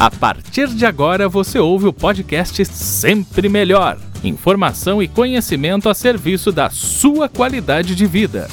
A 0.00 0.10
partir 0.10 0.68
de 0.68 0.86
agora 0.86 1.28
você 1.28 1.58
ouve 1.58 1.86
o 1.86 1.92
podcast 1.92 2.64
Sempre 2.64 3.50
Melhor. 3.50 4.00
Informação 4.24 5.02
e 5.02 5.06
conhecimento 5.06 5.90
a 5.90 5.94
serviço 5.94 6.50
da 6.50 6.70
sua 6.70 7.28
qualidade 7.28 7.94
de 7.94 8.06
vida. 8.06 8.48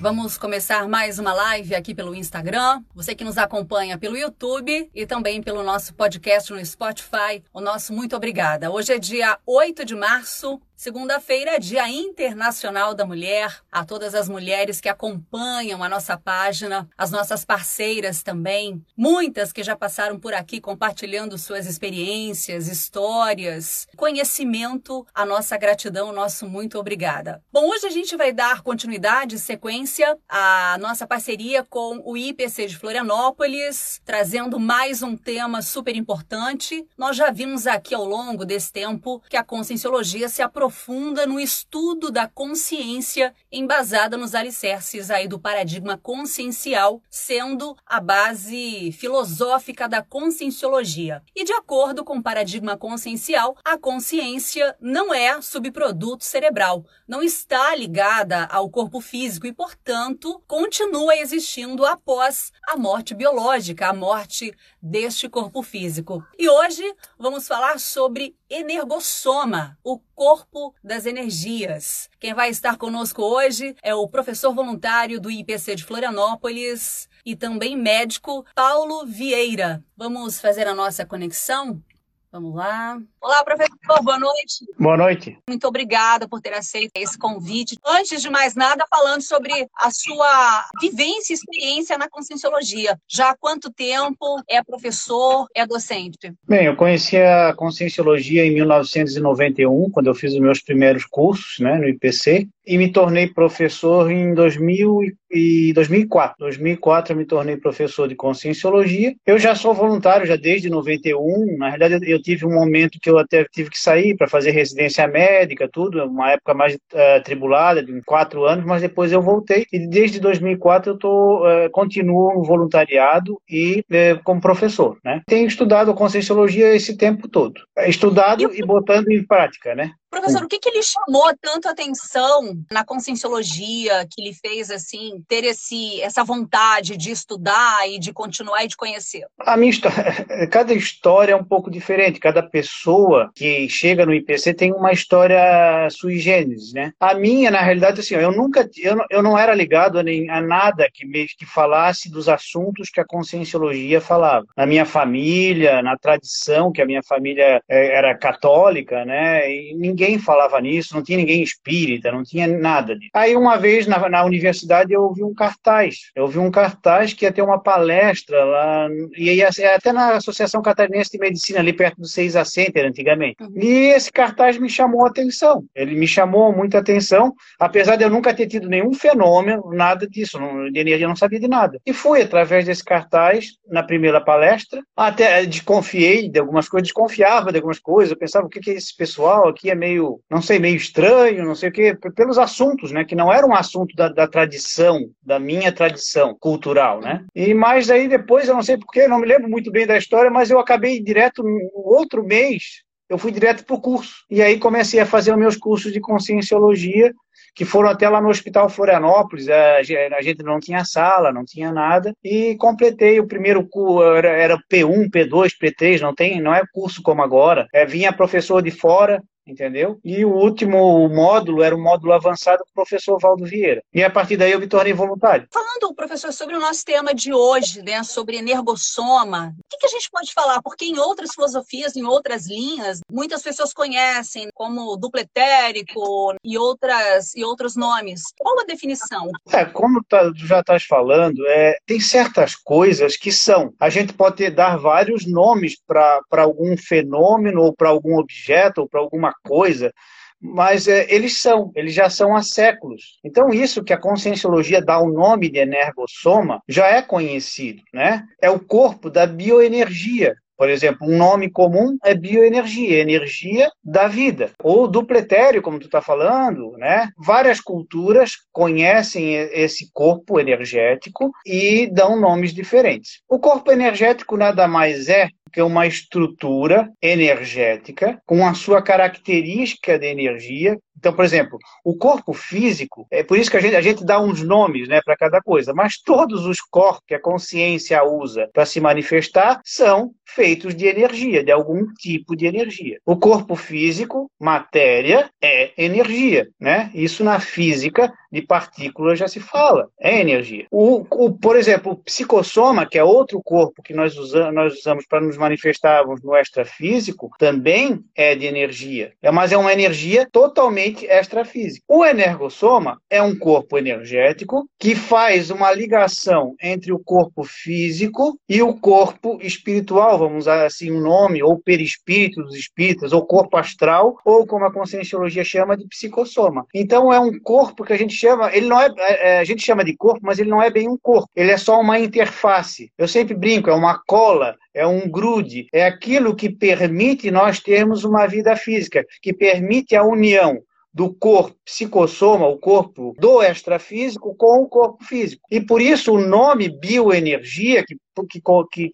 Vamos 0.00 0.36
começar 0.36 0.88
mais 0.88 1.20
uma 1.20 1.32
live 1.32 1.72
aqui 1.76 1.94
pelo 1.94 2.16
Instagram. 2.16 2.82
Você 2.92 3.14
que 3.14 3.22
nos 3.22 3.38
acompanha 3.38 3.96
pelo 3.96 4.16
YouTube 4.16 4.90
e 4.92 5.06
também 5.06 5.40
pelo 5.40 5.62
nosso 5.62 5.94
podcast 5.94 6.52
no 6.52 6.66
Spotify. 6.66 7.44
O 7.54 7.60
nosso 7.60 7.92
muito 7.92 8.16
obrigada. 8.16 8.72
Hoje 8.72 8.92
é 8.92 8.98
dia 8.98 9.38
8 9.46 9.84
de 9.84 9.94
março 9.94 10.60
Segunda-feira, 10.78 11.58
Dia 11.58 11.88
Internacional 11.88 12.94
da 12.94 13.04
Mulher. 13.04 13.52
A 13.70 13.84
todas 13.84 14.14
as 14.14 14.28
mulheres 14.28 14.80
que 14.80 14.88
acompanham 14.88 15.82
a 15.82 15.88
nossa 15.88 16.16
página, 16.16 16.88
as 16.96 17.10
nossas 17.10 17.44
parceiras 17.44 18.22
também, 18.22 18.80
muitas 18.96 19.52
que 19.52 19.64
já 19.64 19.74
passaram 19.74 20.20
por 20.20 20.32
aqui 20.32 20.60
compartilhando 20.60 21.36
suas 21.36 21.66
experiências, 21.66 22.68
histórias, 22.68 23.88
conhecimento, 23.96 25.04
a 25.12 25.26
nossa 25.26 25.56
gratidão, 25.56 26.12
nosso 26.12 26.46
muito 26.46 26.78
obrigada. 26.78 27.42
Bom, 27.52 27.68
hoje 27.70 27.88
a 27.88 27.90
gente 27.90 28.16
vai 28.16 28.32
dar 28.32 28.62
continuidade, 28.62 29.36
sequência 29.40 30.16
à 30.28 30.78
nossa 30.78 31.08
parceria 31.08 31.64
com 31.64 32.00
o 32.04 32.16
IPC 32.16 32.68
de 32.68 32.78
Florianópolis, 32.78 34.00
trazendo 34.04 34.60
mais 34.60 35.02
um 35.02 35.16
tema 35.16 35.60
super 35.60 35.96
importante. 35.96 36.86
Nós 36.96 37.16
já 37.16 37.32
vimos 37.32 37.66
aqui 37.66 37.96
ao 37.96 38.04
longo 38.04 38.44
desse 38.44 38.72
tempo 38.72 39.20
que 39.28 39.36
a 39.36 39.42
conscienciologia 39.42 40.28
se 40.28 40.40
aprofunda 40.40 40.67
aprofunda 40.68 41.26
no 41.26 41.40
estudo 41.40 42.10
da 42.10 42.28
consciência 42.28 43.34
embasada 43.50 44.18
nos 44.18 44.34
alicerces 44.34 45.10
aí 45.10 45.26
do 45.26 45.38
paradigma 45.38 45.96
consciencial, 45.96 47.00
sendo 47.08 47.74
a 47.86 47.98
base 47.98 48.92
filosófica 48.92 49.88
da 49.88 50.02
conscienciologia. 50.02 51.22
E 51.34 51.42
de 51.42 51.54
acordo 51.54 52.04
com 52.04 52.18
o 52.18 52.22
paradigma 52.22 52.76
consciencial, 52.76 53.56
a 53.64 53.78
consciência 53.78 54.76
não 54.78 55.14
é 55.14 55.40
subproduto 55.40 56.22
cerebral, 56.22 56.84
não 57.08 57.22
está 57.22 57.74
ligada 57.74 58.44
ao 58.44 58.68
corpo 58.68 59.00
físico 59.00 59.46
e, 59.46 59.54
portanto, 59.54 60.42
continua 60.46 61.16
existindo 61.16 61.86
após 61.86 62.52
a 62.68 62.76
morte 62.76 63.14
biológica, 63.14 63.88
a 63.88 63.94
morte 63.94 64.54
deste 64.82 65.30
corpo 65.30 65.62
físico. 65.62 66.22
E 66.38 66.46
hoje 66.46 66.84
vamos 67.18 67.48
falar 67.48 67.80
sobre 67.80 68.36
energossoma, 68.50 69.78
o 69.84 69.98
corpo 70.14 70.74
das 70.82 71.06
energias. 71.06 72.08
Quem 72.18 72.34
vai 72.34 72.50
estar 72.50 72.76
conosco 72.76 73.22
hoje 73.22 73.76
é 73.82 73.94
o 73.94 74.08
professor 74.08 74.54
voluntário 74.54 75.20
do 75.20 75.30
IPC 75.30 75.74
de 75.76 75.84
Florianópolis 75.84 77.08
e 77.24 77.36
também 77.36 77.76
médico 77.76 78.44
Paulo 78.54 79.04
Vieira. 79.06 79.84
Vamos 79.96 80.40
fazer 80.40 80.66
a 80.66 80.74
nossa 80.74 81.04
conexão? 81.04 81.82
Vamos 82.30 82.54
lá. 82.54 83.00
Olá, 83.22 83.42
professor, 83.42 84.02
boa 84.02 84.18
noite. 84.18 84.66
Boa 84.78 84.96
noite. 84.98 85.38
Muito 85.48 85.66
obrigada 85.66 86.28
por 86.28 86.42
ter 86.42 86.52
aceito 86.52 86.90
esse 86.94 87.18
convite. 87.18 87.78
Antes 87.86 88.20
de 88.20 88.28
mais 88.28 88.54
nada, 88.54 88.84
falando 88.90 89.22
sobre 89.22 89.66
a 89.74 89.90
sua 89.90 90.66
vivência 90.78 91.32
e 91.32 91.36
experiência 91.36 91.96
na 91.96 92.06
Conscienciologia. 92.06 92.98
Já 93.08 93.30
há 93.30 93.36
quanto 93.36 93.72
tempo 93.72 94.42
é 94.46 94.62
professor, 94.62 95.46
é 95.54 95.66
docente? 95.66 96.34
Bem, 96.46 96.66
eu 96.66 96.76
conheci 96.76 97.16
a 97.16 97.54
Conscienciologia 97.54 98.44
em 98.44 98.52
1991, 98.52 99.90
quando 99.90 100.08
eu 100.08 100.14
fiz 100.14 100.34
os 100.34 100.40
meus 100.40 100.60
primeiros 100.60 101.06
cursos 101.06 101.58
né, 101.60 101.78
no 101.78 101.88
IPC 101.88 102.46
e 102.68 102.76
me 102.76 102.92
tornei 102.92 103.26
professor 103.26 104.10
em 104.12 104.34
2000 104.34 105.00
e 105.30 105.72
2004. 105.72 106.36
2004 106.38 107.12
eu 107.12 107.16
me 107.16 107.24
tornei 107.24 107.56
professor 107.56 108.06
de 108.06 108.14
conscienciologia. 108.14 109.14
Eu 109.26 109.38
já 109.38 109.54
sou 109.54 109.72
voluntário 109.72 110.26
já 110.26 110.36
desde 110.36 110.68
91. 110.68 111.56
Na 111.56 111.70
verdade 111.70 111.98
eu 112.10 112.20
tive 112.20 112.44
um 112.44 112.52
momento 112.52 112.98
que 113.00 113.08
eu 113.08 113.18
até 113.18 113.44
tive 113.50 113.70
que 113.70 113.80
sair 113.80 114.14
para 114.16 114.28
fazer 114.28 114.50
residência 114.50 115.08
médica, 115.08 115.66
tudo, 115.72 116.04
uma 116.04 116.32
época 116.32 116.52
mais 116.52 116.74
uh, 116.74 117.22
tribulada, 117.24 117.82
de 117.82 118.02
quatro 118.02 118.44
anos, 118.44 118.66
mas 118.66 118.82
depois 118.82 119.12
eu 119.12 119.22
voltei 119.22 119.64
e 119.72 119.88
desde 119.88 120.20
2004 120.20 120.92
eu 120.92 120.98
tô 120.98 121.46
uh, 121.46 121.70
continuo 121.70 122.34
no 122.34 122.44
voluntariado 122.44 123.40
e 123.48 123.82
uh, 123.90 124.22
como 124.22 124.42
professor, 124.42 124.98
né? 125.02 125.22
Tenho 125.26 125.48
estudado 125.48 125.94
conscienciologia 125.94 126.74
esse 126.74 126.98
tempo 126.98 127.28
todo, 127.28 127.62
estudado 127.86 128.42
e, 128.42 128.60
e 128.60 128.62
botando 128.62 129.08
em 129.08 129.24
prática, 129.26 129.74
né? 129.74 129.90
Professor, 130.10 130.42
o 130.42 130.48
que, 130.48 130.58
que 130.58 130.70
lhe 130.70 130.82
chamou 130.82 131.30
tanto 131.40 131.68
atenção 131.68 132.54
na 132.70 132.84
conscienciologia, 132.84 134.06
que 134.10 134.22
lhe 134.22 134.34
fez 134.34 134.70
assim 134.70 135.22
ter 135.28 135.44
esse, 135.44 136.00
essa 136.00 136.24
vontade 136.24 136.96
de 136.96 137.10
estudar 137.10 137.88
e 137.88 137.98
de 137.98 138.12
continuar 138.12 138.64
e 138.64 138.68
de 138.68 138.76
conhecer? 138.76 139.24
A 139.40 139.56
minha 139.56 139.70
história, 139.70 140.26
cada 140.50 140.72
história 140.72 141.32
é 141.32 141.36
um 141.36 141.44
pouco 141.44 141.70
diferente. 141.70 142.20
Cada 142.20 142.42
pessoa 142.42 143.30
que 143.34 143.68
chega 143.68 144.06
no 144.06 144.14
IPC 144.14 144.54
tem 144.54 144.72
uma 144.72 144.92
história 144.92 145.88
sui 145.90 146.18
generis, 146.18 146.72
né? 146.72 146.92
A 146.98 147.14
minha, 147.14 147.50
na 147.50 147.60
realidade, 147.60 148.00
assim, 148.00 148.14
eu 148.14 148.32
nunca, 148.32 148.68
eu, 148.78 148.96
eu 149.10 149.22
não 149.22 149.38
era 149.38 149.54
ligado 149.54 149.98
a, 149.98 150.02
nem, 150.02 150.30
a 150.30 150.40
nada 150.40 150.88
que 150.92 151.06
me, 151.06 151.26
que 151.26 151.44
falasse 151.44 152.10
dos 152.10 152.28
assuntos 152.28 152.88
que 152.90 153.00
a 153.00 153.06
conscienciologia 153.06 154.00
falava. 154.00 154.46
Na 154.56 154.66
minha 154.66 154.86
família, 154.86 155.82
na 155.82 155.96
tradição 155.96 156.72
que 156.72 156.82
a 156.82 156.86
minha 156.86 157.02
família 157.02 157.60
eh, 157.68 157.96
era 157.96 158.16
católica, 158.16 159.04
né? 159.04 159.50
E 159.50 159.74
ninguém 159.98 160.18
falava 160.18 160.60
nisso, 160.60 160.94
não 160.94 161.02
tinha 161.02 161.18
ninguém 161.18 161.42
espírita, 161.42 162.12
não 162.12 162.22
tinha 162.22 162.46
nada 162.46 162.96
disso. 162.96 163.10
Aí 163.12 163.36
uma 163.36 163.56
vez 163.56 163.86
na, 163.86 164.08
na 164.08 164.24
universidade 164.24 164.92
eu 164.92 165.02
ouvi 165.02 165.24
um 165.24 165.34
cartaz, 165.34 166.10
eu 166.14 166.22
ouvi 166.24 166.38
um 166.38 166.50
cartaz 166.50 167.12
que 167.12 167.24
ia 167.24 167.32
ter 167.32 167.42
uma 167.42 167.60
palestra 167.60 168.44
lá, 168.44 168.88
e 169.16 169.32
ia, 169.32 169.48
até 169.74 169.92
na 169.92 170.16
Associação 170.16 170.62
Catarinense 170.62 171.10
de 171.10 171.18
Medicina, 171.18 171.58
ali 171.58 171.72
perto 171.72 172.00
do 172.00 172.06
Seis 172.06 172.34
Center, 172.44 172.86
antigamente. 172.86 173.42
Uhum. 173.42 173.52
E 173.56 173.92
esse 173.92 174.12
cartaz 174.12 174.56
me 174.58 174.70
chamou 174.70 175.04
a 175.04 175.08
atenção, 175.08 175.64
ele 175.74 175.96
me 175.96 176.06
chamou 176.06 176.54
muita 176.54 176.78
atenção, 176.78 177.34
apesar 177.58 177.96
de 177.96 178.04
eu 178.04 178.10
nunca 178.10 178.32
ter 178.32 178.46
tido 178.46 178.68
nenhum 178.68 178.94
fenômeno, 178.94 179.70
nada 179.72 180.06
disso, 180.06 180.38
não, 180.38 180.70
de 180.70 180.78
energia, 180.78 181.08
não 181.08 181.16
sabia 181.16 181.40
de 181.40 181.48
nada. 181.48 181.80
E 181.84 181.92
fui 181.92 182.22
através 182.22 182.64
desse 182.64 182.84
cartaz, 182.84 183.52
na 183.68 183.82
primeira 183.82 184.20
palestra, 184.20 184.80
até 184.96 185.44
desconfiei 185.44 186.28
de 186.28 186.38
algumas 186.38 186.68
coisas, 186.68 186.88
desconfiava 186.88 187.50
de 187.50 187.56
algumas 187.56 187.78
coisas, 187.78 188.12
eu 188.12 188.18
pensava, 188.18 188.46
o 188.46 188.48
que, 188.48 188.60
que 188.60 188.70
é 188.70 188.74
esse 188.74 188.96
pessoal 188.96 189.48
aqui 189.48 189.70
é 189.70 189.74
meio 189.74 189.87
meio, 189.88 190.20
não 190.30 190.42
sei, 190.42 190.58
meio 190.58 190.76
estranho, 190.76 191.44
não 191.44 191.54
sei 191.54 191.68
o 191.70 191.72
quê, 191.72 191.96
pelos 192.14 192.38
assuntos, 192.38 192.92
né, 192.92 193.04
que 193.04 193.14
não 193.14 193.32
era 193.32 193.46
um 193.46 193.54
assunto 193.54 193.94
da, 193.96 194.08
da 194.08 194.26
tradição, 194.26 195.00
da 195.22 195.38
minha 195.38 195.72
tradição 195.72 196.36
cultural, 196.38 197.00
né? 197.00 197.24
E 197.34 197.54
mais 197.54 197.90
aí 197.90 198.08
depois, 198.08 198.48
eu 198.48 198.54
não 198.54 198.62
sei 198.62 198.76
porquê, 198.76 199.08
não 199.08 199.18
me 199.18 199.26
lembro 199.26 199.48
muito 199.48 199.70
bem 199.70 199.86
da 199.86 199.96
história, 199.96 200.30
mas 200.30 200.50
eu 200.50 200.58
acabei 200.58 201.02
direto 201.02 201.42
no 201.42 201.70
outro 201.74 202.24
mês, 202.24 202.82
eu 203.08 203.16
fui 203.16 203.32
direto 203.32 203.64
para 203.64 203.76
o 203.76 203.80
curso. 203.80 204.24
E 204.30 204.42
aí 204.42 204.58
comecei 204.58 205.00
a 205.00 205.06
fazer 205.06 205.32
os 205.32 205.38
meus 205.38 205.56
cursos 205.56 205.92
de 205.92 206.00
conscienciologia, 206.00 207.12
que 207.54 207.64
foram 207.64 207.88
até 207.88 208.08
lá 208.08 208.20
no 208.20 208.28
Hospital 208.28 208.68
Florianópolis. 208.68 209.48
A 209.48 209.82
gente 209.82 210.42
não 210.44 210.60
tinha 210.60 210.84
sala, 210.84 211.32
não 211.32 211.44
tinha 211.44 211.72
nada. 211.72 212.12
E 212.22 212.54
completei 212.56 213.18
o 213.18 213.26
primeiro 213.26 213.66
curso, 213.66 214.04
era 214.04 214.58
P1, 214.70 215.10
P2, 215.10 215.52
P3, 215.60 216.00
não 216.00 216.14
tem, 216.14 216.40
não 216.40 216.54
é 216.54 216.62
curso 216.72 217.02
como 217.02 217.22
agora. 217.22 217.66
É, 217.72 217.86
vinha 217.86 218.12
professor 218.12 218.62
de 218.62 218.70
fora, 218.70 219.20
entendeu? 219.48 219.98
E 220.04 220.24
o 220.24 220.32
último 220.32 221.08
módulo 221.08 221.62
era 221.62 221.74
um 221.74 221.82
módulo 221.82 222.12
avançado 222.12 222.64
com 222.64 222.70
o 222.70 222.74
professor 222.74 223.18
Valdo 223.18 223.44
Vieira. 223.44 223.82
E 223.92 224.02
a 224.02 224.10
partir 224.10 224.36
daí 224.36 224.52
eu 224.52 224.60
me 224.60 224.66
tornei 224.66 224.92
voluntário. 224.92 225.48
Falando, 225.52 225.94
professor, 225.94 226.32
sobre 226.32 226.56
o 226.56 226.60
nosso 226.60 226.84
tema 226.84 227.14
de 227.14 227.32
hoje, 227.32 227.82
né, 227.82 228.02
sobre 228.02 228.36
energossoma, 228.36 229.54
o 229.58 229.68
que, 229.68 229.78
que 229.78 229.86
a 229.86 229.90
gente 229.90 230.08
pode 230.10 230.32
falar? 230.32 230.62
Porque 230.62 230.84
em 230.84 230.98
outras 230.98 231.30
filosofias, 231.34 231.96
em 231.96 232.04
outras 232.04 232.46
linhas, 232.46 233.00
muitas 233.10 233.42
pessoas 233.42 233.72
conhecem 233.72 234.48
como 234.54 234.96
duplo 234.96 235.20
etérico 235.20 236.34
e, 236.44 236.56
outras, 236.58 237.34
e 237.34 237.44
outros 237.44 237.76
nomes. 237.76 238.22
Qual 238.38 238.60
a 238.60 238.64
definição? 238.64 239.30
É, 239.52 239.64
como 239.64 240.02
tá, 240.04 240.30
tu 240.30 240.46
já 240.46 240.60
estás 240.60 240.84
falando, 240.84 241.46
é, 241.46 241.76
tem 241.86 242.00
certas 242.00 242.54
coisas 242.54 243.16
que 243.16 243.32
são. 243.32 243.72
A 243.80 243.88
gente 243.88 244.12
pode 244.12 244.48
dar 244.50 244.76
vários 244.76 245.26
nomes 245.26 245.76
para 245.86 246.22
algum 246.30 246.76
fenômeno 246.76 247.62
ou 247.62 247.72
para 247.74 247.88
algum 247.88 248.18
objeto 248.18 248.82
ou 248.82 248.88
para 248.88 249.00
alguma 249.00 249.32
coisa, 249.44 249.92
mas 250.40 250.86
é, 250.86 251.06
eles 251.12 251.40
são, 251.40 251.72
eles 251.74 251.94
já 251.94 252.08
são 252.08 252.34
há 252.34 252.42
séculos. 252.42 253.18
Então, 253.24 253.50
isso 253.50 253.82
que 253.82 253.92
a 253.92 254.00
conscienciologia 254.00 254.80
dá 254.80 254.98
o 254.98 255.10
nome 255.12 255.50
de 255.50 255.58
energossoma 255.58 256.62
já 256.68 256.86
é 256.86 257.02
conhecido, 257.02 257.82
né? 257.92 258.24
É 258.40 258.48
o 258.48 258.60
corpo 258.60 259.10
da 259.10 259.26
bioenergia. 259.26 260.36
Por 260.58 260.68
exemplo, 260.68 261.06
um 261.08 261.16
nome 261.16 261.48
comum 261.48 261.96
é 262.04 262.16
bioenergia, 262.16 262.98
energia 262.98 263.70
da 263.82 264.08
vida. 264.08 264.50
Ou 264.60 264.88
dupletério, 264.88 265.62
como 265.62 265.78
tu 265.78 265.86
está 265.86 266.02
falando, 266.02 266.72
né? 266.78 267.10
Várias 267.16 267.60
culturas 267.60 268.32
conhecem 268.50 269.34
esse 269.52 269.88
corpo 269.92 270.40
energético 270.40 271.30
e 271.46 271.88
dão 271.92 272.20
nomes 272.20 272.52
diferentes. 272.52 273.20
O 273.28 273.38
corpo 273.38 273.70
energético 273.70 274.36
nada 274.36 274.66
mais 274.66 275.08
é 275.08 275.28
que 275.52 275.60
é 275.60 275.64
uma 275.64 275.86
estrutura 275.86 276.90
energética 277.00 278.20
com 278.26 278.46
a 278.46 278.54
sua 278.54 278.82
característica 278.82 279.98
de 279.98 280.06
energia 280.06 280.78
então, 280.98 281.12
por 281.12 281.24
exemplo, 281.24 281.58
o 281.84 281.96
corpo 281.96 282.32
físico, 282.32 283.06
é 283.10 283.22
por 283.22 283.38
isso 283.38 283.50
que 283.50 283.56
a 283.56 283.60
gente, 283.60 283.76
a 283.76 283.80
gente 283.80 284.04
dá 284.04 284.20
uns 284.20 284.42
nomes 284.42 284.88
né, 284.88 285.00
para 285.04 285.16
cada 285.16 285.40
coisa, 285.40 285.72
mas 285.72 285.96
todos 285.96 286.44
os 286.44 286.60
corpos 286.60 287.04
que 287.06 287.14
a 287.14 287.20
consciência 287.20 288.02
usa 288.02 288.48
para 288.52 288.66
se 288.66 288.80
manifestar 288.80 289.60
são 289.64 290.10
feitos 290.26 290.74
de 290.74 290.86
energia, 290.86 291.44
de 291.44 291.52
algum 291.52 291.86
tipo 291.94 292.36
de 292.36 292.46
energia. 292.46 292.98
O 293.06 293.16
corpo 293.16 293.54
físico, 293.54 294.30
matéria, 294.40 295.30
é 295.40 295.72
energia. 295.78 296.48
Né? 296.60 296.90
Isso 296.92 297.22
na 297.22 297.38
física 297.38 298.12
de 298.30 298.42
partículas 298.42 299.18
já 299.18 299.28
se 299.28 299.40
fala, 299.40 299.88
é 299.98 300.20
energia. 300.20 300.66
O, 300.70 301.04
o, 301.10 301.32
por 301.32 301.56
exemplo, 301.56 301.92
o 301.92 301.96
psicossoma, 301.96 302.86
que 302.86 302.98
é 302.98 303.04
outro 303.04 303.40
corpo 303.42 303.82
que 303.82 303.94
nós 303.94 304.16
usamos, 304.16 304.54
nós 304.54 304.78
usamos 304.78 305.06
para 305.06 305.20
nos 305.20 305.36
manifestarmos 305.36 306.22
no 306.22 306.36
extrafísico, 306.36 307.30
também 307.38 308.00
é 308.14 308.34
de 308.34 308.46
energia. 308.46 309.12
É, 309.22 309.30
mas 309.30 309.52
é 309.52 309.56
uma 309.56 309.72
energia 309.72 310.28
totalmente 310.30 311.06
extrafísica. 311.06 311.84
O 311.88 312.04
energossoma 312.04 313.00
é 313.08 313.22
um 313.22 313.36
corpo 313.38 313.78
energético 313.78 314.68
que 314.78 314.94
faz 314.94 315.50
uma 315.50 315.72
ligação 315.72 316.54
entre 316.62 316.92
o 316.92 316.98
corpo 316.98 317.44
físico 317.44 318.38
e 318.48 318.62
o 318.62 318.74
corpo 318.74 319.38
espiritual, 319.40 320.18
vamos 320.18 320.44
usar 320.44 320.66
assim 320.66 320.92
um 320.92 321.00
nome, 321.00 321.42
ou 321.42 321.58
perispírito 321.58 322.42
dos 322.42 322.54
espíritas, 322.54 323.12
ou 323.12 323.24
corpo 323.24 323.56
astral, 323.56 324.16
ou 324.24 324.46
como 324.46 324.64
a 324.64 324.72
conscienciologia 324.72 325.44
chama 325.44 325.76
de 325.76 325.86
psicossoma. 325.86 326.66
Então 326.74 327.12
é 327.12 327.18
um 327.18 327.38
corpo 327.38 327.84
que 327.84 327.92
a 327.92 327.96
gente 327.96 328.17
chama, 328.18 328.54
ele 328.54 328.66
não 328.66 328.80
é, 328.80 328.92
é, 328.98 329.28
é, 329.28 329.38
a 329.38 329.44
gente 329.44 329.64
chama 329.64 329.84
de 329.84 329.96
corpo, 329.96 330.20
mas 330.22 330.38
ele 330.38 330.50
não 330.50 330.62
é 330.62 330.70
bem 330.70 330.88
um 330.88 330.98
corpo. 331.00 331.28
Ele 331.34 331.50
é 331.50 331.56
só 331.56 331.80
uma 331.80 331.98
interface. 331.98 332.90
Eu 332.98 333.08
sempre 333.08 333.34
brinco, 333.34 333.70
é 333.70 333.74
uma 333.74 334.00
cola, 334.06 334.56
é 334.74 334.86
um 334.86 335.08
grude, 335.08 335.66
é 335.72 335.84
aquilo 335.84 336.34
que 336.34 336.48
permite 336.48 337.30
nós 337.30 337.60
termos 337.60 338.04
uma 338.04 338.26
vida 338.26 338.56
física, 338.56 339.04
que 339.22 339.32
permite 339.32 339.94
a 339.94 340.04
união 340.04 340.58
do 340.92 341.14
corpo 341.14 341.54
psicossoma, 341.64 342.48
o 342.48 342.58
corpo 342.58 343.14
do 343.18 343.42
extrafísico, 343.42 344.34
com 344.34 344.62
o 344.62 344.68
corpo 344.68 345.04
físico. 345.04 345.42
E 345.50 345.60
por 345.60 345.80
isso 345.80 346.12
o 346.12 346.20
nome 346.20 346.68
bioenergia, 346.68 347.84
que 347.84 347.96
que, 348.26 348.40
que, 348.70 348.90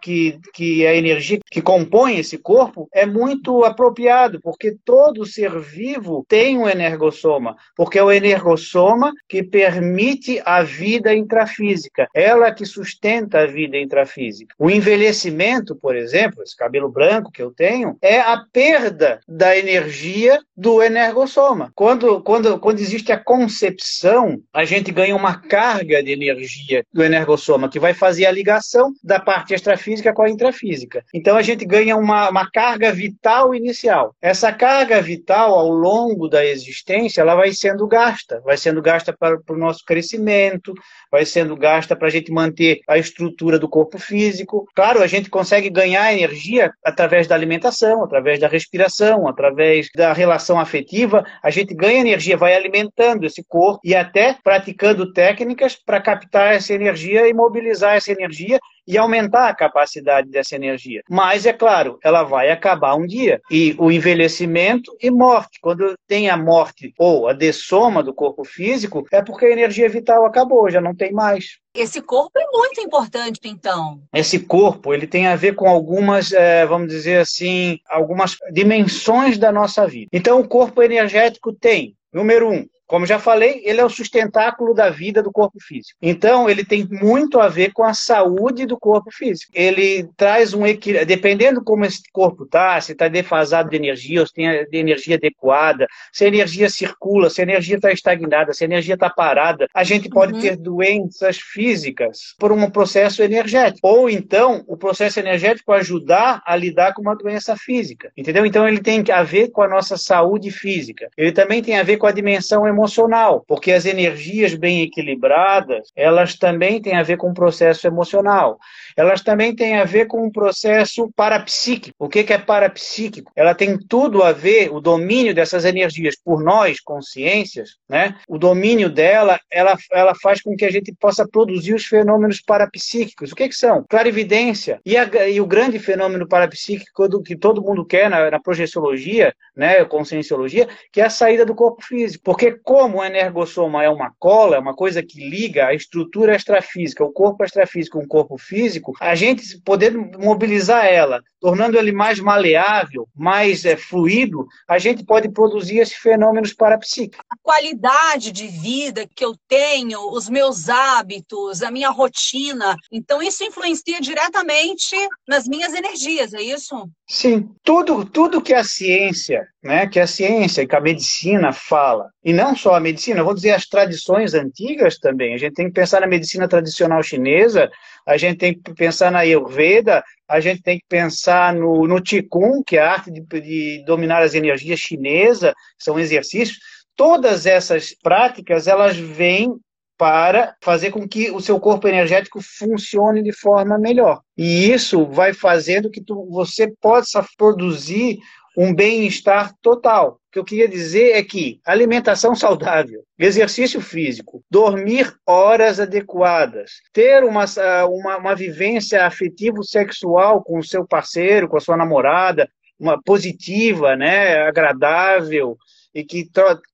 que, 0.00 0.38
que 0.52 0.84
é 0.84 0.88
a 0.88 0.96
energia 0.96 1.38
que 1.50 1.62
compõe 1.62 2.18
esse 2.18 2.38
corpo 2.38 2.88
é 2.92 3.06
muito 3.06 3.64
apropriado, 3.64 4.40
porque 4.40 4.76
todo 4.84 5.26
ser 5.26 5.58
vivo 5.58 6.24
tem 6.28 6.58
um 6.58 6.68
energossoma, 6.68 7.56
porque 7.74 7.98
é 7.98 8.02
o 8.02 8.12
energossoma 8.12 9.12
que 9.28 9.42
permite 9.42 10.40
a 10.44 10.62
vida 10.62 11.14
intrafísica, 11.14 12.08
ela 12.14 12.52
que 12.52 12.64
sustenta 12.64 13.40
a 13.40 13.46
vida 13.46 13.76
intrafísica. 13.76 14.54
O 14.58 14.70
envelhecimento, 14.70 15.74
por 15.76 15.96
exemplo, 15.96 16.42
esse 16.42 16.56
cabelo 16.56 16.90
branco 16.90 17.30
que 17.30 17.42
eu 17.42 17.50
tenho, 17.50 17.96
é 18.00 18.20
a 18.20 18.42
perda 18.52 19.20
da 19.26 19.56
energia 19.56 20.38
do 20.56 20.82
energossoma. 20.82 21.72
Quando, 21.74 22.20
quando, 22.22 22.58
quando 22.58 22.80
existe 22.80 23.12
a 23.12 23.18
concepção, 23.18 24.40
a 24.52 24.64
gente 24.64 24.90
ganha 24.90 25.14
uma 25.14 25.40
carga 25.40 26.02
de 26.02 26.12
energia 26.12 26.84
do 26.92 27.02
energossoma 27.02 27.68
que 27.68 27.78
vai 27.78 27.94
fazer 27.94 28.26
a 28.26 28.32
ligação 28.32 28.65
da 29.02 29.20
parte 29.20 29.54
extrafísica 29.54 30.12
com 30.12 30.22
a 30.22 30.30
intrafísica. 30.30 31.04
Então 31.14 31.36
a 31.36 31.42
gente 31.42 31.64
ganha 31.64 31.96
uma, 31.96 32.30
uma 32.30 32.50
carga 32.50 32.92
vital 32.92 33.54
inicial. 33.54 34.14
Essa 34.20 34.52
carga 34.52 35.00
vital, 35.00 35.54
ao 35.54 35.68
longo 35.68 36.28
da 36.28 36.44
existência, 36.44 37.20
ela 37.20 37.34
vai 37.34 37.52
sendo 37.52 37.86
gasta. 37.86 38.40
Vai 38.44 38.56
sendo 38.56 38.82
gasta 38.82 39.12
para, 39.12 39.38
para 39.40 39.54
o 39.54 39.58
nosso 39.58 39.84
crescimento, 39.84 40.72
vai 41.10 41.24
sendo 41.24 41.56
gasta 41.56 41.94
para 41.94 42.08
a 42.08 42.10
gente 42.10 42.32
manter 42.32 42.80
a 42.88 42.98
estrutura 42.98 43.58
do 43.58 43.68
corpo 43.68 43.98
físico. 43.98 44.66
Claro, 44.74 45.02
a 45.02 45.06
gente 45.06 45.30
consegue 45.30 45.70
ganhar 45.70 46.12
energia 46.12 46.72
através 46.84 47.26
da 47.26 47.34
alimentação, 47.34 48.02
através 48.02 48.40
da 48.40 48.48
respiração, 48.48 49.28
através 49.28 49.88
da 49.94 50.12
relação 50.12 50.58
afetiva. 50.58 51.24
A 51.42 51.50
gente 51.50 51.74
ganha 51.74 52.00
energia, 52.00 52.36
vai 52.36 52.54
alimentando 52.54 53.24
esse 53.24 53.44
corpo 53.44 53.80
e 53.84 53.94
até 53.94 54.36
praticando 54.42 55.12
técnicas 55.12 55.76
para 55.76 56.00
captar 56.00 56.54
essa 56.54 56.72
energia 56.72 57.28
e 57.28 57.34
mobilizar 57.34 57.96
essa 57.96 58.12
energia 58.12 58.45
e 58.86 58.96
aumentar 58.96 59.48
a 59.48 59.54
capacidade 59.54 60.30
dessa 60.30 60.54
energia. 60.54 61.02
Mas, 61.10 61.44
é 61.44 61.52
claro, 61.52 61.98
ela 62.04 62.22
vai 62.22 62.50
acabar 62.50 62.94
um 62.94 63.06
dia. 63.06 63.40
E 63.50 63.74
o 63.78 63.90
envelhecimento 63.90 64.96
e 65.02 65.10
morte. 65.10 65.58
Quando 65.60 65.94
tem 66.06 66.30
a 66.30 66.36
morte 66.36 66.94
ou 66.96 67.28
a 67.28 67.32
dessoma 67.32 68.02
do 68.02 68.14
corpo 68.14 68.44
físico, 68.44 69.04
é 69.10 69.20
porque 69.20 69.46
a 69.46 69.50
energia 69.50 69.88
vital 69.88 70.24
acabou, 70.24 70.70
já 70.70 70.80
não 70.80 70.94
tem 70.94 71.12
mais. 71.12 71.58
Esse 71.74 72.00
corpo 72.00 72.38
é 72.38 72.46
muito 72.52 72.80
importante, 72.80 73.40
então. 73.44 74.00
Esse 74.14 74.38
corpo, 74.38 74.94
ele 74.94 75.06
tem 75.06 75.26
a 75.26 75.36
ver 75.36 75.54
com 75.54 75.68
algumas, 75.68 76.32
é, 76.32 76.64
vamos 76.64 76.88
dizer 76.88 77.18
assim, 77.18 77.78
algumas 77.90 78.36
dimensões 78.52 79.36
da 79.36 79.52
nossa 79.52 79.86
vida. 79.86 80.08
Então, 80.12 80.40
o 80.40 80.48
corpo 80.48 80.82
energético 80.82 81.52
tem, 81.52 81.94
número 82.12 82.50
um, 82.50 82.66
como 82.86 83.04
já 83.04 83.18
falei, 83.18 83.62
ele 83.64 83.80
é 83.80 83.84
o 83.84 83.90
sustentáculo 83.90 84.72
da 84.72 84.90
vida 84.90 85.22
do 85.22 85.32
corpo 85.32 85.58
físico. 85.60 85.98
Então, 86.00 86.48
ele 86.48 86.64
tem 86.64 86.86
muito 86.88 87.40
a 87.40 87.48
ver 87.48 87.72
com 87.72 87.82
a 87.82 87.92
saúde 87.92 88.64
do 88.64 88.78
corpo 88.78 89.10
físico. 89.10 89.50
Ele 89.52 90.08
traz 90.16 90.54
um 90.54 90.64
equilíbrio, 90.64 91.06
dependendo 91.06 91.62
como 91.64 91.84
esse 91.84 92.02
corpo 92.12 92.44
está, 92.44 92.80
se 92.80 92.92
está 92.92 93.08
defasado 93.08 93.70
de 93.70 93.76
energia, 93.76 94.20
ou 94.20 94.26
se 94.26 94.32
tem 94.32 94.46
de 94.70 94.78
energia 94.78 95.16
adequada, 95.16 95.86
se 96.12 96.24
a 96.24 96.28
energia 96.28 96.70
circula, 96.70 97.28
se 97.28 97.40
a 97.40 97.44
energia 97.44 97.76
está 97.76 97.90
estagnada, 97.90 98.52
se 98.52 98.62
a 98.62 98.66
energia 98.66 98.94
está 98.94 99.10
parada, 99.10 99.66
a 99.74 99.82
gente 99.82 100.08
pode 100.08 100.34
uhum. 100.34 100.40
ter 100.40 100.56
doenças 100.56 101.38
físicas 101.38 102.34
por 102.38 102.52
um 102.52 102.70
processo 102.70 103.20
energético. 103.20 103.80
Ou 103.82 104.08
então, 104.08 104.62
o 104.68 104.76
processo 104.76 105.18
energético 105.18 105.72
ajudar 105.72 106.40
a 106.46 106.54
lidar 106.54 106.94
com 106.94 107.02
uma 107.02 107.16
doença 107.16 107.56
física. 107.56 108.12
Entendeu? 108.16 108.46
Então, 108.46 108.66
ele 108.66 108.80
tem 108.80 109.02
a 109.10 109.24
ver 109.24 109.50
com 109.50 109.62
a 109.62 109.68
nossa 109.68 109.96
saúde 109.96 110.52
física. 110.52 111.08
Ele 111.16 111.32
também 111.32 111.60
tem 111.60 111.78
a 111.78 111.82
ver 111.82 111.96
com 111.96 112.06
a 112.06 112.12
dimensão 112.12 112.66
emocional 112.66 112.75
emocional, 112.76 113.42
porque 113.48 113.72
as 113.72 113.86
energias 113.86 114.54
bem 114.54 114.82
equilibradas, 114.82 115.90
elas 115.96 116.36
também 116.36 116.80
têm 116.80 116.96
a 116.96 117.02
ver 117.02 117.16
com 117.16 117.30
o 117.30 117.34
processo 117.34 117.86
emocional. 117.86 118.58
Elas 118.96 119.22
também 119.22 119.54
têm 119.54 119.78
a 119.78 119.84
ver 119.84 120.06
com 120.06 120.26
o 120.26 120.32
processo 120.32 121.10
parapsíquico. 121.16 121.96
O 121.98 122.08
que 122.08 122.32
é 122.32 122.38
parapsíquico? 122.38 123.32
Ela 123.34 123.54
tem 123.54 123.78
tudo 123.78 124.22
a 124.22 124.32
ver, 124.32 124.70
o 124.70 124.80
domínio 124.80 125.34
dessas 125.34 125.64
energias 125.64 126.16
por 126.16 126.42
nós, 126.42 126.80
consciências, 126.80 127.76
né? 127.88 128.16
O 128.28 128.38
domínio 128.38 128.90
dela, 128.90 129.38
ela, 129.50 129.76
ela 129.92 130.14
faz 130.14 130.42
com 130.42 130.54
que 130.54 130.64
a 130.64 130.70
gente 130.70 130.94
possa 131.00 131.26
produzir 131.26 131.74
os 131.74 131.86
fenômenos 131.86 132.40
parapsíquicos. 132.40 133.32
O 133.32 133.34
que, 133.34 133.48
que 133.48 133.54
são? 133.54 133.84
Clarividência. 133.88 134.80
E, 134.84 134.96
a, 134.96 135.28
e 135.28 135.40
o 135.40 135.46
grande 135.46 135.78
fenômeno 135.78 136.28
parapsíquico 136.28 137.08
do 137.08 137.22
que 137.22 137.36
todo 137.36 137.62
mundo 137.62 137.84
quer 137.84 138.10
na, 138.10 138.30
na 138.30 138.40
projeciologia, 138.40 139.34
né, 139.56 139.84
conscienciologia, 139.84 140.68
que 140.92 141.00
é 141.00 141.04
a 141.04 141.10
saída 141.10 141.44
do 141.44 141.54
corpo 141.54 141.82
físico. 141.82 142.24
Porque 142.24 142.52
como 142.66 142.98
o 142.98 143.04
energossoma 143.04 143.84
é 143.84 143.88
uma 143.88 144.12
cola, 144.18 144.56
é 144.56 144.58
uma 144.58 144.74
coisa 144.74 145.00
que 145.00 145.20
liga 145.20 145.68
a 145.68 145.74
estrutura 145.74 146.34
extrafísica, 146.34 147.04
o 147.04 147.12
corpo 147.12 147.44
extrafísico 147.44 148.00
com 148.00 148.04
o 148.04 148.08
corpo 148.08 148.36
físico, 148.36 148.92
a 149.00 149.14
gente 149.14 149.60
poder 149.60 149.96
mobilizar 149.96 150.84
ela, 150.84 151.22
tornando 151.40 151.78
ele 151.78 151.92
mais 151.92 152.18
maleável, 152.18 153.06
mais 153.14 153.64
é, 153.64 153.76
fluido, 153.76 154.44
a 154.68 154.80
gente 154.80 155.04
pode 155.04 155.28
produzir 155.28 155.78
esses 155.78 155.94
fenômenos 155.94 156.52
parapsíquicos. 156.52 157.24
A 157.30 157.36
qualidade 157.40 158.32
de 158.32 158.48
vida 158.48 159.06
que 159.14 159.24
eu 159.24 159.36
tenho, 159.46 160.00
os 160.10 160.28
meus 160.28 160.68
hábitos, 160.68 161.62
a 161.62 161.70
minha 161.70 161.90
rotina, 161.90 162.74
então 162.90 163.22
isso 163.22 163.44
influencia 163.44 164.00
diretamente 164.00 164.96
nas 165.28 165.46
minhas 165.46 165.72
energias, 165.72 166.34
é 166.34 166.42
isso? 166.42 166.90
Sim, 167.08 167.48
tudo, 167.62 168.04
tudo 168.04 168.42
que 168.42 168.52
a 168.52 168.64
ciência, 168.64 169.46
né, 169.66 169.86
que 169.86 169.98
a 169.98 170.06
ciência 170.06 170.62
e 170.62 170.66
que 170.66 170.76
a 170.76 170.80
medicina 170.80 171.52
fala, 171.52 172.08
e 172.24 172.32
não 172.32 172.54
só 172.56 172.74
a 172.74 172.80
medicina, 172.80 173.24
vou 173.24 173.34
dizer 173.34 173.50
as 173.50 173.66
tradições 173.66 174.32
antigas 174.32 174.98
também. 174.98 175.34
A 175.34 175.38
gente 175.38 175.54
tem 175.54 175.66
que 175.66 175.72
pensar 175.72 176.00
na 176.00 176.06
medicina 176.06 176.48
tradicional 176.48 177.02
chinesa, 177.02 177.68
a 178.06 178.16
gente 178.16 178.38
tem 178.38 178.54
que 178.54 178.72
pensar 178.74 179.10
na 179.10 179.18
Ayurveda, 179.18 180.02
a 180.28 180.40
gente 180.40 180.62
tem 180.62 180.78
que 180.78 180.84
pensar 180.88 181.52
no, 181.52 181.86
no 181.86 182.00
Qigong, 182.00 182.62
que 182.64 182.76
é 182.76 182.80
a 182.80 182.92
arte 182.92 183.10
de, 183.10 183.20
de 183.20 183.84
dominar 183.84 184.22
as 184.22 184.34
energias 184.34 184.78
chinesa, 184.78 185.52
são 185.78 185.98
exercícios. 185.98 186.58
Todas 186.94 187.44
essas 187.44 187.94
práticas, 188.02 188.66
elas 188.66 188.96
vêm 188.96 189.52
para 189.98 190.54
fazer 190.62 190.90
com 190.90 191.08
que 191.08 191.30
o 191.30 191.40
seu 191.40 191.58
corpo 191.58 191.88
energético 191.88 192.38
funcione 192.40 193.22
de 193.22 193.32
forma 193.32 193.78
melhor. 193.78 194.20
E 194.36 194.70
isso 194.70 195.06
vai 195.06 195.32
fazendo 195.32 195.90
que 195.90 196.02
tu, 196.02 196.26
você 196.30 196.72
possa 196.80 197.24
produzir 197.36 198.18
um 198.56 198.74
bem-estar 198.74 199.54
total. 199.60 200.12
O 200.28 200.32
que 200.32 200.38
eu 200.38 200.44
queria 200.44 200.68
dizer 200.68 201.12
é 201.12 201.22
que 201.22 201.60
alimentação 201.64 202.34
saudável, 202.34 203.04
exercício 203.18 203.80
físico, 203.80 204.42
dormir 204.50 205.14
horas 205.26 205.78
adequadas, 205.78 206.80
ter 206.92 207.22
uma, 207.22 207.44
uma, 207.86 208.16
uma 208.16 208.34
vivência 208.34 209.04
afetivo-sexual 209.04 210.42
com 210.42 210.58
o 210.58 210.64
seu 210.64 210.86
parceiro, 210.86 211.48
com 211.48 211.56
a 211.56 211.60
sua 211.60 211.76
namorada, 211.76 212.48
uma 212.78 213.00
positiva, 213.02 213.94
né, 213.96 214.42
agradável, 214.42 215.56
e 215.94 216.04
que 216.04 216.28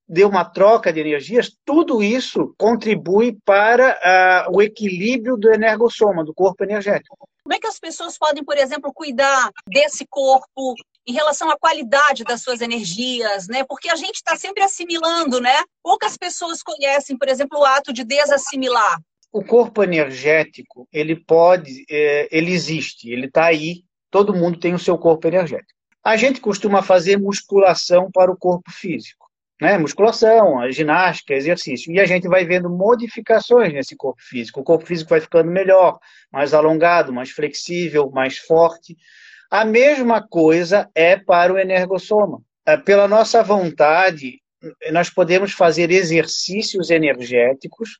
dê 0.08 0.24
uma 0.24 0.44
troca 0.44 0.92
de 0.92 0.98
energias, 0.98 1.56
tudo 1.64 2.02
isso 2.02 2.52
contribui 2.58 3.38
para 3.44 4.48
uh, 4.50 4.56
o 4.56 4.60
equilíbrio 4.60 5.36
do 5.36 5.52
energossoma, 5.52 6.24
do 6.24 6.34
corpo 6.34 6.64
energético. 6.64 7.16
Como 7.44 7.54
é 7.54 7.58
que 7.60 7.68
as 7.68 7.78
pessoas 7.78 8.18
podem, 8.18 8.44
por 8.44 8.56
exemplo, 8.56 8.92
cuidar 8.92 9.48
desse 9.68 10.04
corpo 10.08 10.74
em 11.06 11.12
relação 11.12 11.50
à 11.50 11.58
qualidade 11.58 12.24
das 12.24 12.42
suas 12.42 12.60
energias, 12.60 13.48
né? 13.48 13.64
Porque 13.64 13.90
a 13.90 13.96
gente 13.96 14.16
está 14.16 14.36
sempre 14.36 14.62
assimilando, 14.62 15.40
né? 15.40 15.54
Poucas 15.82 16.16
pessoas 16.16 16.62
conhecem, 16.62 17.16
por 17.16 17.28
exemplo, 17.28 17.58
o 17.58 17.64
ato 17.64 17.92
de 17.92 18.04
desassimilar. 18.04 19.00
O 19.32 19.42
corpo 19.44 19.82
energético, 19.82 20.86
ele 20.92 21.16
pode, 21.16 21.84
é, 21.90 22.28
ele 22.30 22.52
existe, 22.52 23.10
ele 23.10 23.26
está 23.26 23.46
aí. 23.46 23.82
Todo 24.10 24.34
mundo 24.34 24.60
tem 24.60 24.74
o 24.74 24.78
seu 24.78 24.98
corpo 24.98 25.26
energético. 25.26 25.72
A 26.04 26.16
gente 26.16 26.40
costuma 26.40 26.82
fazer 26.82 27.16
musculação 27.16 28.10
para 28.12 28.30
o 28.30 28.36
corpo 28.36 28.70
físico, 28.70 29.26
né? 29.60 29.78
Musculação, 29.78 30.70
ginástica, 30.70 31.32
exercício. 31.32 31.92
E 31.92 31.98
a 31.98 32.04
gente 32.04 32.28
vai 32.28 32.44
vendo 32.44 32.68
modificações 32.68 33.72
nesse 33.72 33.96
corpo 33.96 34.20
físico. 34.20 34.60
O 34.60 34.64
corpo 34.64 34.84
físico 34.84 35.10
vai 35.10 35.20
ficando 35.20 35.50
melhor, 35.50 35.98
mais 36.30 36.52
alongado, 36.52 37.12
mais 37.12 37.30
flexível, 37.30 38.10
mais 38.10 38.36
forte. 38.38 38.96
A 39.52 39.66
mesma 39.66 40.26
coisa 40.26 40.88
é 40.94 41.14
para 41.14 41.52
o 41.52 41.58
energossoma. 41.58 42.40
É, 42.64 42.74
pela 42.78 43.06
nossa 43.06 43.42
vontade, 43.42 44.40
nós 44.90 45.10
podemos 45.10 45.52
fazer 45.52 45.90
exercícios 45.90 46.88
energéticos 46.88 47.98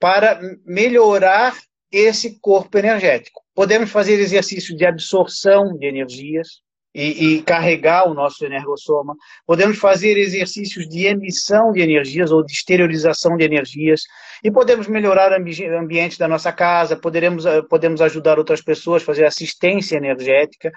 para 0.00 0.40
melhorar 0.64 1.54
esse 1.92 2.40
corpo 2.40 2.78
energético. 2.78 3.42
Podemos 3.54 3.90
fazer 3.90 4.14
exercícios 4.14 4.74
de 4.74 4.86
absorção 4.86 5.76
de 5.76 5.86
energias, 5.86 6.62
e, 6.96 7.34
e, 7.34 7.42
carregar 7.42 8.08
o 8.08 8.14
nosso 8.14 8.42
energossoma. 8.42 9.14
Podemos 9.46 9.78
fazer 9.78 10.16
exercícios 10.16 10.88
de 10.88 11.04
emissão 11.04 11.70
de 11.70 11.82
energias 11.82 12.32
ou 12.32 12.42
de 12.42 12.50
exteriorização 12.50 13.36
de 13.36 13.44
energias. 13.44 14.00
E 14.42 14.50
podemos 14.50 14.88
melhorar 14.88 15.30
o 15.30 15.34
ambi 15.34 15.62
ambiente 15.66 16.18
da 16.18 16.26
nossa 16.26 16.50
casa, 16.50 16.96
poderemos, 16.96 17.44
eh, 17.44 17.60
podemos 17.68 18.00
ajudar 18.00 18.38
outras 18.38 18.62
pessoas, 18.62 19.02
fazer 19.02 19.26
assistência 19.26 19.98
energética. 19.98 20.72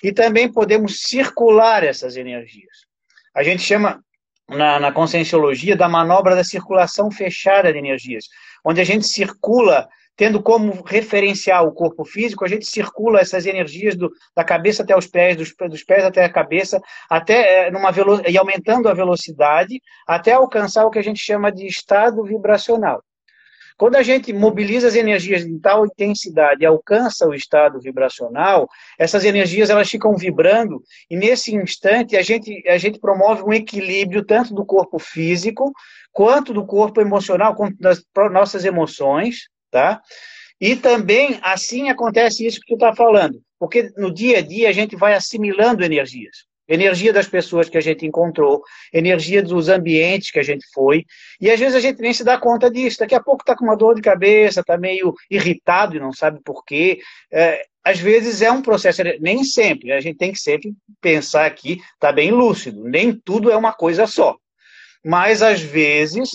E 0.00 0.12
também 0.12 0.50
podemos 0.50 1.00
circular 1.00 1.82
essas 1.82 2.16
energias. 2.16 2.86
A 3.34 3.42
gente 3.42 3.62
chama, 3.64 4.00
na, 4.48 4.78
na 4.78 4.92
conscienciologia, 4.92 5.74
da 5.76 5.88
manobra 5.88 6.36
da 6.36 6.44
circulação 6.44 7.10
fechada 7.10 7.72
de 7.72 7.78
energias, 7.80 8.26
onde 8.64 8.80
a 8.80 8.84
gente 8.84 9.08
circula 9.08 9.88
tendo 10.16 10.42
como 10.42 10.82
referencial 10.84 11.66
o 11.66 11.72
corpo 11.72 12.04
físico, 12.04 12.44
a 12.44 12.48
gente 12.48 12.66
circula 12.66 13.20
essas 13.20 13.46
energias 13.46 13.96
do, 13.96 14.10
da 14.34 14.44
cabeça 14.44 14.82
até 14.82 14.96
os 14.96 15.06
pés, 15.06 15.36
dos, 15.36 15.52
dos 15.68 15.82
pés 15.82 16.04
até 16.04 16.24
a 16.24 16.32
cabeça, 16.32 16.80
até 17.10 17.66
é, 17.66 17.70
numa 17.70 17.90
velo, 17.90 18.22
e 18.28 18.38
aumentando 18.38 18.88
a 18.88 18.94
velocidade, 18.94 19.80
até 20.06 20.32
alcançar 20.32 20.84
o 20.84 20.90
que 20.90 20.98
a 20.98 21.02
gente 21.02 21.20
chama 21.20 21.50
de 21.50 21.66
estado 21.66 22.22
vibracional. 22.22 23.02
Quando 23.76 23.96
a 23.96 24.02
gente 24.04 24.32
mobiliza 24.32 24.86
as 24.86 24.94
energias 24.94 25.44
em 25.44 25.58
tal 25.58 25.84
intensidade 25.84 26.62
e 26.62 26.66
alcança 26.66 27.26
o 27.26 27.34
estado 27.34 27.80
vibracional, 27.80 28.68
essas 28.96 29.24
energias 29.24 29.68
elas 29.68 29.90
ficam 29.90 30.16
vibrando 30.16 30.80
e 31.10 31.16
nesse 31.16 31.52
instante 31.56 32.16
a 32.16 32.22
gente, 32.22 32.62
a 32.68 32.78
gente 32.78 33.00
promove 33.00 33.42
um 33.42 33.52
equilíbrio 33.52 34.24
tanto 34.24 34.54
do 34.54 34.64
corpo 34.64 35.00
físico 35.00 35.72
quanto 36.12 36.54
do 36.54 36.64
corpo 36.64 37.00
emocional, 37.00 37.56
quanto 37.56 37.76
das 37.78 38.00
nossas 38.30 38.64
emoções, 38.64 39.48
tá? 39.74 40.00
E 40.60 40.76
também, 40.76 41.36
assim 41.42 41.88
acontece 41.88 42.46
isso 42.46 42.60
que 42.60 42.66
tu 42.68 42.74
está 42.74 42.94
falando, 42.94 43.42
porque 43.58 43.90
no 43.96 44.14
dia 44.14 44.38
a 44.38 44.40
dia 44.40 44.68
a 44.68 44.72
gente 44.72 44.94
vai 44.94 45.14
assimilando 45.14 45.84
energias. 45.84 46.44
Energia 46.66 47.12
das 47.12 47.26
pessoas 47.26 47.68
que 47.68 47.76
a 47.76 47.80
gente 47.80 48.06
encontrou, 48.06 48.62
energia 48.92 49.42
dos 49.42 49.68
ambientes 49.68 50.30
que 50.30 50.38
a 50.38 50.44
gente 50.44 50.64
foi, 50.72 51.04
e 51.40 51.50
às 51.50 51.58
vezes 51.58 51.74
a 51.74 51.80
gente 51.80 52.00
nem 52.00 52.12
se 52.14 52.22
dá 52.22 52.38
conta 52.38 52.70
disso. 52.70 53.00
Daqui 53.00 53.16
a 53.16 53.22
pouco 53.22 53.42
está 53.42 53.56
com 53.56 53.64
uma 53.64 53.76
dor 53.76 53.96
de 53.96 54.00
cabeça, 54.00 54.60
está 54.60 54.78
meio 54.78 55.12
irritado 55.28 55.96
e 55.96 56.00
não 56.00 56.12
sabe 56.12 56.40
por 56.42 56.64
quê. 56.64 57.00
É, 57.32 57.66
às 57.84 57.98
vezes 57.98 58.40
é 58.40 58.50
um 58.50 58.62
processo, 58.62 59.02
nem 59.20 59.42
sempre, 59.42 59.90
a 59.92 60.00
gente 60.00 60.16
tem 60.16 60.32
que 60.32 60.38
sempre 60.38 60.72
pensar 61.02 61.44
aqui, 61.46 61.80
está 61.94 62.12
bem 62.12 62.30
lúcido, 62.30 62.84
nem 62.84 63.12
tudo 63.12 63.50
é 63.50 63.56
uma 63.56 63.72
coisa 63.72 64.06
só. 64.06 64.36
Mas 65.04 65.42
às 65.42 65.60
vezes 65.60 66.30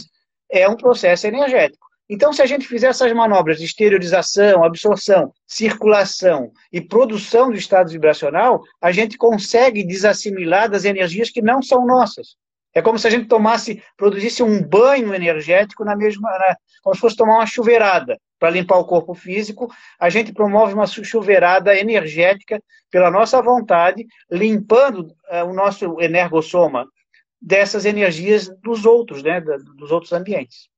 é 0.52 0.68
um 0.68 0.76
processo 0.76 1.26
energético. 1.26 1.89
Então, 2.10 2.34
se 2.34 2.42
a 2.42 2.46
gente 2.48 2.68
fizer 2.68 2.88
essas 2.88 3.14
manobras 3.14 3.60
de 3.60 3.66
exteriorização, 3.66 4.64
absorção, 4.64 5.32
circulação 5.46 6.52
e 6.74 6.82
produção 6.82 7.52
do 7.52 7.56
estado 7.56 7.92
vibracional, 7.92 8.64
a 8.82 8.92
gente 8.92 9.16
consegue 9.16 9.86
desassimilar 9.86 10.68
das 10.68 10.86
energias 10.86 11.30
que 11.30 11.42
não 11.42 11.62
são 11.62 11.86
nossas. 11.86 12.36
É 12.74 12.82
como 12.82 12.98
se 12.98 13.08
a 13.08 13.10
gente 13.12 13.28
tomasse, 13.28 13.84
produzisse 13.96 14.42
um 14.42 14.64
banho 14.64 15.14
energético 15.14 15.86
na 15.86 15.96
mesma, 15.96 16.30
na, 16.30 16.56
como 16.82 16.96
se 16.96 17.02
fosse 17.02 17.16
tomar 17.16 17.36
uma 17.36 17.46
chuveirada 17.46 18.20
para 18.40 18.50
limpar 18.50 18.78
o 18.78 18.86
corpo 18.86 19.14
físico. 19.14 19.72
A 20.00 20.10
gente 20.10 20.34
promove 20.34 20.74
uma 20.74 20.88
chuveirada 20.88 21.78
energética 21.78 22.62
pela 22.90 23.12
nossa 23.12 23.42
vontade, 23.42 24.08
limpando 24.32 25.14
uh, 25.32 25.46
o 25.48 25.54
nosso 25.54 26.00
energossoma 26.00 26.88
dessas 27.42 27.86
energias 27.86 28.50
dos 28.62 28.86
outros, 28.86 29.22
né, 29.22 29.42
dos 29.42 29.92
outros 29.92 30.12
ambientes. 30.12 30.70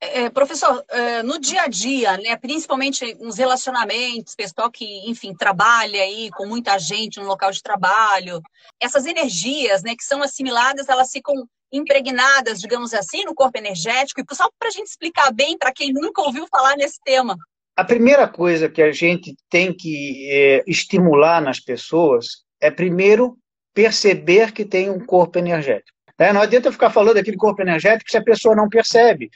É, 0.00 0.30
professor, 0.30 0.84
é, 0.90 1.22
no 1.24 1.40
dia 1.40 1.62
a 1.62 1.66
dia, 1.66 2.16
né, 2.18 2.36
principalmente 2.36 3.16
nos 3.16 3.36
relacionamentos, 3.36 4.34
pessoal 4.34 4.70
que, 4.70 4.84
enfim, 5.10 5.34
trabalha 5.34 6.00
aí 6.00 6.30
com 6.30 6.46
muita 6.46 6.78
gente 6.78 7.18
no 7.18 7.26
local 7.26 7.50
de 7.50 7.60
trabalho, 7.60 8.40
essas 8.80 9.06
energias, 9.06 9.82
né, 9.82 9.96
que 9.96 10.04
são 10.04 10.22
assimiladas, 10.22 10.88
elas 10.88 11.10
ficam 11.10 11.34
impregnadas, 11.72 12.60
digamos 12.60 12.94
assim, 12.94 13.24
no 13.24 13.34
corpo 13.34 13.58
energético. 13.58 14.20
E 14.20 14.34
só 14.34 14.48
para 14.58 14.68
a 14.68 14.72
gente 14.72 14.86
explicar 14.86 15.32
bem 15.32 15.58
para 15.58 15.72
quem 15.72 15.92
nunca 15.92 16.22
ouviu 16.22 16.46
falar 16.46 16.76
nesse 16.76 16.98
tema. 17.04 17.36
A 17.76 17.84
primeira 17.84 18.26
coisa 18.26 18.68
que 18.68 18.82
a 18.82 18.92
gente 18.92 19.36
tem 19.50 19.72
que 19.72 20.28
é, 20.30 20.64
estimular 20.66 21.40
nas 21.40 21.60
pessoas 21.60 22.44
é 22.60 22.70
primeiro 22.70 23.36
perceber 23.74 24.52
que 24.52 24.64
tem 24.64 24.90
um 24.90 25.04
corpo 25.04 25.38
energético. 25.38 25.96
É, 26.18 26.32
não 26.32 26.40
adianta 26.40 26.72
ficar 26.72 26.90
falando 26.90 27.14
daquele 27.14 27.36
corpo 27.36 27.62
energético 27.62 28.10
se 28.10 28.16
a 28.16 28.24
pessoa 28.24 28.56
não 28.56 28.68
percebe. 28.68 29.30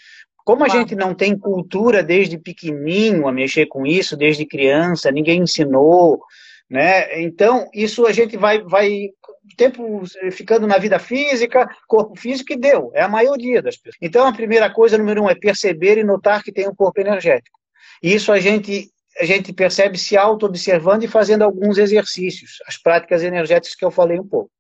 Como 0.45 0.65
a 0.65 0.69
gente 0.69 0.95
não 0.95 1.15
tem 1.15 1.39
cultura 1.39 2.03
desde 2.03 2.39
pequenininho 2.39 3.29
a 3.29 3.33
mexer 3.33 3.67
com 3.67 3.87
isso, 3.87 4.17
desde 4.17 4.45
criança, 4.45 5.11
ninguém 5.11 5.43
ensinou, 5.43 6.21
né? 6.69 7.21
Então, 7.23 7.69
isso 7.73 8.07
a 8.07 8.13
gente 8.13 8.37
vai, 8.37 8.61
vai 8.63 9.11
tempo 9.57 10.03
ficando 10.31 10.67
na 10.67 10.79
vida 10.79 10.99
física, 10.99 11.69
corpo 11.87 12.17
físico, 12.17 12.53
e 12.53 12.57
deu. 12.57 12.91
É 12.95 13.03
a 13.03 13.09
maioria 13.09 13.61
das 13.61 13.77
pessoas. 13.77 13.97
Então, 14.01 14.27
a 14.27 14.33
primeira 14.33 14.71
coisa, 14.71 14.99
número 14.99 15.23
um, 15.23 15.31
é 15.31 15.35
perceber 15.35 15.99
e 15.99 16.05
notar 16.05 16.43
que 16.43 16.53
tem 16.53 16.69
um 16.69 16.75
corpo 16.75 17.01
energético. 17.01 17.59
E 18.03 18.15
isso 18.15 18.33
a 18.33 18.41
gente, 18.41 18.91
a 19.21 19.25
gente 19.25 19.53
percebe 19.53 19.99
se 19.99 20.17
auto-observando 20.17 21.05
e 21.05 21.09
fazendo 21.09 21.43
alguns 21.43 21.79
exercícios, 21.79 22.59
as 22.67 22.77
práticas 22.77 23.23
energéticas 23.23 23.77
que 23.77 23.85
eu 23.85 23.91
falei 23.91 24.19
um 24.19 24.27
pouco. 24.27 24.51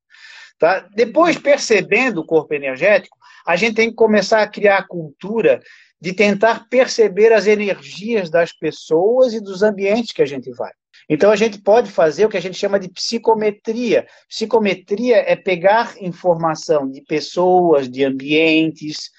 Tá? 0.58 0.86
Depois, 0.94 1.38
percebendo 1.38 2.20
o 2.20 2.26
corpo 2.26 2.54
energético, 2.54 3.16
a 3.46 3.56
gente 3.56 3.74
tem 3.74 3.90
que 3.90 3.96
começar 3.96 4.42
a 4.42 4.48
criar 4.48 4.78
a 4.78 4.86
cultura 4.86 5.60
de 6.00 6.12
tentar 6.12 6.66
perceber 6.68 7.32
as 7.32 7.46
energias 7.46 8.28
das 8.28 8.52
pessoas 8.52 9.32
e 9.32 9.40
dos 9.40 9.62
ambientes 9.62 10.12
que 10.12 10.22
a 10.22 10.26
gente 10.26 10.50
vai. 10.52 10.72
Então 11.08 11.30
a 11.30 11.36
gente 11.36 11.60
pode 11.60 11.90
fazer 11.90 12.26
o 12.26 12.28
que 12.28 12.36
a 12.36 12.42
gente 12.42 12.58
chama 12.58 12.78
de 12.78 12.88
psicometria. 12.88 14.06
Psicometria 14.28 15.18
é 15.18 15.36
pegar 15.36 15.94
informação 16.00 16.90
de 16.90 17.02
pessoas, 17.02 17.88
de 17.88 18.04
ambientes, 18.04 19.10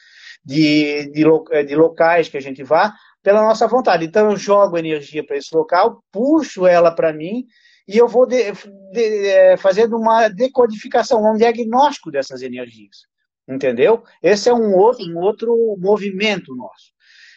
de, 0.43 1.09
de, 1.11 1.23
de 1.65 1.75
locais 1.75 2.27
que 2.27 2.37
a 2.37 2.41
gente 2.41 2.63
vá, 2.63 2.93
pela 3.21 3.41
nossa 3.41 3.67
vontade. 3.67 4.05
Então 4.05 4.31
eu 4.31 4.37
jogo 4.37 4.77
energia 4.77 5.25
para 5.25 5.37
esse 5.37 5.55
local, 5.55 6.03
puxo 6.11 6.67
ela 6.67 6.91
para 6.91 7.13
mim 7.13 7.45
e 7.87 7.97
eu 7.97 8.07
vou 8.07 8.25
de, 8.25 8.51
de, 8.91 9.27
é, 9.27 9.57
fazendo 9.57 9.97
uma 9.97 10.27
decodificação, 10.27 11.23
um 11.23 11.37
diagnóstico 11.37 12.11
dessas 12.11 12.41
energias. 12.41 13.05
Entendeu? 13.47 14.03
Esse 14.21 14.50
é 14.50 14.53
um 14.53 14.75
outro, 14.75 15.05
um 15.05 15.19
outro 15.19 15.77
movimento 15.77 16.55
nosso. 16.55 16.93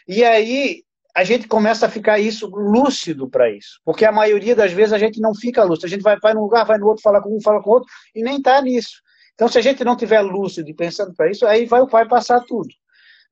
E 0.06 0.24
aí 0.24 0.84
a 1.14 1.24
gente 1.24 1.48
começa 1.48 1.86
a 1.86 1.90
ficar 1.90 2.18
isso 2.18 2.46
lúcido 2.46 3.28
para 3.28 3.50
isso. 3.50 3.80
Porque 3.84 4.04
a 4.04 4.12
maioria 4.12 4.54
das 4.54 4.70
vezes 4.72 4.92
a 4.92 4.98
gente 4.98 5.20
não 5.20 5.34
fica 5.34 5.64
lúcido. 5.64 5.86
A 5.86 5.90
gente 5.90 6.02
vai, 6.02 6.18
vai 6.20 6.34
num 6.34 6.42
lugar, 6.42 6.64
vai 6.64 6.78
no 6.78 6.86
outro, 6.86 7.02
fala 7.02 7.22
com 7.22 7.34
um, 7.34 7.40
fala 7.40 7.62
com 7.62 7.70
o 7.70 7.72
outro, 7.74 7.88
e 8.14 8.22
nem 8.22 8.36
está 8.36 8.60
nisso. 8.60 9.00
Então, 9.34 9.48
se 9.48 9.58
a 9.58 9.62
gente 9.62 9.82
não 9.82 9.96
tiver 9.96 10.20
lúcido 10.20 10.68
e 10.68 10.74
pensando 10.74 11.14
para 11.14 11.30
isso, 11.30 11.46
aí 11.46 11.64
vai, 11.64 11.84
vai 11.86 12.06
passar 12.06 12.40
tudo. 12.40 12.68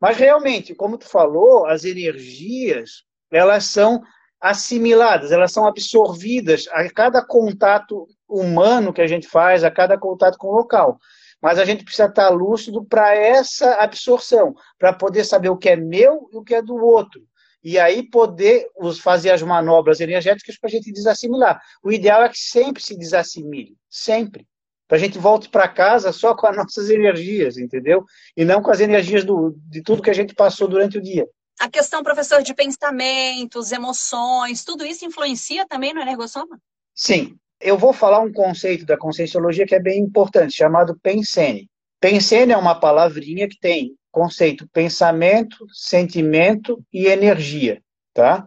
Mas 0.01 0.17
realmente, 0.17 0.75
como 0.75 0.99
tu 0.99 1.07
falou, 1.07 1.67
as 1.67 1.85
energias, 1.85 3.05
elas 3.31 3.67
são 3.67 4.03
assimiladas, 4.41 5.31
elas 5.31 5.53
são 5.53 5.67
absorvidas 5.67 6.67
a 6.73 6.91
cada 6.91 7.25
contato 7.25 8.07
humano 8.29 8.93
que 8.93 9.01
a 9.01 9.07
gente 9.07 9.29
faz, 9.29 9.63
a 9.63 9.71
cada 9.71 9.99
contato 9.99 10.37
com 10.39 10.49
o 10.49 10.57
local 10.57 10.99
mas 11.45 11.59
a 11.59 11.65
gente 11.67 11.85
precisa 11.85 12.07
estar 12.07 12.31
lúcido 12.31 12.83
para 12.83 13.15
essa 13.15 13.75
absorção, 13.75 14.55
para 14.79 14.95
poder 14.95 15.25
saber 15.25 15.51
o 15.51 15.59
que 15.59 15.69
é 15.69 15.77
meu 15.77 16.27
e 16.33 16.39
o 16.39 16.43
que 16.43 16.55
é 16.55 16.63
do 16.63 16.75
outro. 16.75 17.21
E 17.63 17.79
aí 17.79 18.03
poder 18.03 18.67
fazer 19.03 19.31
as 19.31 19.43
manobras 19.43 20.01
energéticas 20.01 20.59
para 20.59 20.69
a 20.69 20.71
gente 20.71 20.91
desassimilar. 20.91 21.61
O 21.83 21.93
ideal 21.93 22.23
é 22.23 22.31
que 22.31 22.39
sempre 22.39 22.83
se 22.83 22.97
desassimile, 22.97 23.77
sempre. 23.91 24.49
Para 24.89 24.97
a 24.97 25.01
gente 25.01 25.19
volte 25.19 25.51
para 25.51 25.69
casa 25.69 26.15
só 26.15 26.35
com 26.35 26.47
as 26.47 26.57
nossas 26.57 26.89
energias, 26.89 27.59
entendeu? 27.59 28.07
E 28.35 28.43
não 28.43 28.63
com 28.63 28.71
as 28.71 28.81
energias 28.81 29.23
do, 29.23 29.55
de 29.69 29.83
tudo 29.83 30.01
que 30.01 30.11
a 30.11 30.15
gente 30.15 30.35
passou 30.35 30.67
durante 30.67 30.97
o 30.97 31.03
dia. 31.03 31.29
a 31.61 31.69
questão, 31.69 32.03
professor, 32.03 32.43
de 32.43 32.55
pensamentos, 32.55 33.71
emoções, 33.71 34.65
tudo 34.65 34.83
isso 34.83 35.05
influencia 35.05 35.67
também 35.69 35.93
no 35.93 36.01
energossoma? 36.01 36.59
Sim. 36.95 37.39
Eu 37.65 37.79
vou 37.79 37.95
falar 37.95 38.21
um 38.21 38.31
conceito 38.31 38.85
da 38.85 38.95
conscienciologia 38.95 39.65
que 39.65 39.75
é 39.75 39.81
bem 39.81 39.99
importante, 39.99 40.55
chamado 40.55 41.01
pensene. 41.03 41.67
Pensene 41.99 42.53
é 42.53 42.57
uma 42.59 42.79
palavrinha 42.79 43.49
que 43.49 43.59
tem 43.59 43.97
conceito 44.13 44.69
pensamento, 44.71 45.67
sentimento 45.73 46.85
e 46.93 47.07
energia, 47.07 47.81
tá? 48.13 48.47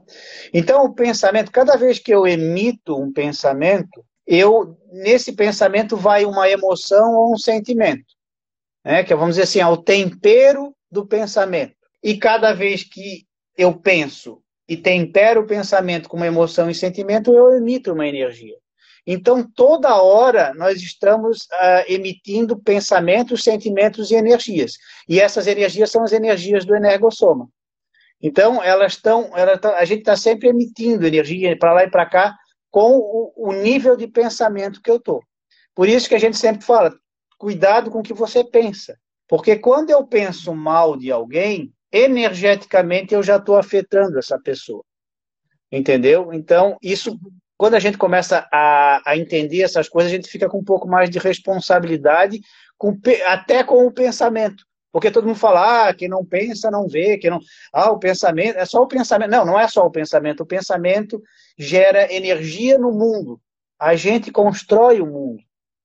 Então, 0.53 0.86
o 0.86 0.93
pensamento, 0.93 1.51
cada 1.51 1.75
vez 1.75 1.97
que 1.97 2.13
eu 2.13 2.27
emito 2.27 2.95
um 2.95 3.12
pensamento, 3.12 4.05
eu 4.27 4.77
nesse 4.91 5.33
pensamento 5.33 5.97
vai 5.97 6.24
uma 6.24 6.47
emoção 6.47 7.15
ou 7.15 7.33
um 7.33 7.38
sentimento, 7.38 8.05
né? 8.86 9.03
Que 9.03 9.15
vamos 9.15 9.33
dizer 9.33 9.45
assim, 9.45 9.59
é 9.62 9.67
o 9.67 9.77
tempero 9.77 10.75
do 10.91 11.07
pensamento. 11.07 11.74
E 12.03 12.19
cada 12.19 12.53
vez 12.53 12.83
que 12.83 13.25
eu 13.57 13.74
penso 13.74 14.43
e 14.69 14.77
tempero 14.77 15.41
o 15.41 15.47
pensamento 15.47 16.07
com 16.07 16.17
uma 16.17 16.27
emoção 16.27 16.69
e 16.69 16.75
sentimento, 16.75 17.33
eu 17.33 17.55
emito 17.55 17.93
uma 17.93 18.07
energia. 18.07 18.55
Então, 19.09 19.41
toda 19.41 20.01
hora 20.01 20.53
nós 20.53 20.81
estamos 20.81 21.43
uh, 21.43 21.85
emitindo 21.87 22.61
pensamentos, 22.61 23.41
sentimentos 23.41 24.11
e 24.11 24.15
energias. 24.15 24.73
E 25.07 25.21
essas 25.21 25.47
energias 25.47 25.89
são 25.89 26.03
as 26.03 26.11
energias 26.11 26.65
do 26.65 26.75
energossoma. 26.75 27.47
Então, 28.21 28.61
elas 28.61 28.93
estão, 28.93 29.31
ela 29.37 29.57
a 29.77 29.85
gente 29.85 29.99
está 29.99 30.17
sempre 30.17 30.49
emitindo 30.49 31.07
energia 31.07 31.57
para 31.57 31.71
lá 31.71 31.83
e 31.85 31.89
para 31.89 32.05
cá 32.05 32.35
com 32.69 32.97
o, 32.97 33.31
o, 33.37 33.53
nível 33.53 33.95
de 33.95 34.07
pensamento 34.07 34.81
que 34.81 34.91
eu 34.91 34.97
estou. 34.97 35.23
Por 35.73 35.87
isso 35.87 36.09
que 36.09 36.15
a 36.15 36.19
gente 36.19 36.37
sempre 36.37 36.65
fala, 36.65 36.93
cuidado 37.37 37.89
com 37.89 37.99
o 37.99 38.03
que 38.03 38.13
você 38.13 38.43
pensa. 38.43 38.99
Porque 39.25 39.55
quando 39.55 39.89
eu 39.89 40.05
penso 40.05 40.53
mal 40.53 40.97
de 40.97 41.11
alguém, 41.11 41.71
energeticamente 41.91 43.13
eu 43.13 43.23
já 43.23 43.37
estou 43.37 43.55
afetando 43.55 44.19
essa 44.19 44.37
pessoa. 44.37 44.83
Entendeu? 45.71 46.33
Então, 46.33 46.77
isso 46.81 47.17
quando 47.57 47.73
a 47.73 47.79
gente 47.79 47.97
começa 47.97 48.47
a, 48.51 49.01
a, 49.03 49.17
entender 49.17 49.63
essas 49.63 49.89
coisas, 49.89 50.11
a 50.11 50.15
gente 50.15 50.29
fica 50.29 50.47
com 50.47 50.59
um 50.59 50.63
pouco 50.63 50.87
mais 50.87 51.09
de 51.09 51.17
responsabilidade, 51.17 52.39
com, 52.77 52.95
até 53.25 53.63
com 53.63 53.85
o 53.85 53.91
pensamento. 53.91 54.63
Porque 54.91 55.11
todo 55.11 55.27
mundo 55.27 55.37
fala, 55.37 55.89
ah, 55.89 55.93
quem 55.93 56.07
não 56.07 56.23
pensa 56.23 56.71
não 56.71 56.87
vê, 56.87 57.17
quem 57.17 57.29
não. 57.29 57.39
Ah, 57.73 57.91
o 57.91 57.99
pensamento. 57.99 58.57
É 58.57 58.65
só 58.65 58.81
o 58.81 58.87
pensamento. 58.87 59.29
Não, 59.29 59.45
não 59.45 59.59
é 59.59 59.67
só 59.67 59.85
o 59.85 59.91
pensamento. 59.91 60.41
O 60.41 60.45
pensamento 60.45 61.21
gera 61.57 62.11
energia 62.13 62.77
no 62.77 62.91
mundo. 62.91 63.41
A 63.79 63.95
gente 63.95 64.31
constrói 64.31 65.01
o 65.01 65.05
mundo. 65.05 65.43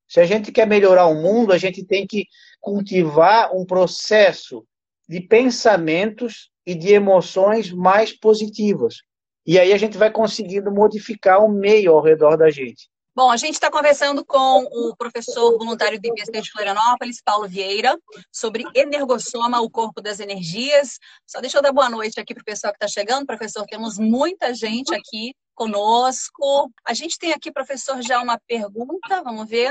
Se 0.09 0.21
a 0.21 0.25
gente 0.25 0.53
quer 0.53 0.67
melhorar 0.67 1.07
o 1.07 1.15
mundo, 1.15 1.53
a 1.53 1.59
gente 1.59 1.85
tem 1.85 2.07
que 2.07 2.27
cultivar 2.61 3.55
um 3.55 3.65
processo 3.65 4.65
de 5.09 5.21
pensamentos 5.21 6.51
e 6.65 6.75
de 6.75 6.93
emoções 6.93 7.73
mais 7.73 8.13
positivas. 8.13 9.03
E 9.47 9.59
aí 9.59 9.73
a 9.73 9.79
gente 9.79 9.99
vai 9.99 10.11
conseguindo 10.11 10.71
modificar 10.71 11.45
o 11.45 11.49
meio 11.49 11.93
ao 11.93 12.03
redor 12.03 12.37
da 12.37 12.51
gente. 12.51 12.89
Bom, 13.15 13.31
a 13.31 13.37
gente 13.37 13.55
está 13.55 13.71
conversando 13.71 14.25
com 14.25 14.63
o 14.65 14.97
professor 14.97 15.59
voluntário 15.59 16.01
do 16.01 16.07
IPC 16.07 16.41
de 16.41 16.51
Florianópolis, 16.51 17.21
Paulo 17.23 17.47
Vieira, 17.47 17.99
sobre 18.33 18.65
energossoma, 18.75 19.61
o 19.61 19.69
corpo 19.69 20.01
das 20.01 20.19
energias. 20.19 20.99
Só 21.27 21.39
deixa 21.39 21.59
eu 21.59 21.63
dar 21.63 21.73
boa 21.73 21.91
noite 21.91 22.19
aqui 22.19 22.33
para 22.33 22.41
o 22.41 22.45
pessoal 22.45 22.73
que 22.73 22.83
está 22.83 22.89
chegando. 22.89 23.27
Professor, 23.27 23.67
temos 23.67 23.99
muita 23.99 24.55
gente 24.55 24.95
aqui 24.95 25.35
conosco. 25.55 26.71
A 26.87 26.95
gente 26.95 27.19
tem 27.19 27.33
aqui, 27.33 27.53
professor, 27.53 28.01
já 28.01 28.23
uma 28.23 28.41
pergunta, 28.49 29.23
vamos 29.23 29.47
ver. 29.47 29.71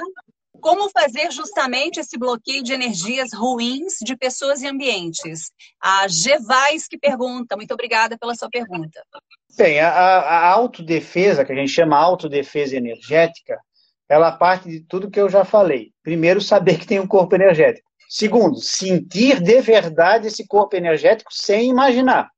Como 0.62 0.90
fazer 0.92 1.32
justamente 1.32 2.00
esse 2.00 2.18
bloqueio 2.18 2.64
de 2.64 2.72
energias 2.72 3.34
ruins 3.34 3.96
de 4.02 4.16
pessoas 4.16 4.62
e 4.62 4.68
ambientes? 4.68 5.52
A 5.82 6.08
Gevais 6.08 6.88
que 6.88 6.98
pergunta. 6.98 7.56
Muito 7.56 7.74
obrigada 7.74 8.18
pela 8.18 8.36
sua 8.36 8.50
pergunta. 8.50 9.04
Bem, 9.58 9.80
a, 9.80 9.90
a 9.90 10.48
autodefesa, 10.50 11.44
que 11.44 11.52
a 11.52 11.56
gente 11.56 11.72
chama 11.72 11.98
autodefesa 11.98 12.76
energética, 12.76 13.60
ela 14.08 14.32
parte 14.32 14.70
de 14.70 14.82
tudo 14.82 15.10
que 15.10 15.20
eu 15.20 15.30
já 15.30 15.44
falei. 15.44 15.92
Primeiro, 16.04 16.40
saber 16.40 16.78
que 16.78 16.86
tem 16.86 17.00
um 17.00 17.08
corpo 17.08 17.36
energético. 17.36 17.90
Segundo, 18.08 18.58
sentir 18.58 19.42
de 19.42 19.62
verdade 19.62 20.28
esse 20.28 20.46
corpo 20.46 20.76
energético 20.76 21.34
sem 21.34 21.70
imaginar. 21.70 22.30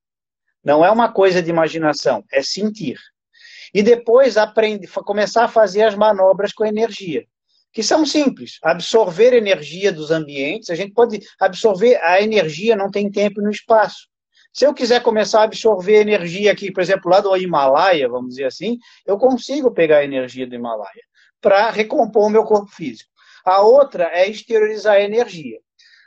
Não 0.63 0.85
é 0.85 0.89
uma 0.89 1.11
coisa 1.11 1.41
de 1.41 1.49
imaginação, 1.49 2.23
é 2.31 2.41
sentir. 2.41 2.97
E 3.73 3.81
depois 3.81 4.37
aprender, 4.37 4.87
começar 4.87 5.45
a 5.45 5.49
fazer 5.49 5.81
as 5.81 5.95
manobras 5.95 6.53
com 6.53 6.63
energia, 6.63 7.25
que 7.73 7.81
são 7.81 8.05
simples. 8.05 8.59
Absorver 8.61 9.33
energia 9.33 9.91
dos 9.91 10.11
ambientes, 10.11 10.69
a 10.69 10.75
gente 10.75 10.93
pode 10.93 11.19
absorver 11.39 11.95
a 12.03 12.21
energia, 12.21 12.75
não 12.75 12.91
tem 12.91 13.09
tempo 13.09 13.41
no 13.41 13.49
espaço. 13.49 14.07
Se 14.53 14.65
eu 14.65 14.73
quiser 14.73 15.01
começar 15.01 15.41
a 15.41 15.45
absorver 15.45 16.01
energia 16.01 16.51
aqui, 16.51 16.71
por 16.71 16.81
exemplo, 16.81 17.09
lá 17.09 17.19
do 17.19 17.35
Himalaia, 17.35 18.07
vamos 18.07 18.29
dizer 18.29 18.45
assim, 18.45 18.77
eu 19.03 19.17
consigo 19.17 19.71
pegar 19.71 19.97
a 19.97 20.03
energia 20.03 20.45
do 20.45 20.53
Himalaia 20.53 21.03
para 21.41 21.71
recompor 21.71 22.27
o 22.27 22.29
meu 22.29 22.43
corpo 22.43 22.71
físico. 22.71 23.09
A 23.43 23.61
outra 23.61 24.11
é 24.13 24.29
exteriorizar 24.29 24.95
a 24.95 25.01
energia. 25.01 25.57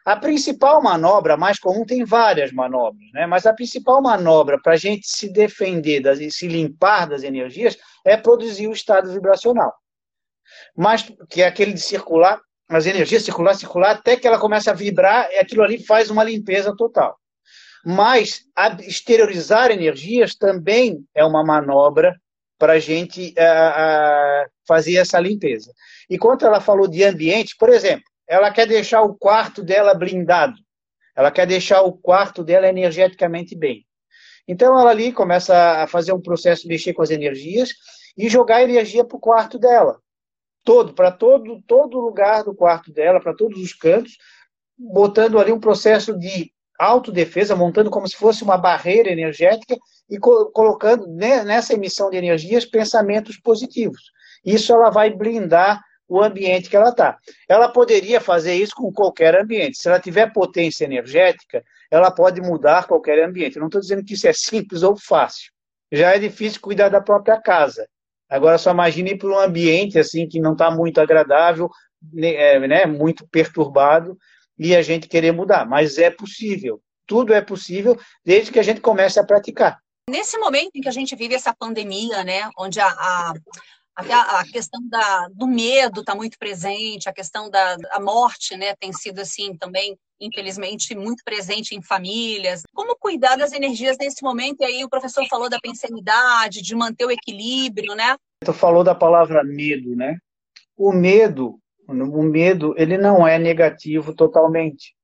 A 0.04 0.16
principal 0.16 0.80
manobra, 0.80 1.34
a 1.34 1.36
mais 1.36 1.58
comum, 1.58 1.84
tem 1.84 2.04
várias 2.04 2.52
manobras, 2.52 3.10
né? 3.12 3.26
mas 3.26 3.44
a 3.44 3.52
principal 3.52 4.00
manobra 4.00 4.56
para 4.62 4.74
a 4.74 4.76
gente 4.76 5.08
se 5.08 5.28
defender, 5.28 5.98
das, 5.98 6.20
se 6.32 6.46
limpar 6.46 7.08
das 7.08 7.24
energias, 7.24 7.76
é 8.04 8.16
produzir 8.16 8.68
o 8.68 8.72
estado 8.72 9.12
vibracional. 9.12 9.74
Mas, 10.76 11.10
que 11.28 11.42
é 11.42 11.46
aquele 11.46 11.72
de 11.72 11.80
circular, 11.80 12.40
as 12.68 12.86
energias 12.86 13.24
circular, 13.24 13.54
circular, 13.54 13.90
até 13.92 14.16
que 14.16 14.26
ela 14.26 14.38
começa 14.38 14.70
a 14.70 14.74
vibrar, 14.74 15.30
e 15.30 15.38
aquilo 15.38 15.62
ali 15.62 15.84
faz 15.84 16.10
uma 16.10 16.24
limpeza 16.24 16.74
total. 16.76 17.16
Mas 17.84 18.42
exteriorizar 18.80 19.70
energias 19.70 20.34
também 20.34 21.04
é 21.14 21.24
uma 21.24 21.44
manobra 21.44 22.16
para 22.58 22.74
a 22.74 22.78
gente 22.78 23.34
uh, 23.38 24.42
uh, 24.42 24.50
fazer 24.66 24.96
essa 24.96 25.20
limpeza. 25.20 25.72
E 26.10 26.18
quando 26.18 26.44
ela 26.44 26.60
falou 26.60 26.88
de 26.88 27.04
ambiente, 27.04 27.54
por 27.56 27.68
exemplo, 27.68 28.04
ela 28.26 28.50
quer 28.50 28.66
deixar 28.66 29.02
o 29.02 29.14
quarto 29.14 29.62
dela 29.62 29.94
blindado, 29.94 30.56
ela 31.14 31.30
quer 31.30 31.46
deixar 31.46 31.82
o 31.82 31.92
quarto 31.92 32.42
dela 32.42 32.68
energeticamente 32.68 33.56
bem. 33.56 33.86
Então 34.48 34.78
ela 34.78 34.90
ali 34.90 35.12
começa 35.12 35.82
a 35.82 35.86
fazer 35.86 36.12
um 36.12 36.20
processo 36.20 36.68
mexer 36.68 36.92
com 36.92 37.02
as 37.02 37.10
energias 37.10 37.70
e 38.16 38.28
jogar 38.28 38.62
energia 38.62 39.04
para 39.04 39.16
o 39.16 39.20
quarto 39.20 39.58
dela. 39.58 40.00
Todo, 40.66 40.92
para 40.92 41.12
todo, 41.12 41.62
todo 41.66 42.00
lugar 42.00 42.42
do 42.44 42.54
quarto 42.54 42.92
dela, 42.92 43.20
para 43.20 43.32
todos 43.32 43.58
os 43.62 43.72
cantos, 43.72 44.18
botando 44.76 45.38
ali 45.38 45.52
um 45.52 45.60
processo 45.60 46.12
de 46.18 46.52
autodefesa, 46.78 47.56
montando 47.56 47.88
como 47.88 48.06
se 48.08 48.16
fosse 48.16 48.42
uma 48.42 48.58
barreira 48.58 49.10
energética 49.10 49.76
e 50.10 50.18
co 50.18 50.50
colocando 50.50 51.06
nessa 51.06 51.72
emissão 51.72 52.10
de 52.10 52.16
energias 52.16 52.66
pensamentos 52.66 53.38
positivos. 53.38 54.02
Isso 54.44 54.72
ela 54.72 54.90
vai 54.90 55.08
blindar 55.08 55.80
o 56.08 56.20
ambiente 56.22 56.68
que 56.68 56.76
ela 56.76 56.90
está. 56.90 57.16
Ela 57.48 57.68
poderia 57.68 58.20
fazer 58.20 58.54
isso 58.54 58.74
com 58.74 58.92
qualquer 58.92 59.40
ambiente. 59.40 59.78
Se 59.78 59.88
ela 59.88 60.00
tiver 60.00 60.32
potência 60.32 60.84
energética, 60.84 61.64
ela 61.90 62.10
pode 62.10 62.40
mudar 62.40 62.86
qualquer 62.86 63.24
ambiente. 63.24 63.56
Eu 63.56 63.60
não 63.60 63.68
estou 63.68 63.80
dizendo 63.80 64.04
que 64.04 64.14
isso 64.14 64.26
é 64.26 64.32
simples 64.32 64.82
ou 64.82 64.96
fácil. 64.96 65.50
Já 65.92 66.14
é 66.14 66.18
difícil 66.18 66.60
cuidar 66.60 66.88
da 66.88 67.00
própria 67.00 67.40
casa. 67.40 67.88
Agora 68.28 68.58
só 68.58 68.72
imagine 68.72 69.16
para 69.16 69.28
um 69.28 69.38
ambiente 69.38 69.98
assim 69.98 70.28
que 70.28 70.40
não 70.40 70.52
está 70.52 70.70
muito 70.70 71.00
agradável, 71.00 71.68
é, 72.18 72.58
né, 72.66 72.86
muito 72.86 73.26
perturbado, 73.28 74.16
e 74.58 74.74
a 74.74 74.82
gente 74.82 75.08
querer 75.08 75.32
mudar. 75.32 75.66
Mas 75.66 75.98
é 75.98 76.10
possível. 76.10 76.80
Tudo 77.06 77.32
é 77.32 77.40
possível 77.40 77.98
desde 78.24 78.50
que 78.50 78.58
a 78.58 78.62
gente 78.62 78.80
comece 78.80 79.20
a 79.20 79.24
praticar. 79.24 79.78
Nesse 80.08 80.38
momento 80.38 80.70
em 80.74 80.80
que 80.80 80.88
a 80.88 80.92
gente 80.92 81.16
vive 81.16 81.34
essa 81.34 81.54
pandemia, 81.54 82.22
né, 82.22 82.48
onde 82.56 82.80
a, 82.80 82.86
a, 82.86 83.34
a, 83.96 84.40
a 84.40 84.44
questão 84.44 84.80
da, 84.88 85.28
do 85.32 85.46
medo 85.46 86.00
está 86.00 86.14
muito 86.14 86.38
presente, 86.38 87.08
a 87.08 87.12
questão 87.12 87.50
da 87.50 87.76
a 87.90 88.00
morte, 88.00 88.56
né, 88.56 88.74
tem 88.76 88.92
sido 88.92 89.20
assim 89.20 89.56
também, 89.56 89.98
infelizmente, 90.20 90.94
muito 90.94 91.22
presente 91.24 91.74
em 91.74 91.82
famílias. 91.82 92.62
Como 92.74 92.96
cuidar 92.96 93.36
das 93.36 93.52
energias 93.52 93.96
nesse 93.98 94.22
momento? 94.22 94.60
E 94.60 94.64
aí 94.64 94.84
o 94.84 94.88
professor 94.88 95.26
falou 95.28 95.48
da 95.48 95.58
pensanidade, 95.60 96.62
de 96.62 96.74
manter 96.74 97.06
o 97.06 97.10
equilíbrio, 97.10 97.94
né? 97.94 98.16
Tu 98.44 98.52
falou 98.52 98.84
da 98.84 98.94
palavra 98.94 99.42
medo, 99.42 99.96
né? 99.96 100.18
O 100.76 100.92
medo 100.92 101.58
o 101.88 102.22
medo 102.22 102.74
ele 102.76 102.98
não 102.98 103.26
é 103.26 103.38
negativo 103.38 104.14
totalmente. 104.14 104.94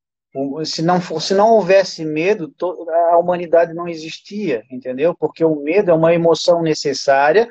Se 0.64 0.81
não, 0.81 1.00
se 1.00 1.35
não 1.35 1.50
houvesse 1.50 2.05
medo, 2.05 2.52
a 3.12 3.18
humanidade 3.18 3.74
não 3.74 3.87
existia, 3.87 4.64
entendeu? 4.70 5.14
Porque 5.14 5.44
o 5.44 5.57
medo 5.57 5.90
é 5.90 5.94
uma 5.94 6.14
emoção 6.14 6.62
necessária 6.62 7.48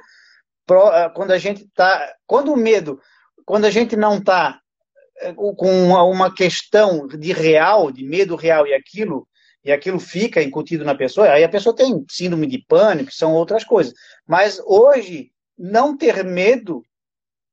quando 1.13 1.31
a 1.31 1.38
gente 1.38 1.63
está. 1.63 2.13
Quando 2.25 2.53
o 2.53 2.57
medo, 2.57 2.99
quando 3.45 3.65
a 3.65 3.69
gente 3.69 3.95
não 3.95 4.17
está 4.17 4.60
eh, 5.19 5.34
com 5.34 5.89
uma 5.89 6.34
questão 6.34 7.07
de 7.07 7.31
real, 7.31 7.91
de 7.91 8.03
medo 8.03 8.36
real 8.36 8.65
e 8.67 8.73
aquilo, 8.73 9.27
e 9.63 9.71
aquilo 9.71 9.99
fica 9.99 10.41
incutido 10.41 10.84
na 10.84 10.95
pessoa, 10.95 11.29
aí 11.29 11.43
a 11.43 11.49
pessoa 11.49 11.75
tem 11.75 12.03
síndrome 12.10 12.47
de 12.47 12.63
pânico, 12.67 13.12
são 13.12 13.34
outras 13.34 13.63
coisas. 13.63 13.93
Mas 14.27 14.60
hoje, 14.65 15.31
não 15.57 15.95
ter 15.95 16.23
medo 16.23 16.84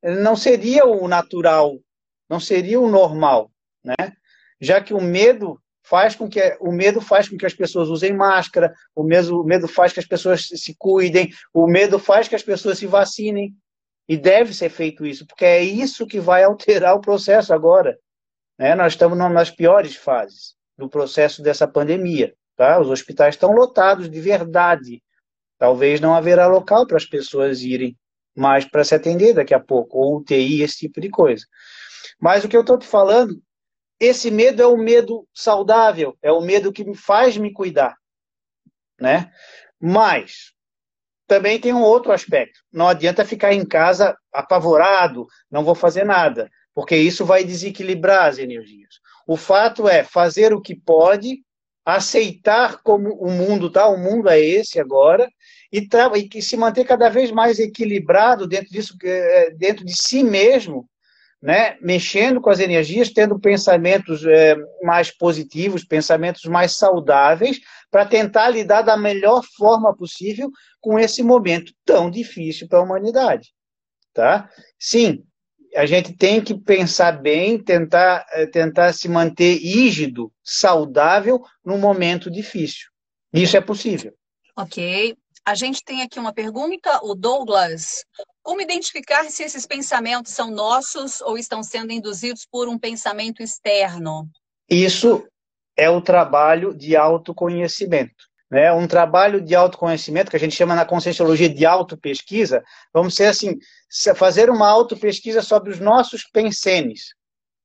não 0.02 0.36
seria 0.36 0.86
o 0.86 1.08
natural, 1.08 1.78
não 2.28 2.40
seria 2.40 2.80
o 2.80 2.88
normal, 2.88 3.50
né? 3.84 4.12
Já 4.60 4.80
que 4.80 4.94
o 4.94 5.00
medo 5.00 5.60
faz 5.88 6.14
com 6.14 6.28
que 6.28 6.56
o 6.60 6.70
medo 6.70 7.00
faz 7.00 7.28
com 7.28 7.36
que 7.38 7.46
as 7.46 7.54
pessoas 7.54 7.88
usem 7.88 8.12
máscara, 8.12 8.74
o 8.94 9.02
medo, 9.02 9.40
o 9.40 9.44
medo 9.44 9.66
faz 9.66 9.92
que 9.92 10.00
as 10.00 10.06
pessoas 10.06 10.46
se 10.46 10.74
cuidem, 10.78 11.30
o 11.52 11.66
medo 11.66 11.98
faz 11.98 12.28
que 12.28 12.34
as 12.34 12.42
pessoas 12.42 12.78
se 12.78 12.86
vacinem. 12.86 13.54
E 14.06 14.16
deve 14.16 14.54
ser 14.54 14.70
feito 14.70 15.04
isso, 15.04 15.26
porque 15.26 15.44
é 15.44 15.62
isso 15.62 16.06
que 16.06 16.20
vai 16.20 16.42
alterar 16.42 16.94
o 16.94 17.00
processo 17.00 17.52
agora. 17.54 17.98
Né? 18.58 18.74
Nós 18.74 18.92
estamos 18.92 19.16
nas 19.16 19.50
piores 19.50 19.96
fases 19.96 20.54
do 20.76 20.88
processo 20.88 21.42
dessa 21.42 21.66
pandemia. 21.66 22.34
Tá? 22.56 22.80
Os 22.80 22.90
hospitais 22.90 23.34
estão 23.34 23.52
lotados 23.52 24.10
de 24.10 24.20
verdade. 24.20 25.02
Talvez 25.58 26.00
não 26.00 26.14
haverá 26.14 26.46
local 26.46 26.86
para 26.86 26.96
as 26.96 27.06
pessoas 27.06 27.62
irem 27.62 27.96
mais 28.36 28.64
para 28.64 28.84
se 28.84 28.94
atender 28.94 29.34
daqui 29.34 29.52
a 29.52 29.60
pouco, 29.60 29.98
ou 29.98 30.18
UTI, 30.18 30.62
esse 30.62 30.78
tipo 30.78 31.00
de 31.00 31.08
coisa. 31.08 31.44
Mas 32.20 32.44
o 32.44 32.48
que 32.48 32.56
eu 32.56 32.60
estou 32.60 32.78
te 32.78 32.86
falando, 32.86 33.40
esse 34.00 34.30
medo 34.30 34.62
é 34.62 34.66
o 34.66 34.76
medo 34.76 35.26
saudável, 35.34 36.16
é 36.22 36.30
o 36.30 36.40
medo 36.40 36.72
que 36.72 36.84
me 36.84 36.96
faz 36.96 37.36
me 37.36 37.52
cuidar. 37.52 37.96
Né? 39.00 39.30
Mas 39.80 40.52
também 41.26 41.60
tem 41.60 41.72
um 41.72 41.82
outro 41.82 42.12
aspecto. 42.12 42.60
Não 42.72 42.88
adianta 42.88 43.24
ficar 43.24 43.52
em 43.52 43.64
casa 43.64 44.16
apavorado, 44.32 45.26
não 45.50 45.64
vou 45.64 45.74
fazer 45.74 46.04
nada, 46.04 46.50
porque 46.74 46.96
isso 46.96 47.24
vai 47.24 47.44
desequilibrar 47.44 48.28
as 48.28 48.38
energias. 48.38 49.00
O 49.26 49.36
fato 49.36 49.88
é 49.88 50.02
fazer 50.02 50.54
o 50.54 50.60
que 50.60 50.74
pode, 50.74 51.42
aceitar 51.84 52.82
como 52.82 53.14
o 53.14 53.30
mundo 53.30 53.68
está, 53.68 53.88
o 53.88 53.98
mundo 53.98 54.28
é 54.28 54.40
esse 54.40 54.78
agora, 54.80 55.28
e, 55.72 55.86
e 56.34 56.42
se 56.42 56.56
manter 56.56 56.84
cada 56.84 57.08
vez 57.08 57.30
mais 57.30 57.58
equilibrado 57.58 58.46
dentro 58.46 58.70
disso, 58.70 58.96
é, 59.02 59.50
dentro 59.50 59.84
de 59.84 59.94
si 59.94 60.22
mesmo, 60.22 60.88
né, 61.40 61.76
mexendo 61.80 62.40
com 62.40 62.50
as 62.50 62.58
energias, 62.58 63.10
tendo 63.10 63.38
pensamentos 63.38 64.24
é, 64.24 64.56
mais 64.82 65.10
positivos, 65.10 65.84
pensamentos 65.84 66.44
mais 66.44 66.76
saudáveis, 66.76 67.60
para 67.90 68.04
tentar 68.04 68.48
lidar 68.48 68.82
da 68.82 68.96
melhor 68.96 69.42
forma 69.56 69.96
possível 69.96 70.50
com 70.80 70.98
esse 70.98 71.22
momento 71.22 71.72
tão 71.84 72.10
difícil 72.10 72.68
para 72.68 72.80
a 72.80 72.82
humanidade. 72.82 73.52
Tá? 74.12 74.50
Sim, 74.78 75.22
a 75.76 75.86
gente 75.86 76.12
tem 76.12 76.42
que 76.42 76.58
pensar 76.58 77.12
bem, 77.12 77.62
tentar, 77.62 78.26
é, 78.32 78.46
tentar 78.46 78.92
se 78.92 79.08
manter 79.08 79.58
rígido, 79.58 80.32
saudável, 80.42 81.40
num 81.64 81.78
momento 81.78 82.30
difícil. 82.30 82.88
Isso 83.32 83.56
é 83.56 83.60
possível. 83.60 84.12
Ok. 84.56 85.16
A 85.44 85.54
gente 85.54 85.82
tem 85.84 86.02
aqui 86.02 86.18
uma 86.18 86.32
pergunta, 86.32 87.00
o 87.02 87.14
Douglas. 87.14 88.04
Como 88.48 88.62
identificar 88.62 89.30
se 89.30 89.42
esses 89.42 89.66
pensamentos 89.66 90.32
são 90.32 90.50
nossos 90.50 91.20
ou 91.20 91.36
estão 91.36 91.62
sendo 91.62 91.92
induzidos 91.92 92.46
por 92.50 92.66
um 92.66 92.78
pensamento 92.78 93.42
externo? 93.42 94.26
Isso 94.66 95.28
é 95.76 95.90
o 95.90 96.00
trabalho 96.00 96.72
de 96.74 96.96
autoconhecimento. 96.96 98.24
Né? 98.50 98.72
Um 98.72 98.88
trabalho 98.88 99.42
de 99.42 99.54
autoconhecimento, 99.54 100.30
que 100.30 100.36
a 100.38 100.40
gente 100.40 100.56
chama 100.56 100.74
na 100.74 100.86
conscienciologia 100.86 101.46
de 101.46 101.66
autopesquisa, 101.66 102.64
vamos 102.90 103.14
ser 103.14 103.26
assim, 103.26 103.58
fazer 104.16 104.48
uma 104.48 104.66
autopesquisa 104.66 105.42
sobre 105.42 105.70
os 105.70 105.78
nossos 105.78 106.24
pensenes. 106.24 107.12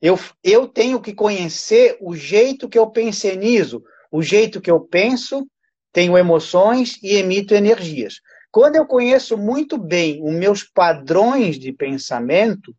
Eu, 0.01 0.19
eu 0.43 0.67
tenho 0.67 0.99
que 0.99 1.13
conhecer 1.13 1.95
o 2.01 2.13
jeito 2.13 2.67
que 2.67 2.77
eu 2.77 2.87
pensenizo, 2.87 3.81
o 4.11 4.21
jeito 4.21 4.59
que 4.59 4.69
eu 4.69 4.81
penso, 4.81 5.47
tenho 5.93 6.17
emoções 6.17 7.01
e 7.01 7.15
emito 7.15 7.55
energias. 7.55 8.15
Quando 8.53 8.75
eu 8.75 8.85
conheço 8.85 9.35
muito 9.35 9.79
bem 9.79 10.23
os 10.23 10.31
meus 10.31 10.63
padrões 10.63 11.57
de 11.57 11.73
pensamento, 11.73 12.71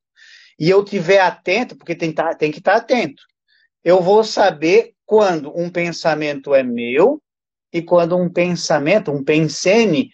e 0.57 0.71
eu 0.71 0.85
tiver 0.85 1.19
atento, 1.19 1.77
porque 1.77 1.97
tem, 1.97 2.13
tá, 2.13 2.33
tem 2.33 2.53
que 2.53 2.59
estar 2.59 2.77
atento, 2.77 3.21
eu 3.83 4.01
vou 4.01 4.23
saber 4.23 4.93
quando 5.05 5.53
um 5.59 5.69
pensamento 5.69 6.55
é 6.55 6.63
meu 6.63 7.21
e 7.73 7.83
quando 7.83 8.17
um 8.17 8.33
pensamento, 8.33 9.11
um 9.11 9.25
pensene, 9.25 10.11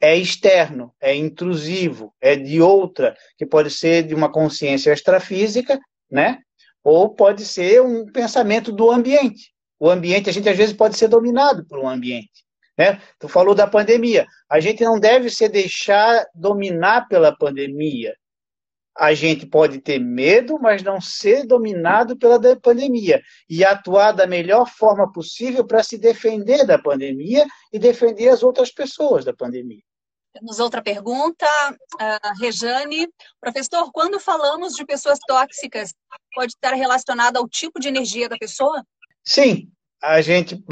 é 0.00 0.16
externo, 0.16 0.92
é 1.00 1.14
intrusivo, 1.14 2.12
é 2.20 2.34
de 2.34 2.60
outra, 2.60 3.16
que 3.38 3.46
pode 3.46 3.70
ser 3.70 4.02
de 4.02 4.16
uma 4.16 4.32
consciência 4.32 4.92
extrafísica, 4.92 5.78
né? 6.10 6.40
Ou 6.82 7.14
pode 7.14 7.44
ser 7.44 7.80
um 7.80 8.04
pensamento 8.06 8.72
do 8.72 8.90
ambiente. 8.90 9.54
O 9.78 9.88
ambiente, 9.88 10.28
a 10.28 10.32
gente 10.32 10.48
às 10.48 10.56
vezes 10.56 10.74
pode 10.74 10.98
ser 10.98 11.06
dominado 11.06 11.64
por 11.68 11.78
um 11.78 11.88
ambiente. 11.88 12.43
Né? 12.76 13.00
Tu 13.18 13.28
falou 13.28 13.54
da 13.54 13.66
pandemia. 13.66 14.26
A 14.48 14.60
gente 14.60 14.82
não 14.84 14.98
deve 14.98 15.30
se 15.30 15.48
deixar 15.48 16.26
dominar 16.34 17.08
pela 17.08 17.36
pandemia. 17.36 18.14
A 18.96 19.12
gente 19.12 19.44
pode 19.46 19.80
ter 19.80 19.98
medo, 19.98 20.58
mas 20.60 20.82
não 20.82 21.00
ser 21.00 21.44
dominado 21.44 22.16
pela 22.16 22.38
pandemia. 22.56 23.20
E 23.48 23.64
atuar 23.64 24.12
da 24.12 24.26
melhor 24.26 24.68
forma 24.68 25.10
possível 25.12 25.66
para 25.66 25.82
se 25.82 25.98
defender 25.98 26.64
da 26.64 26.78
pandemia 26.78 27.44
e 27.72 27.78
defender 27.78 28.28
as 28.28 28.42
outras 28.42 28.70
pessoas 28.70 29.24
da 29.24 29.32
pandemia. 29.32 29.82
Temos 30.32 30.58
outra 30.58 30.82
pergunta, 30.82 31.46
uh, 31.70 32.42
Rejane. 32.42 33.08
Professor, 33.40 33.90
quando 33.92 34.18
falamos 34.18 34.74
de 34.74 34.84
pessoas 34.84 35.18
tóxicas, 35.26 35.94
pode 36.34 36.52
estar 36.52 36.74
relacionado 36.74 37.36
ao 37.36 37.48
tipo 37.48 37.78
de 37.78 37.86
energia 37.86 38.28
da 38.28 38.36
pessoa? 38.36 38.84
Sim, 39.24 39.70
a 40.04 40.20
gente 40.20 40.62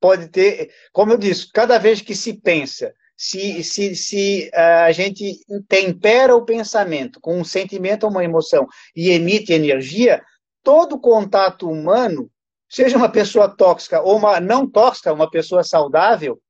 pode 0.00 0.28
ter, 0.28 0.70
como 0.92 1.12
eu 1.12 1.18
disse, 1.18 1.50
cada 1.52 1.78
vez 1.78 2.02
que 2.02 2.14
se 2.14 2.34
pensa, 2.34 2.92
se, 3.16 3.62
se, 3.62 3.94
se 3.94 4.50
a 4.52 4.90
gente 4.90 5.38
tempera 5.68 6.34
o 6.34 6.44
pensamento 6.44 7.20
com 7.20 7.38
um 7.38 7.44
sentimento 7.44 8.04
ou 8.04 8.10
uma 8.10 8.24
emoção 8.24 8.66
e 8.96 9.10
emite 9.10 9.52
energia, 9.52 10.20
todo 10.62 10.98
contato 10.98 11.70
humano, 11.70 12.28
seja 12.68 12.96
uma 12.96 13.08
pessoa 13.08 13.48
tóxica 13.48 14.00
ou 14.00 14.16
uma 14.16 14.40
não 14.40 14.68
tóxica, 14.68 15.12
uma 15.12 15.30
pessoa 15.30 15.62
saudável, 15.62 16.40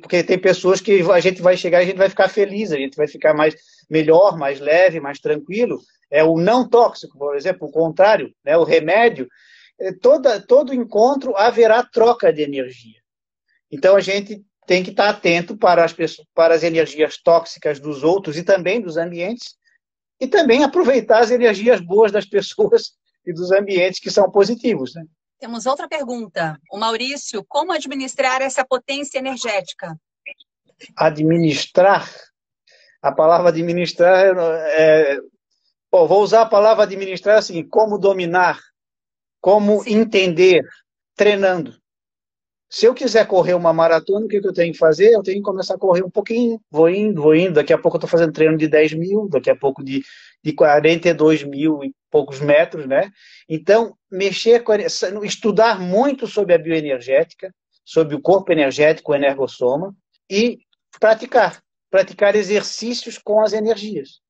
porque 0.00 0.24
tem 0.24 0.38
pessoas 0.38 0.80
que 0.80 1.02
a 1.10 1.20
gente 1.20 1.42
vai 1.42 1.56
chegar 1.56 1.80
e 1.80 1.82
a 1.82 1.86
gente 1.86 1.98
vai 1.98 2.08
ficar 2.08 2.28
feliz, 2.28 2.72
a 2.72 2.76
gente 2.76 2.96
vai 2.96 3.06
ficar 3.06 3.34
mais 3.34 3.54
melhor, 3.90 4.38
mais 4.38 4.58
leve, 4.58 5.00
mais 5.00 5.18
tranquilo. 5.18 5.78
É 6.10 6.24
o 6.24 6.38
não 6.38 6.66
tóxico, 6.66 7.18
por 7.18 7.36
exemplo, 7.36 7.68
o 7.68 7.72
contrário, 7.72 8.32
né, 8.42 8.56
o 8.56 8.64
remédio 8.64 9.28
toda, 10.00 10.40
todo 10.40 10.74
encontro 10.74 11.36
haverá 11.36 11.82
troca 11.82 12.32
de 12.32 12.42
energia. 12.42 13.00
Então 13.70 13.94
a 13.96 14.00
gente 14.00 14.44
tem 14.66 14.82
que 14.82 14.90
estar 14.90 15.08
atento 15.08 15.56
para 15.56 15.84
as, 15.84 15.92
pessoas, 15.92 16.26
para 16.34 16.54
as 16.54 16.62
energias 16.62 17.16
tóxicas 17.16 17.80
dos 17.80 18.02
outros 18.02 18.36
e 18.36 18.42
também 18.42 18.80
dos 18.80 18.96
ambientes, 18.96 19.56
e 20.20 20.26
também 20.26 20.64
aproveitar 20.64 21.20
as 21.20 21.30
energias 21.30 21.80
boas 21.80 22.12
das 22.12 22.26
pessoas 22.26 22.92
e 23.24 23.32
dos 23.32 23.50
ambientes 23.52 24.00
que 24.00 24.10
são 24.10 24.30
positivos. 24.30 24.94
Né? 24.94 25.04
Temos 25.38 25.64
outra 25.64 25.88
pergunta. 25.88 26.58
O 26.70 26.76
Maurício, 26.76 27.44
como 27.48 27.72
administrar 27.72 28.42
essa 28.42 28.64
potência 28.64 29.18
energética? 29.18 29.96
Administrar? 30.96 32.10
A 33.00 33.12
palavra 33.12 33.48
administrar 33.48 34.36
é. 34.66 35.18
Bom, 35.90 36.06
vou 36.06 36.22
usar 36.22 36.42
a 36.42 36.48
palavra 36.48 36.82
administrar 36.82 37.38
assim, 37.38 37.66
como 37.66 37.96
dominar 37.96 38.60
como 39.40 39.82
Sim. 39.82 40.00
entender 40.00 40.64
treinando. 41.16 41.76
Se 42.70 42.84
eu 42.84 42.92
quiser 42.92 43.26
correr 43.26 43.54
uma 43.54 43.72
maratona, 43.72 44.26
o 44.26 44.28
que, 44.28 44.36
eu 44.36 44.52
tenho 44.52 44.72
que 44.72 44.78
fazer? 44.78 45.14
Eu 45.14 45.22
tenho 45.22 45.38
que 45.38 45.42
começar 45.42 45.74
a 45.74 45.78
correr 45.78 46.04
um 46.04 46.10
pouquinho, 46.10 46.60
vou 46.70 46.88
indo, 46.90 47.22
vou 47.22 47.34
indo. 47.34 47.54
Daqui 47.54 47.72
a 47.72 47.78
pouco 47.78 47.96
eu 47.96 47.98
estou 47.98 48.10
fazendo 48.10 48.32
treino 48.32 48.58
de 48.58 48.68
10 48.68 48.92
mil, 48.92 49.26
daqui 49.28 49.48
a 49.48 49.56
pouco 49.56 49.82
de, 49.82 50.02
de 50.44 50.52
42 50.52 51.44
mil 51.44 51.82
e 51.82 51.94
poucos 52.10 52.40
metros, 52.40 52.86
né? 52.86 53.10
Então, 53.48 53.96
mexer 54.10 54.62
com, 54.62 54.74
estudar 55.24 55.80
muito 55.80 56.26
sobre 56.26 56.52
a 56.52 56.58
bioenergética, 56.58 57.54
sobre 57.86 58.14
o 58.14 58.20
corpo 58.20 58.52
energético, 58.52 59.12
o 59.12 59.14
energossoma, 59.14 59.96
e 60.30 60.58
praticar. 61.00 61.62
Praticar 61.90 62.36
exercícios 62.36 63.16
com 63.16 63.40
as 63.40 63.54
energias. 63.54 64.20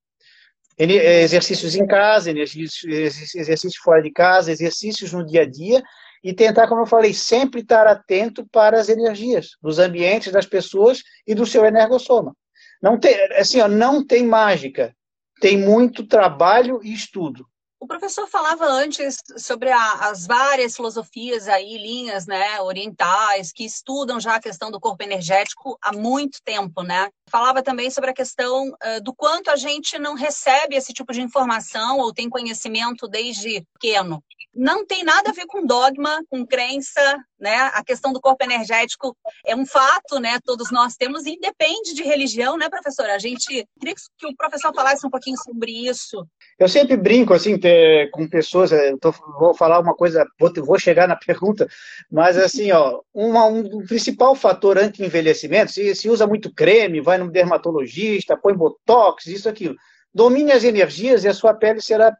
É, 0.78 1.22
exercícios 1.22 1.74
em 1.74 1.84
casa, 1.84 2.30
exercícios, 2.30 3.76
fora 3.82 4.00
de 4.00 4.12
casa, 4.12 4.52
exercícios 4.52 5.12
no 5.12 5.26
dia 5.26 5.42
a 5.42 5.44
dia 5.44 5.82
e 6.22 6.32
tentar, 6.32 6.68
como 6.68 6.82
eu 6.82 6.86
falei, 6.86 7.12
sempre 7.12 7.62
estar 7.62 7.86
atento 7.86 8.46
para 8.52 8.78
as 8.78 8.88
energias 8.88 9.56
dos 9.60 9.80
ambientes, 9.80 10.32
das 10.32 10.46
pessoas 10.46 11.02
e 11.26 11.34
do 11.34 11.44
seu 11.44 11.64
energossoma. 11.64 12.32
Não 12.80 12.98
tem, 12.98 13.14
assim, 13.32 13.60
ó, 13.60 13.66
não 13.66 14.06
tem 14.06 14.24
mágica, 14.24 14.94
tem 15.40 15.58
muito 15.58 16.06
trabalho 16.06 16.80
e 16.82 16.92
estudo. 16.92 17.44
O 17.80 17.86
professor 17.86 18.26
falava 18.26 18.66
antes 18.66 19.18
sobre 19.36 19.70
a, 19.70 20.08
as 20.08 20.26
várias 20.26 20.74
filosofias 20.74 21.46
aí, 21.46 21.78
linhas 21.78 22.26
né, 22.26 22.60
orientais, 22.60 23.52
que 23.52 23.64
estudam 23.64 24.18
já 24.18 24.34
a 24.34 24.40
questão 24.40 24.68
do 24.68 24.80
corpo 24.80 25.04
energético 25.04 25.78
há 25.80 25.92
muito 25.92 26.40
tempo, 26.44 26.82
né? 26.82 27.08
Falava 27.30 27.62
também 27.62 27.88
sobre 27.88 28.10
a 28.10 28.14
questão 28.14 28.68
uh, 28.68 29.00
do 29.02 29.14
quanto 29.14 29.50
a 29.50 29.56
gente 29.56 29.96
não 29.96 30.14
recebe 30.14 30.74
esse 30.74 30.92
tipo 30.92 31.12
de 31.12 31.20
informação 31.20 31.98
ou 31.98 32.12
tem 32.12 32.28
conhecimento 32.28 33.06
desde 33.06 33.64
pequeno. 33.74 34.24
Não 34.54 34.84
tem 34.84 35.04
nada 35.04 35.30
a 35.30 35.32
ver 35.32 35.46
com 35.46 35.64
dogma, 35.64 36.20
com 36.28 36.44
crença, 36.44 37.00
né? 37.38 37.70
A 37.74 37.84
questão 37.84 38.12
do 38.12 38.20
corpo 38.20 38.42
energético 38.42 39.16
é 39.46 39.54
um 39.54 39.64
fato, 39.64 40.18
né? 40.18 40.38
Todos 40.44 40.72
nós 40.72 40.96
temos 40.96 41.26
e 41.26 41.38
depende 41.38 41.94
de 41.94 42.02
religião, 42.02 42.56
né, 42.56 42.68
professora? 42.68 43.14
A 43.14 43.18
gente 43.18 43.46
queria 43.78 43.94
que 44.18 44.26
o 44.26 44.36
professor 44.36 44.74
falasse 44.74 45.06
um 45.06 45.10
pouquinho 45.10 45.36
sobre 45.36 45.70
isso. 45.86 46.26
Eu 46.58 46.68
sempre 46.68 46.96
brinco 46.96 47.34
assim 47.34 47.58
ter, 47.68 48.10
com 48.10 48.28
pessoas. 48.28 48.72
Eu 48.72 48.98
tô, 48.98 49.12
vou 49.38 49.54
falar 49.54 49.78
uma 49.78 49.94
coisa, 49.94 50.26
vou, 50.38 50.52
vou 50.64 50.78
chegar 50.78 51.06
na 51.06 51.16
pergunta, 51.26 51.68
mas 52.10 52.36
assim, 52.36 52.70
ó, 52.72 53.00
uma, 53.12 53.46
um 53.46 53.84
principal 53.86 54.34
fator 54.34 54.78
anti-envelhecimento, 54.78 55.72
se, 55.72 55.94
se 55.94 56.08
usa 56.08 56.26
muito 56.26 56.52
creme, 56.52 57.00
vai 57.00 57.18
no 57.18 57.30
dermatologista, 57.30 58.36
põe 58.36 58.54
botox, 58.54 59.26
isso 59.26 59.48
aquilo. 59.48 59.76
Domine 60.12 60.52
as 60.52 60.64
energias 60.64 61.24
e 61.24 61.28
a 61.28 61.34
sua 61.34 61.54
pele 61.54 61.80
será 61.80 62.16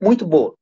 muito 0.00 0.26
boa. 0.26 0.54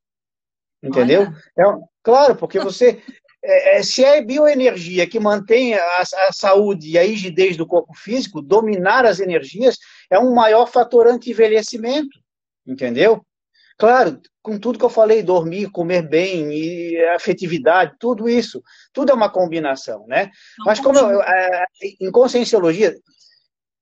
Entendeu? 0.82 1.22
É, 1.58 1.62
claro, 2.04 2.36
porque 2.36 2.60
você 2.60 3.02
é, 3.42 3.78
é, 3.78 3.82
se 3.82 4.04
é 4.04 4.22
bioenergia 4.22 5.08
que 5.08 5.18
mantém 5.18 5.74
a, 5.74 6.00
a, 6.28 6.32
saúde 6.32 6.90
e 6.90 6.98
a 6.98 7.02
rigidez 7.02 7.56
do 7.56 7.66
corpo 7.66 7.94
físico, 7.94 8.40
dominar 8.40 9.04
as 9.04 9.18
energias 9.18 9.76
é 10.10 10.18
um 10.18 10.34
maior 10.34 10.66
fator 10.66 11.08
anti-envelhecimento, 11.08 12.18
entendeu? 12.66 13.24
Claro, 13.78 14.20
com 14.42 14.58
tudo 14.58 14.78
que 14.78 14.84
eu 14.84 14.90
falei, 14.90 15.22
dormir, 15.22 15.70
comer 15.70 16.02
bem 16.02 16.52
e 16.52 16.98
afetividade, 17.14 17.94
tudo 18.00 18.28
isso, 18.28 18.60
tudo 18.92 19.12
é 19.12 19.14
uma 19.14 19.30
combinação, 19.30 20.04
né? 20.08 20.30
Mas 20.66 20.80
como 20.80 20.98
eu, 20.98 21.22
é, 21.22 21.64
em 22.00 22.10
conscienciologia, 22.10 22.92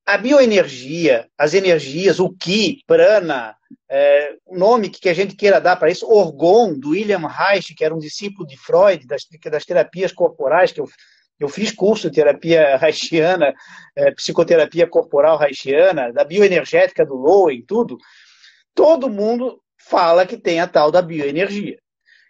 a 0.04 0.18
bioenergia, 0.18 1.26
as 1.38 1.54
energias, 1.54 2.20
o 2.20 2.30
Ki, 2.30 2.82
Prana, 2.86 3.56
é, 3.90 4.36
o 4.44 4.58
nome 4.58 4.90
que 4.90 5.08
a 5.08 5.14
gente 5.14 5.34
queira 5.34 5.60
dar 5.60 5.76
para 5.76 5.90
isso, 5.90 6.06
Orgon, 6.06 6.78
do 6.78 6.90
William 6.90 7.26
Reich, 7.26 7.74
que 7.74 7.84
era 7.84 7.94
um 7.94 7.98
discípulo 7.98 8.46
de 8.46 8.56
Freud, 8.58 9.06
das, 9.06 9.22
das 9.50 9.64
terapias 9.64 10.12
corporais, 10.12 10.72
que 10.72 10.80
eu, 10.80 10.86
eu 11.40 11.48
fiz 11.48 11.72
curso 11.72 12.10
de 12.10 12.16
terapia 12.16 12.76
reichiana, 12.78 13.54
é, 13.96 14.10
psicoterapia 14.12 14.86
corporal 14.86 15.38
reichiana, 15.38 16.12
da 16.12 16.22
bioenergética 16.22 17.04
do 17.04 17.14
Lowen, 17.14 17.64
tudo, 17.66 17.96
todo 18.74 19.08
mundo 19.08 19.58
fala 19.88 20.26
que 20.26 20.36
tem 20.36 20.60
a 20.60 20.66
tal 20.66 20.90
da 20.90 21.02
bioenergia. 21.02 21.78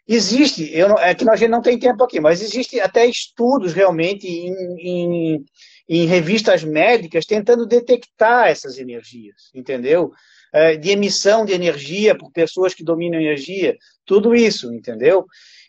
Existe, 0.08 0.70
eu, 0.72 0.96
é 0.98 1.14
que 1.14 1.24
gente 1.24 1.48
não 1.48 1.60
tem 1.60 1.78
tempo 1.78 2.04
aqui, 2.04 2.20
mas 2.20 2.40
existe 2.40 2.78
até 2.80 3.06
estudos 3.06 3.72
realmente 3.72 4.26
em, 4.28 4.54
em 4.78 5.44
em 5.88 6.06
revistas 6.06 6.64
médicas 6.64 7.26
tentando 7.26 7.66
detectar 7.66 8.48
essas 8.48 8.78
energias, 8.78 9.50
entendeu? 9.54 10.12
É, 10.52 10.76
de 10.76 10.90
emissão 10.90 11.44
de 11.44 11.52
energia 11.52 12.16
por 12.16 12.30
pessoas 12.32 12.74
que 12.74 12.84
dominam 12.84 13.20
energia, 13.20 13.76
tudo 14.04 14.34
isso, 14.34 14.72
entendeu? 14.72 15.26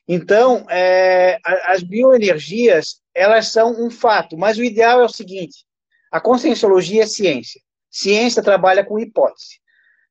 Então, 0.08 0.66
é, 0.70 1.38
as 1.44 1.84
bioenergias, 1.84 3.02
elas 3.14 3.50
são 3.50 3.72
um 3.86 3.90
fato, 3.92 4.38
mas 4.38 4.58
o 4.58 4.64
ideal 4.64 5.02
é 5.02 5.06
o 5.06 5.10
seguinte, 5.10 5.66
a 6.12 6.20
conscienciologia 6.20 7.04
é 7.04 7.08
ciência. 7.08 7.62
Ciência 7.92 8.42
trabalha 8.42 8.86
com 8.86 9.00
hipótese. 9.00 9.60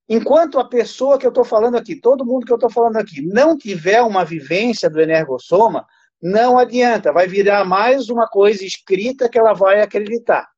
Enquanto 0.08 0.58
a 0.58 0.68
pessoa 0.68 1.18
que 1.18 1.26
eu 1.26 1.30
estou 1.30 1.44
falando 1.44 1.76
aqui, 1.76 1.96
todo 1.96 2.24
mundo 2.24 2.46
que 2.46 2.52
eu 2.52 2.56
estou 2.56 2.70
falando 2.70 2.96
aqui, 2.96 3.20
não 3.22 3.56
tiver 3.56 4.02
uma 4.02 4.24
vivência 4.24 4.88
do 4.88 5.00
energossoma, 5.00 5.84
não 6.22 6.58
adianta, 6.58 7.12
vai 7.12 7.26
virar 7.26 7.64
mais 7.64 8.08
uma 8.08 8.26
coisa 8.26 8.64
escrita 8.64 9.28
que 9.28 9.38
ela 9.38 9.52
vai 9.52 9.80
acreditar. 9.80 10.48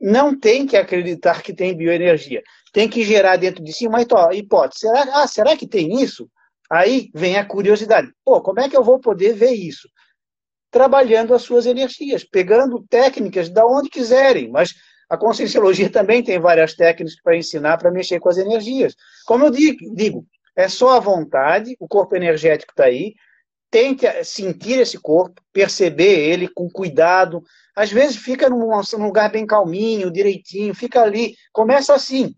Não 0.00 0.38
tem 0.38 0.66
que 0.66 0.76
acreditar 0.76 1.42
que 1.42 1.52
tem 1.52 1.76
bioenergia. 1.76 2.42
Tem 2.72 2.88
que 2.88 3.04
gerar 3.04 3.36
dentro 3.36 3.62
de 3.62 3.72
si 3.72 3.86
uma 3.86 4.00
hipótese. 4.00 4.80
Será, 4.80 5.22
ah, 5.22 5.26
será 5.26 5.56
que 5.56 5.68
tem 5.68 6.00
isso? 6.02 6.30
Aí 6.70 7.10
vem 7.14 7.36
a 7.36 7.44
curiosidade. 7.44 8.10
Pô, 8.24 8.40
como 8.40 8.60
é 8.60 8.68
que 8.68 8.76
eu 8.76 8.82
vou 8.82 8.98
poder 8.98 9.34
ver 9.34 9.52
isso? 9.52 9.88
Trabalhando 10.70 11.34
as 11.34 11.42
suas 11.42 11.66
energias, 11.66 12.24
pegando 12.24 12.82
técnicas 12.88 13.48
da 13.48 13.66
onde 13.66 13.90
quiserem, 13.90 14.48
mas 14.50 14.72
a 15.10 15.16
conscienciologia 15.16 15.90
também 15.90 16.22
tem 16.22 16.38
várias 16.38 16.74
técnicas 16.74 17.20
para 17.20 17.36
ensinar 17.36 17.76
para 17.78 17.90
mexer 17.90 18.20
com 18.20 18.28
as 18.28 18.38
energias. 18.38 18.94
Como 19.26 19.44
eu 19.44 19.50
digo, 19.50 20.24
é 20.54 20.68
só 20.68 20.90
a 20.90 21.00
vontade, 21.00 21.76
o 21.80 21.88
corpo 21.88 22.14
energético 22.14 22.72
está 22.72 22.84
aí, 22.84 23.14
tente 23.68 24.06
sentir 24.24 24.78
esse 24.78 24.98
corpo, 24.98 25.42
perceber 25.52 26.30
ele 26.30 26.46
com 26.46 26.70
cuidado. 26.70 27.42
Às 27.74 27.90
vezes 27.90 28.16
fica 28.16 28.48
num, 28.48 28.68
num 28.68 29.04
lugar 29.04 29.32
bem 29.32 29.44
calminho, 29.44 30.12
direitinho, 30.12 30.74
fica 30.74 31.02
ali. 31.02 31.34
Começa 31.52 31.92
assim. 31.92 32.32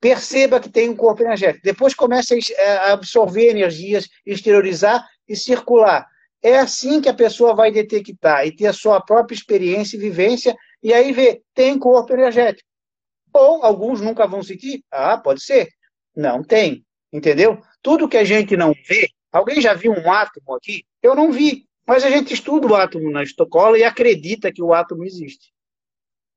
Perceba 0.00 0.58
que 0.58 0.68
tem 0.68 0.90
um 0.90 0.96
corpo 0.96 1.22
energético. 1.22 1.64
Depois 1.64 1.94
começa 1.94 2.34
a 2.80 2.92
absorver 2.92 3.50
energias, 3.50 4.08
exteriorizar 4.26 5.06
e 5.28 5.36
circular. 5.36 6.06
É 6.42 6.58
assim 6.58 7.00
que 7.00 7.08
a 7.08 7.14
pessoa 7.14 7.54
vai 7.54 7.70
detectar 7.72 8.46
e 8.46 8.54
ter 8.54 8.66
a 8.66 8.72
sua 8.72 9.00
própria 9.00 9.34
experiência 9.34 9.96
e 9.96 10.00
vivência, 10.00 10.54
e 10.84 10.94
aí 10.94 11.10
ver, 11.10 11.42
tem 11.52 11.78
corpo 11.78 12.12
energético. 12.12 12.68
Ou 13.32 13.64
alguns 13.64 14.00
nunca 14.00 14.26
vão 14.26 14.42
sentir? 14.42 14.84
Ah, 14.90 15.18
pode 15.18 15.42
ser. 15.42 15.68
Não 16.14 16.44
tem. 16.44 16.84
Entendeu? 17.12 17.60
Tudo 17.82 18.08
que 18.08 18.16
a 18.16 18.24
gente 18.24 18.56
não 18.56 18.72
vê, 18.86 19.08
Alguém 19.34 19.60
já 19.60 19.74
viu 19.74 19.90
um 19.90 20.12
átomo 20.12 20.54
aqui? 20.54 20.84
Eu 21.02 21.16
não 21.16 21.32
vi, 21.32 21.66
mas 21.84 22.04
a 22.04 22.08
gente 22.08 22.32
estuda 22.32 22.68
o 22.68 22.76
átomo 22.76 23.10
na 23.10 23.24
Estocolmo 23.24 23.76
e 23.76 23.82
acredita 23.82 24.52
que 24.52 24.62
o 24.62 24.72
átomo 24.72 25.04
existe. 25.04 25.52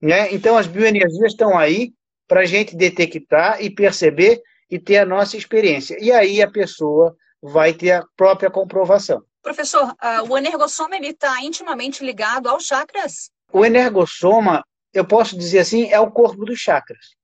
Né? 0.02 0.34
Então, 0.34 0.58
as 0.58 0.66
bioenergias 0.66 1.32
estão 1.32 1.56
aí 1.56 1.94
para 2.28 2.42
a 2.42 2.46
gente 2.46 2.76
detectar 2.76 3.62
e 3.62 3.70
perceber 3.70 4.42
e 4.68 4.80
ter 4.80 4.98
a 4.98 5.06
nossa 5.06 5.38
experiência. 5.38 5.96
E 6.02 6.12
aí 6.12 6.42
a 6.42 6.50
pessoa 6.50 7.16
vai 7.40 7.72
ter 7.72 7.92
a 7.92 8.04
própria 8.18 8.50
comprovação. 8.50 9.24
Professor, 9.44 9.92
uh, 9.92 10.28
o 10.28 10.36
energossoma 10.36 10.98
está 10.98 11.40
intimamente 11.44 12.04
ligado 12.04 12.50
aos 12.50 12.66
chakras? 12.66 13.30
O 13.52 13.66
energossoma, 13.66 14.64
eu 14.94 15.06
posso 15.06 15.38
dizer 15.38 15.60
assim, 15.60 15.90
é 15.90 16.00
o 16.00 16.12
corpo 16.12 16.46
dos 16.46 16.60
chakras. 16.60 17.16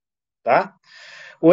Tá? 0.43 0.73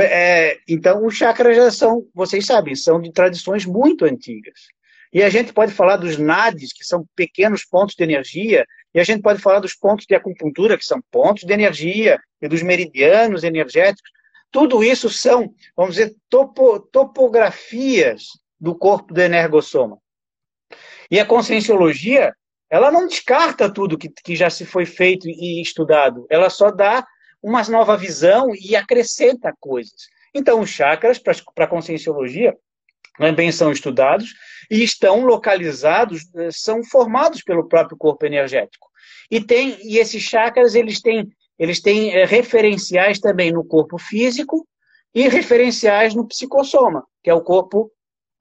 É, 0.01 0.59
então, 0.69 1.05
os 1.05 1.15
chakras 1.17 1.57
já 1.57 1.71
são, 1.71 2.07
vocês 2.15 2.47
sabem, 2.47 2.75
são 2.75 3.01
de 3.01 3.13
tradições 3.13 3.67
muito 3.67 4.05
antigas. 4.05 4.69
E 5.13 5.23
a 5.23 5.29
gente 5.29 5.53
pode 5.53 5.73
falar 5.73 5.97
dos 5.97 6.17
nadis, 6.17 6.73
que 6.73 6.85
são 6.85 7.05
pequenos 7.17 7.65
pontos 7.65 7.97
de 7.97 8.05
energia, 8.05 8.65
e 8.95 9.01
a 9.01 9.05
gente 9.05 9.23
pode 9.23 9.41
falar 9.41 9.59
dos 9.59 9.75
pontos 9.75 10.07
de 10.07 10.15
acupuntura, 10.15 10.79
que 10.79 10.85
são 10.85 11.03
pontos 11.11 11.43
de 11.43 11.53
energia, 11.53 12.21
e 12.41 12.49
dos 12.49 12.63
meridianos 12.63 13.43
energéticos. 13.43 14.11
Tudo 14.51 14.83
isso 14.83 15.09
são, 15.11 15.53
vamos 15.77 15.97
dizer, 15.97 16.15
topo, 16.29 16.81
topografias 16.81 18.25
do 18.59 18.75
corpo 18.75 19.13
do 19.13 19.21
energossoma. 19.21 19.99
E 21.11 21.19
a 21.19 21.27
conscienciologia, 21.27 22.33
ela 22.71 22.91
não 22.91 23.07
descarta 23.07 23.73
tudo 23.73 23.99
que, 23.99 24.09
que 24.09 24.37
já 24.37 24.49
se 24.49 24.65
foi 24.65 24.87
feito 24.87 25.29
e 25.29 25.61
estudado, 25.61 26.27
ela 26.31 26.49
só 26.49 26.71
dá 26.71 27.05
uma 27.43 27.63
nova 27.65 27.97
visão 27.97 28.55
e 28.55 28.77
acrescenta 28.77 29.53
coisas. 29.59 30.09
Então, 30.35 30.61
os 30.61 30.71
chakras, 30.71 31.19
para 31.19 31.65
a 31.65 31.69
conscienciologia, 31.69 32.57
também 33.19 33.51
são 33.51 33.73
estudados 33.73 34.33
e 34.71 34.83
estão 34.83 35.25
localizados, 35.25 36.23
eh, 36.37 36.51
são 36.53 36.85
formados 36.85 37.43
pelo 37.43 37.69
próprio 37.69 37.97
corpo 37.97 38.25
energético. 38.25 38.89
E, 39.31 39.41
tem, 39.41 39.79
e 39.83 39.99
esses 39.99 40.23
chakras, 40.23 40.75
eles 40.75 41.01
têm, 41.01 41.29
eles 41.59 41.81
têm 41.81 42.15
é, 42.15 42.25
referenciais 42.25 43.19
também 43.19 43.53
no 43.53 43.65
corpo 43.65 43.99
físico 43.99 44.67
e 45.15 45.29
referenciais 45.29 46.15
no 46.15 46.27
psicossoma, 46.27 47.05
que 47.23 47.31
é 47.31 47.35
o 47.35 47.43
corpo 47.43 47.91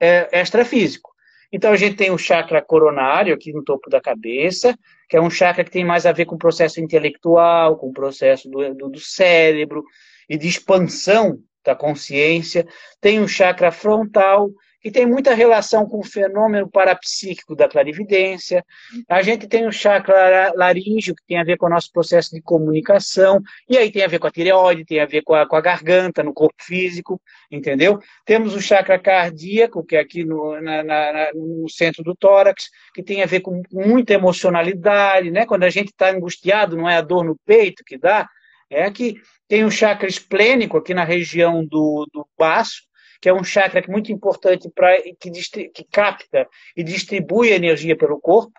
é, 0.00 0.40
extrafísico. 0.40 1.09
Então, 1.52 1.72
a 1.72 1.76
gente 1.76 1.96
tem 1.96 2.10
o 2.10 2.18
chakra 2.18 2.62
coronário 2.62 3.34
aqui 3.34 3.52
no 3.52 3.64
topo 3.64 3.90
da 3.90 4.00
cabeça, 4.00 4.78
que 5.08 5.16
é 5.16 5.20
um 5.20 5.30
chakra 5.30 5.64
que 5.64 5.70
tem 5.70 5.84
mais 5.84 6.06
a 6.06 6.12
ver 6.12 6.24
com 6.24 6.36
o 6.36 6.38
processo 6.38 6.80
intelectual, 6.80 7.76
com 7.76 7.88
o 7.88 7.92
processo 7.92 8.48
do, 8.48 8.74
do, 8.74 8.88
do 8.88 9.00
cérebro 9.00 9.84
e 10.28 10.38
de 10.38 10.46
expansão 10.46 11.38
da 11.64 11.74
consciência. 11.74 12.66
Tem 13.00 13.20
o 13.20 13.28
chakra 13.28 13.72
frontal, 13.72 14.50
que 14.80 14.90
tem 14.90 15.06
muita 15.06 15.34
relação 15.34 15.86
com 15.86 15.98
o 15.98 16.04
fenômeno 16.04 16.68
parapsíquico 16.70 17.54
da 17.54 17.68
clarividência. 17.68 18.64
A 19.08 19.22
gente 19.22 19.46
tem 19.46 19.66
o 19.66 19.72
chakra 19.72 20.52
laríngeo, 20.54 21.14
que 21.14 21.24
tem 21.26 21.38
a 21.38 21.44
ver 21.44 21.58
com 21.58 21.66
o 21.66 21.70
nosso 21.70 21.92
processo 21.92 22.30
de 22.34 22.40
comunicação, 22.40 23.40
e 23.68 23.76
aí 23.76 23.92
tem 23.92 24.02
a 24.02 24.08
ver 24.08 24.18
com 24.18 24.26
a 24.26 24.30
tireoide, 24.30 24.84
tem 24.84 25.00
a 25.00 25.06
ver 25.06 25.22
com 25.22 25.34
a, 25.34 25.46
com 25.46 25.56
a 25.56 25.60
garganta, 25.60 26.22
no 26.22 26.32
corpo 26.32 26.62
físico, 26.62 27.20
entendeu? 27.50 27.98
Temos 28.24 28.54
o 28.54 28.60
chakra 28.60 28.98
cardíaco, 28.98 29.84
que 29.84 29.96
é 29.96 30.00
aqui 30.00 30.24
no, 30.24 30.60
na, 30.60 30.82
na, 30.82 31.32
no 31.34 31.68
centro 31.68 32.02
do 32.02 32.16
tórax, 32.16 32.70
que 32.94 33.02
tem 33.02 33.22
a 33.22 33.26
ver 33.26 33.40
com 33.40 33.62
muita 33.70 34.14
emocionalidade, 34.14 35.30
né? 35.30 35.44
Quando 35.44 35.64
a 35.64 35.70
gente 35.70 35.88
está 35.88 36.10
angustiado, 36.10 36.76
não 36.76 36.88
é 36.88 36.96
a 36.96 37.02
dor 37.02 37.24
no 37.24 37.36
peito 37.44 37.84
que 37.84 37.98
dá, 37.98 38.28
é 38.70 38.90
que 38.90 39.16
tem 39.48 39.64
o 39.64 39.70
chakra 39.70 40.08
esplênico 40.08 40.78
aqui 40.78 40.94
na 40.94 41.04
região 41.04 41.64
do, 41.66 42.06
do 42.12 42.26
baço, 42.38 42.82
que 43.20 43.28
é 43.28 43.34
um 43.34 43.44
chakra 43.44 43.80
é 43.80 43.86
muito 43.86 44.10
importante 44.10 44.68
para 44.70 44.96
que, 45.02 45.30
que 45.68 45.84
capta 45.84 46.48
e 46.76 46.82
distribui 46.82 47.50
energia 47.50 47.96
pelo 47.96 48.20
corpo. 48.20 48.52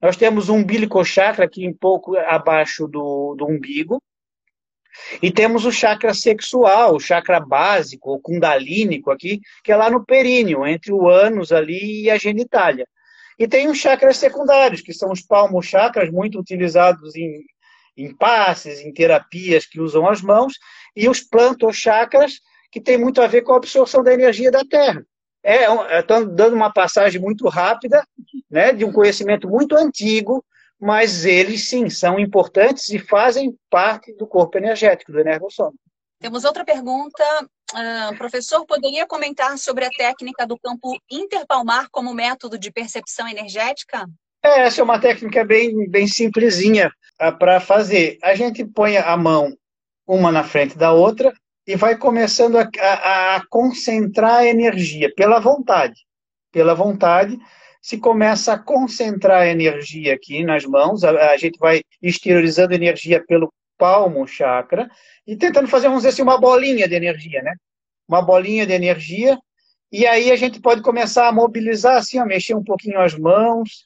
Nós 0.00 0.16
temos 0.16 0.48
um 0.48 0.56
umbilical 0.56 1.04
chakra 1.04 1.44
aqui 1.44 1.68
um 1.68 1.74
pouco 1.74 2.16
abaixo 2.16 2.86
do, 2.86 3.34
do 3.36 3.46
umbigo. 3.46 4.02
E 5.22 5.30
temos 5.30 5.64
o 5.64 5.70
chakra 5.70 6.14
sexual, 6.14 6.96
o 6.96 7.00
chakra 7.00 7.38
básico, 7.38 8.12
o 8.12 8.20
kundalínico 8.20 9.10
aqui, 9.10 9.40
que 9.62 9.70
é 9.70 9.76
lá 9.76 9.90
no 9.90 10.04
períneo, 10.04 10.66
entre 10.66 10.92
o 10.92 11.08
ânus 11.08 11.52
ali 11.52 12.04
e 12.04 12.10
a 12.10 12.18
genitália. 12.18 12.86
E 13.38 13.46
tem 13.46 13.68
os 13.68 13.78
chakras 13.78 14.16
secundários, 14.16 14.80
que 14.80 14.92
são 14.92 15.12
os 15.12 15.22
palmo-chakras, 15.22 16.10
muito 16.10 16.40
utilizados 16.40 17.14
em, 17.14 17.44
em 17.96 18.12
passes, 18.12 18.80
em 18.80 18.92
terapias 18.92 19.66
que 19.66 19.80
usam 19.80 20.08
as 20.08 20.20
mãos, 20.20 20.54
e 20.96 21.08
os 21.08 21.20
plantochakras, 21.20 22.40
que 22.70 22.80
tem 22.80 22.98
muito 22.98 23.20
a 23.20 23.26
ver 23.26 23.42
com 23.42 23.52
a 23.52 23.56
absorção 23.56 24.02
da 24.02 24.12
energia 24.12 24.50
da 24.50 24.64
Terra. 24.64 25.04
É, 25.42 25.64
estou 26.00 26.26
dando 26.26 26.54
uma 26.54 26.72
passagem 26.72 27.20
muito 27.20 27.48
rápida, 27.48 28.04
né, 28.50 28.72
de 28.72 28.84
um 28.84 28.92
conhecimento 28.92 29.48
muito 29.48 29.76
antigo, 29.76 30.44
mas 30.80 31.24
eles 31.24 31.68
sim 31.68 31.88
são 31.88 32.18
importantes 32.18 32.88
e 32.90 32.98
fazem 32.98 33.56
parte 33.70 34.12
do 34.14 34.26
corpo 34.26 34.58
energético, 34.58 35.12
do 35.12 35.20
energossoma. 35.20 35.74
Temos 36.20 36.44
outra 36.44 36.64
pergunta. 36.64 37.24
Uh, 37.72 38.16
professor, 38.16 38.64
poderia 38.64 39.06
comentar 39.06 39.56
sobre 39.58 39.84
a 39.84 39.90
técnica 39.90 40.46
do 40.46 40.58
campo 40.58 40.98
interpalmar 41.10 41.88
como 41.90 42.14
método 42.14 42.58
de 42.58 42.70
percepção 42.72 43.28
energética? 43.28 44.06
É, 44.42 44.62
essa 44.62 44.80
é 44.80 44.84
uma 44.84 45.00
técnica 45.00 45.44
bem, 45.44 45.88
bem 45.88 46.06
simplesinha 46.06 46.90
uh, 47.20 47.36
para 47.38 47.60
fazer. 47.60 48.18
A 48.22 48.34
gente 48.34 48.64
põe 48.64 48.96
a 48.96 49.16
mão 49.16 49.56
uma 50.06 50.32
na 50.32 50.42
frente 50.42 50.76
da 50.78 50.92
outra 50.92 51.32
e 51.68 51.76
vai 51.76 51.98
começando 51.98 52.56
a, 52.56 52.66
a, 52.80 53.36
a 53.36 53.46
concentrar 53.50 54.36
a 54.36 54.46
energia 54.46 55.12
pela 55.14 55.38
vontade. 55.38 56.00
Pela 56.50 56.74
vontade, 56.74 57.38
se 57.82 57.98
começa 57.98 58.54
a 58.54 58.58
concentrar 58.58 59.42
a 59.42 59.46
energia 59.46 60.14
aqui 60.14 60.42
nas 60.42 60.64
mãos, 60.64 61.04
a, 61.04 61.32
a 61.32 61.36
gente 61.36 61.58
vai 61.58 61.82
exteriorizando 62.02 62.72
energia 62.72 63.22
pelo 63.22 63.52
palmo 63.76 64.26
chakra 64.26 64.90
e 65.26 65.36
tentando 65.36 65.68
fazer, 65.68 65.88
vamos 65.88 66.04
dizer 66.04 66.14
assim, 66.14 66.22
uma 66.22 66.40
bolinha 66.40 66.88
de 66.88 66.94
energia, 66.94 67.42
né? 67.42 67.52
Uma 68.08 68.22
bolinha 68.22 68.66
de 68.66 68.72
energia. 68.72 69.38
E 69.92 70.06
aí 70.06 70.32
a 70.32 70.36
gente 70.36 70.60
pode 70.60 70.80
começar 70.80 71.28
a 71.28 71.32
mobilizar, 71.32 71.96
assim, 71.96 72.18
a 72.18 72.24
mexer 72.24 72.54
um 72.54 72.64
pouquinho 72.64 72.98
as 72.98 73.14
mãos, 73.14 73.84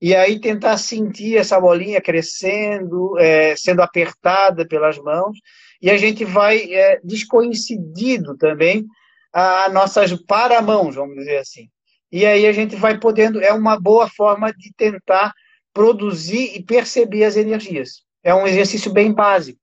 e 0.00 0.14
aí 0.14 0.40
tentar 0.40 0.76
sentir 0.76 1.38
essa 1.38 1.60
bolinha 1.60 2.00
crescendo, 2.00 3.18
é, 3.18 3.56
sendo 3.56 3.82
apertada 3.82 4.64
pelas 4.64 4.96
mãos, 4.96 5.36
e 5.80 5.90
a 5.90 5.96
gente 5.96 6.24
vai 6.24 6.72
é, 6.72 7.00
descoincidindo 7.02 8.36
também 8.36 8.86
as 9.32 9.72
nossas 9.72 10.12
paramãos, 10.22 10.94
vamos 10.94 11.16
dizer 11.16 11.38
assim. 11.38 11.68
E 12.10 12.24
aí 12.24 12.46
a 12.46 12.52
gente 12.52 12.76
vai 12.76 12.98
podendo, 12.98 13.42
é 13.42 13.52
uma 13.52 13.78
boa 13.78 14.08
forma 14.08 14.52
de 14.52 14.72
tentar 14.74 15.32
produzir 15.74 16.56
e 16.56 16.62
perceber 16.62 17.24
as 17.24 17.36
energias. 17.36 18.02
É 18.22 18.34
um 18.34 18.46
exercício 18.46 18.92
bem 18.92 19.12
básico. 19.12 19.60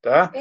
Tá? 0.00 0.32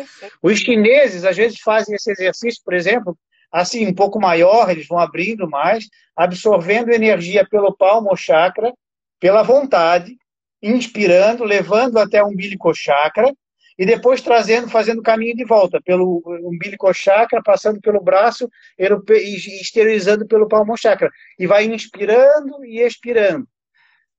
Os 0.42 0.60
chineses, 0.60 1.26
às 1.26 1.36
vezes, 1.36 1.60
fazem 1.60 1.96
esse 1.96 2.12
exercício, 2.12 2.62
por 2.64 2.74
exemplo, 2.74 3.18
assim, 3.52 3.88
um 3.88 3.94
pouco 3.94 4.20
maior, 4.20 4.70
eles 4.70 4.88
vão 4.88 5.00
abrindo 5.00 5.50
mais, 5.50 5.86
absorvendo 6.16 6.92
energia 6.92 7.46
pelo 7.50 7.76
palmo 7.76 8.16
chakra, 8.16 8.72
pela 9.20 9.44
vontade, 9.44 10.16
inspirando, 10.62 11.44
levando 11.44 11.98
até 11.98 12.24
o 12.24 12.28
umbilical 12.28 12.74
chakra, 12.74 13.34
e 13.80 13.86
depois 13.86 14.22
trazendo, 14.22 14.68
fazendo 14.68 15.00
o 15.00 15.04
caminho 15.04 15.34
de 15.34 15.46
volta, 15.46 15.80
pelo 15.82 16.22
umbilical 16.44 16.94
chakra, 16.94 17.42
passando 17.42 17.80
pelo 17.80 18.04
braço 18.04 18.50
e 18.78 19.62
esterilizando 19.62 20.28
pelo 20.28 20.50
palmo 20.50 20.76
chakra. 20.76 21.10
E 21.40 21.48
vai 21.48 21.64
inspirando 21.64 22.66
e 22.66 22.82
expirando. 22.82 23.48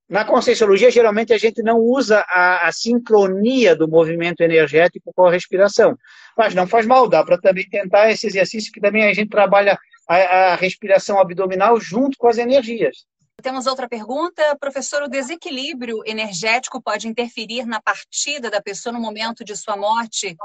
Na 0.08 0.24
Conscienciologia, 0.24 0.90
geralmente 0.90 1.34
a 1.34 1.38
gente 1.38 1.62
não 1.62 1.78
usa 1.78 2.24
a, 2.26 2.68
a, 2.68 2.72
sincronia 2.72 3.76
do 3.76 3.86
movimento 3.86 4.40
energético 4.40 5.12
com 5.14 5.26
a 5.26 5.30
respiração. 5.30 5.94
Mas 6.36 6.54
não 6.54 6.66
faz 6.66 6.86
mal, 6.86 7.06
dá 7.06 7.22
para 7.22 7.38
também 7.38 7.68
tentar 7.68 8.10
esse 8.10 8.26
exercício 8.26 8.72
que 8.72 8.80
também 8.80 9.04
a 9.04 9.12
gente 9.12 9.28
trabalha 9.28 9.78
a, 10.08 10.16
a 10.16 10.54
respiração 10.54 11.20
abdominal 11.20 11.78
junto 11.78 12.16
com 12.16 12.28
as 12.28 12.38
energias. 12.38 13.04
Temos 13.40 13.66
outra 13.66 13.88
pergunta. 13.88 14.56
Professor, 14.58 15.02
o 15.02 15.08
desequilíbrio 15.08 16.02
energético 16.04 16.80
pode 16.80 17.08
interferir 17.08 17.64
na 17.66 17.80
partida 17.80 18.50
da 18.50 18.60
pessoa 18.60 18.92
no 18.92 19.00
momento 19.00 19.44
de 19.44 19.56
sua 19.56 19.76
morte 19.76 20.36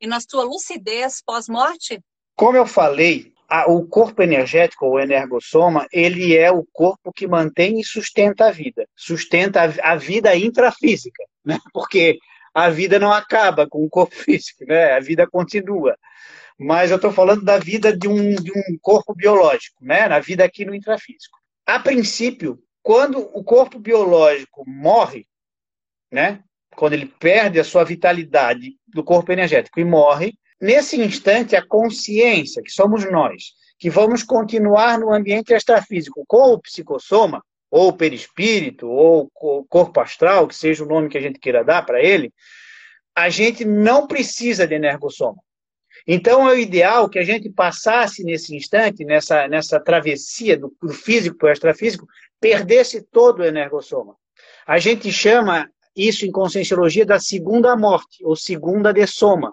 e 0.00 0.06
na 0.06 0.20
sua 0.20 0.44
lucidez 0.44 1.22
pós-morte? 1.24 2.00
Como 2.36 2.56
eu 2.56 2.66
falei, 2.66 3.32
a, 3.48 3.70
o 3.70 3.86
corpo 3.86 4.22
energético, 4.22 4.86
ou 4.86 4.98
energossoma, 4.98 5.86
ele 5.92 6.36
é 6.36 6.50
o 6.50 6.66
corpo 6.72 7.12
que 7.12 7.26
mantém 7.26 7.78
e 7.78 7.84
sustenta 7.84 8.46
a 8.46 8.50
vida, 8.50 8.88
sustenta 8.96 9.60
a, 9.62 9.92
a 9.92 9.96
vida 9.96 10.34
intrafísica, 10.34 11.22
né? 11.44 11.58
porque 11.72 12.18
a 12.54 12.68
vida 12.68 12.98
não 12.98 13.12
acaba 13.12 13.66
com 13.68 13.84
o 13.84 13.90
corpo 13.90 14.14
físico, 14.16 14.64
né? 14.66 14.92
a 14.92 15.00
vida 15.00 15.26
continua. 15.26 15.96
Mas 16.58 16.90
eu 16.90 16.96
estou 16.96 17.12
falando 17.12 17.44
da 17.44 17.58
vida 17.58 17.96
de 17.96 18.08
um, 18.08 18.34
de 18.34 18.52
um 18.52 18.78
corpo 18.80 19.14
biológico, 19.14 19.84
né? 19.84 20.08
na 20.08 20.18
vida 20.18 20.44
aqui 20.44 20.64
no 20.64 20.74
intrafísico. 20.74 21.41
A 21.66 21.78
princípio, 21.78 22.62
quando 22.82 23.18
o 23.18 23.44
corpo 23.44 23.78
biológico 23.78 24.64
morre, 24.66 25.26
né? 26.10 26.42
quando 26.74 26.94
ele 26.94 27.06
perde 27.06 27.60
a 27.60 27.64
sua 27.64 27.84
vitalidade 27.84 28.76
do 28.86 29.04
corpo 29.04 29.30
energético 29.30 29.78
e 29.78 29.84
morre, 29.84 30.34
Nesse 30.62 30.96
instante, 31.02 31.56
a 31.56 31.66
consciência, 31.66 32.62
que 32.62 32.70
somos 32.70 33.04
nós, 33.10 33.54
que 33.80 33.90
vamos 33.90 34.22
continuar 34.22 34.96
no 34.96 35.12
ambiente 35.12 35.52
extrafísico 35.52 36.24
com 36.24 36.52
o 36.52 36.60
psicossoma, 36.60 37.44
ou 37.68 37.92
perispírito, 37.92 38.86
ou 38.86 39.28
corpo 39.68 39.98
astral, 39.98 40.46
que 40.46 40.54
seja 40.54 40.84
o 40.84 40.86
nome 40.86 41.08
que 41.08 41.18
a 41.18 41.20
gente 41.20 41.40
queira 41.40 41.64
dar 41.64 41.84
para 41.84 42.00
ele, 42.00 42.32
a 43.12 43.28
gente 43.28 43.64
não 43.64 44.06
precisa 44.06 44.64
de 44.64 44.74
energossoma. 44.76 45.42
Então, 46.06 46.48
é 46.48 46.52
o 46.52 46.58
ideal 46.58 47.08
que 47.08 47.18
a 47.18 47.24
gente 47.24 47.48
passasse 47.50 48.24
nesse 48.24 48.56
instante, 48.56 49.04
nessa, 49.04 49.46
nessa 49.46 49.78
travessia 49.78 50.56
do, 50.56 50.74
do 50.82 50.92
físico 50.92 51.36
para 51.36 51.50
o 51.50 51.52
extrafísico, 51.52 52.06
perdesse 52.40 53.02
todo 53.10 53.40
o 53.40 53.44
energossoma. 53.44 54.16
A 54.66 54.78
gente 54.78 55.12
chama 55.12 55.70
isso 55.96 56.26
em 56.26 56.32
conscienciologia 56.32 57.06
da 57.06 57.20
segunda 57.20 57.76
morte, 57.76 58.24
ou 58.24 58.34
segunda 58.34 58.92
de 58.92 59.06
soma 59.06 59.52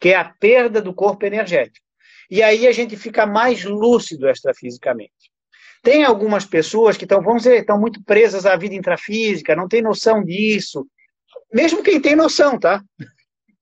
que 0.00 0.10
é 0.10 0.16
a 0.16 0.24
perda 0.24 0.80
do 0.80 0.94
corpo 0.94 1.24
energético. 1.24 1.84
E 2.30 2.42
aí 2.42 2.66
a 2.66 2.72
gente 2.72 2.96
fica 2.96 3.26
mais 3.26 3.64
lúcido 3.64 4.28
extrafisicamente. 4.28 5.32
Tem 5.82 6.04
algumas 6.04 6.46
pessoas 6.46 6.96
que 6.96 7.04
estão, 7.04 7.22
vamos 7.22 7.42
dizer, 7.42 7.60
estão 7.60 7.78
muito 7.78 8.02
presas 8.02 8.46
à 8.46 8.56
vida 8.56 8.74
intrafísica, 8.74 9.54
não 9.54 9.68
tem 9.68 9.82
noção 9.82 10.24
disso. 10.24 10.86
Mesmo 11.52 11.82
quem 11.82 12.00
tem 12.00 12.16
noção, 12.16 12.58
tá? 12.58 12.82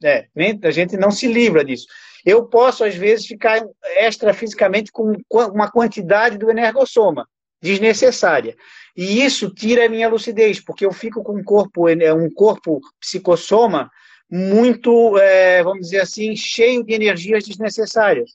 É, 0.05 0.27
a 0.65 0.71
gente 0.71 0.97
não 0.97 1.11
se 1.11 1.27
livra 1.27 1.65
disso. 1.65 1.87
Eu 2.25 2.47
posso, 2.47 2.85
às 2.85 2.95
vezes, 2.95 3.27
ficar 3.27 3.65
extrafisicamente 3.97 4.91
com 4.93 5.17
uma 5.31 5.71
quantidade 5.71 6.39
do 6.39 6.51
energossoma 6.51 7.27
desnecessária. 7.61 8.57
E 8.97 9.25
isso 9.25 9.53
tira 9.55 9.87
a 9.87 9.89
minha 9.89 10.09
lucidez, 10.09 10.61
porque 10.61 10.85
eu 10.85 10.93
fico 10.93 11.23
com 11.23 11.39
um 11.39 11.45
corpo, 11.45 11.89
um 11.89 12.31
corpo 12.35 12.81
psicossoma 13.01 13.91
muito, 14.31 15.17
é, 15.19 15.63
vamos 15.63 15.87
dizer 15.87 16.01
assim, 16.01 16.35
cheio 16.35 16.83
de 16.83 16.95
energias 16.95 17.45
desnecessárias. 17.45 18.31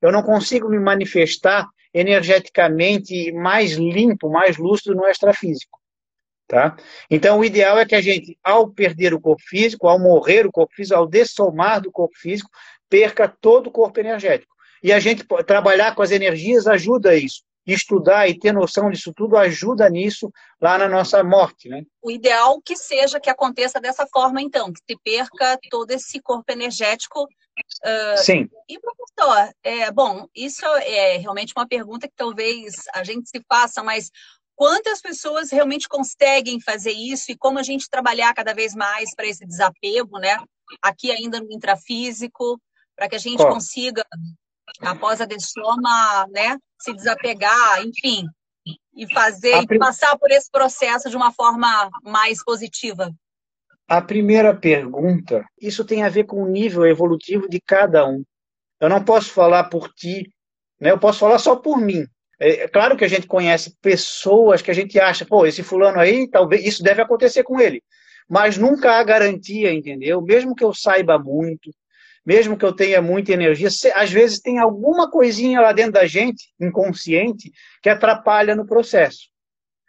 Eu 0.00 0.10
não 0.10 0.22
consigo 0.22 0.68
me 0.68 0.78
manifestar 0.78 1.66
energeticamente 1.94 3.30
mais 3.32 3.72
limpo, 3.72 4.30
mais 4.30 4.56
lúcido 4.56 4.94
no 4.94 5.06
extrafísico. 5.06 5.78
Tá? 6.48 6.76
Então, 7.10 7.38
o 7.38 7.44
ideal 7.44 7.78
é 7.78 7.86
que 7.86 7.94
a 7.94 8.00
gente, 8.00 8.36
ao 8.42 8.68
perder 8.68 9.14
o 9.14 9.20
corpo 9.20 9.42
físico, 9.46 9.88
ao 9.88 9.98
morrer 9.98 10.46
o 10.46 10.52
corpo 10.52 10.74
físico, 10.74 10.98
ao 10.98 11.06
dessomar 11.06 11.80
do 11.80 11.90
corpo 11.90 12.14
físico, 12.18 12.50
perca 12.92 13.26
todo 13.40 13.68
o 13.68 13.70
corpo 13.70 13.98
energético. 13.98 14.54
E 14.82 14.92
a 14.92 15.00
gente 15.00 15.24
trabalhar 15.46 15.94
com 15.94 16.02
as 16.02 16.10
energias 16.10 16.66
ajuda 16.66 17.10
a 17.10 17.16
isso 17.16 17.42
estudar 17.64 18.28
e 18.28 18.36
ter 18.36 18.52
noção 18.52 18.90
disso 18.90 19.12
tudo 19.14 19.36
ajuda 19.36 19.88
nisso 19.88 20.32
lá 20.60 20.76
na 20.76 20.88
nossa 20.88 21.22
morte, 21.22 21.68
né? 21.68 21.84
O 22.02 22.10
ideal 22.10 22.60
que 22.60 22.76
seja 22.76 23.20
que 23.20 23.30
aconteça 23.30 23.80
dessa 23.80 24.04
forma, 24.12 24.42
então, 24.42 24.72
que 24.72 24.80
se 24.80 24.98
perca 25.04 25.56
todo 25.70 25.92
esse 25.92 26.20
corpo 26.20 26.50
energético. 26.50 27.22
Uh, 27.22 28.18
Sim. 28.18 28.48
E 28.68 28.80
professor, 28.80 29.54
é, 29.62 29.92
bom, 29.92 30.26
isso 30.34 30.66
é 30.66 31.18
realmente 31.18 31.52
uma 31.56 31.68
pergunta 31.68 32.08
que 32.08 32.16
talvez 32.16 32.74
a 32.92 33.04
gente 33.04 33.30
se 33.30 33.40
faça, 33.48 33.80
mas 33.80 34.10
quantas 34.56 35.00
pessoas 35.00 35.52
realmente 35.52 35.88
conseguem 35.88 36.60
fazer 36.60 36.92
isso 36.92 37.30
e 37.30 37.36
como 37.36 37.60
a 37.60 37.62
gente 37.62 37.88
trabalhar 37.88 38.34
cada 38.34 38.52
vez 38.52 38.74
mais 38.74 39.14
para 39.14 39.26
esse 39.26 39.46
desapego, 39.46 40.18
né? 40.18 40.36
Aqui 40.82 41.12
ainda 41.12 41.38
no 41.38 41.52
intrafísico, 41.52 42.60
para 42.96 43.08
que 43.08 43.16
a 43.16 43.18
gente 43.18 43.42
oh. 43.42 43.48
consiga 43.48 44.04
após 44.80 45.20
a 45.20 45.24
dessoma, 45.24 46.26
né, 46.30 46.56
se 46.80 46.92
desapegar, 46.92 47.84
enfim, 47.84 48.26
e 48.94 49.12
fazer 49.12 49.62
e 49.62 49.78
passar 49.78 50.16
por 50.18 50.30
esse 50.30 50.50
processo 50.50 51.10
de 51.10 51.16
uma 51.16 51.32
forma 51.32 51.90
mais 52.02 52.42
positiva? 52.44 53.12
A 53.88 54.00
primeira 54.00 54.54
pergunta, 54.54 55.44
isso 55.60 55.84
tem 55.84 56.02
a 56.02 56.08
ver 56.08 56.24
com 56.24 56.42
o 56.42 56.48
nível 56.48 56.86
evolutivo 56.86 57.48
de 57.48 57.60
cada 57.60 58.06
um. 58.06 58.24
Eu 58.80 58.88
não 58.88 59.04
posso 59.04 59.30
falar 59.30 59.64
por 59.64 59.92
ti, 59.92 60.32
né? 60.80 60.90
Eu 60.90 60.98
posso 60.98 61.18
falar 61.18 61.38
só 61.38 61.56
por 61.56 61.78
mim. 61.78 62.06
É, 62.40 62.64
é 62.64 62.68
claro 62.68 62.96
que 62.96 63.04
a 63.04 63.08
gente 63.08 63.26
conhece 63.26 63.76
pessoas 63.80 64.62
que 64.62 64.70
a 64.70 64.74
gente 64.74 64.98
acha, 64.98 65.24
pô, 65.24 65.46
esse 65.46 65.62
fulano 65.62 65.98
aí, 65.98 66.28
talvez 66.28 66.64
isso 66.64 66.82
deve 66.82 67.02
acontecer 67.02 67.42
com 67.42 67.60
ele. 67.60 67.82
Mas 68.28 68.56
nunca 68.56 68.92
há 68.92 69.04
garantia, 69.04 69.72
entendeu? 69.72 70.20
Mesmo 70.22 70.54
que 70.54 70.64
eu 70.64 70.72
saiba 70.72 71.18
muito, 71.18 71.70
mesmo 72.24 72.56
que 72.56 72.64
eu 72.64 72.72
tenha 72.72 73.02
muita 73.02 73.32
energia, 73.32 73.68
às 73.94 74.10
vezes 74.10 74.40
tem 74.40 74.58
alguma 74.58 75.10
coisinha 75.10 75.60
lá 75.60 75.72
dentro 75.72 75.92
da 75.92 76.06
gente, 76.06 76.52
inconsciente, 76.60 77.50
que 77.82 77.88
atrapalha 77.88 78.54
no 78.54 78.66
processo. 78.66 79.28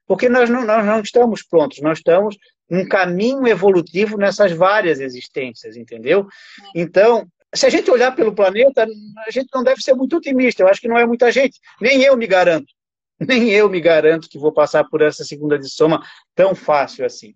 Porque 0.08 0.28
nós 0.28 0.50
não, 0.50 0.66
nós 0.66 0.86
não 0.86 1.00
estamos 1.00 1.44
prontos, 1.44 1.80
nós 1.82 2.00
estamos 2.00 2.36
num 2.70 2.88
caminho 2.88 3.48
evolutivo 3.48 4.18
nessas 4.18 4.52
várias 4.52 5.00
existências, 5.00 5.78
entendeu? 5.78 6.28
Então, 6.76 7.28
se 7.54 7.66
a 7.66 7.70
gente 7.70 7.90
olhar 7.92 8.16
pelo 8.16 8.34
planeta, 8.34 8.88
a 9.28 9.32
gente 9.32 9.50
não 9.54 9.64
deve 9.64 9.82
ser 9.82 9.94
muito 9.94 10.18
otimista. 10.18 10.64
Eu 10.64 10.68
acho 10.68 10.82
que 10.82 10.88
não 10.88 10.98
é 10.98 11.06
muita 11.06 11.32
gente. 11.32 11.60
Nem 11.80 12.02
eu 12.02 12.18
me 12.18 12.26
garanto. 12.26 12.74
Nem 13.20 13.50
eu 13.52 13.70
me 13.70 13.80
garanto 13.80 14.28
que 14.28 14.40
vou 14.40 14.52
passar 14.52 14.84
por 14.86 15.02
essa 15.02 15.24
segunda 15.24 15.58
de 15.58 15.70
soma 15.70 16.04
tão 16.36 16.56
fácil 16.56 17.06
assim. 17.06 17.36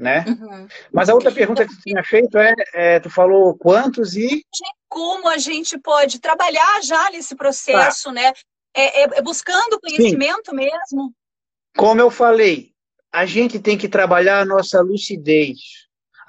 Né? 0.00 0.24
Uhum. 0.26 0.66
Mas 0.90 1.10
a 1.10 1.14
outra 1.14 1.30
pergunta 1.30 1.66
que 1.66 1.76
tu 1.76 1.82
tinha 1.82 2.02
feito 2.02 2.38
é, 2.38 2.54
é, 2.72 3.00
tu 3.00 3.10
falou 3.10 3.54
quantos 3.54 4.16
e 4.16 4.42
como 4.88 5.28
a 5.28 5.36
gente 5.36 5.78
pode 5.78 6.18
trabalhar 6.18 6.82
já 6.82 7.10
nesse 7.10 7.36
processo, 7.36 8.08
ah. 8.08 8.12
né? 8.12 8.32
É, 8.74 9.02
é, 9.02 9.18
é 9.18 9.22
buscando 9.22 9.78
conhecimento 9.78 10.52
Sim. 10.52 10.56
mesmo. 10.56 11.12
Como 11.76 12.00
eu 12.00 12.10
falei, 12.10 12.72
a 13.12 13.26
gente 13.26 13.58
tem 13.60 13.76
que 13.76 13.90
trabalhar 13.90 14.40
a 14.40 14.44
nossa 14.46 14.80
lucidez. 14.80 15.58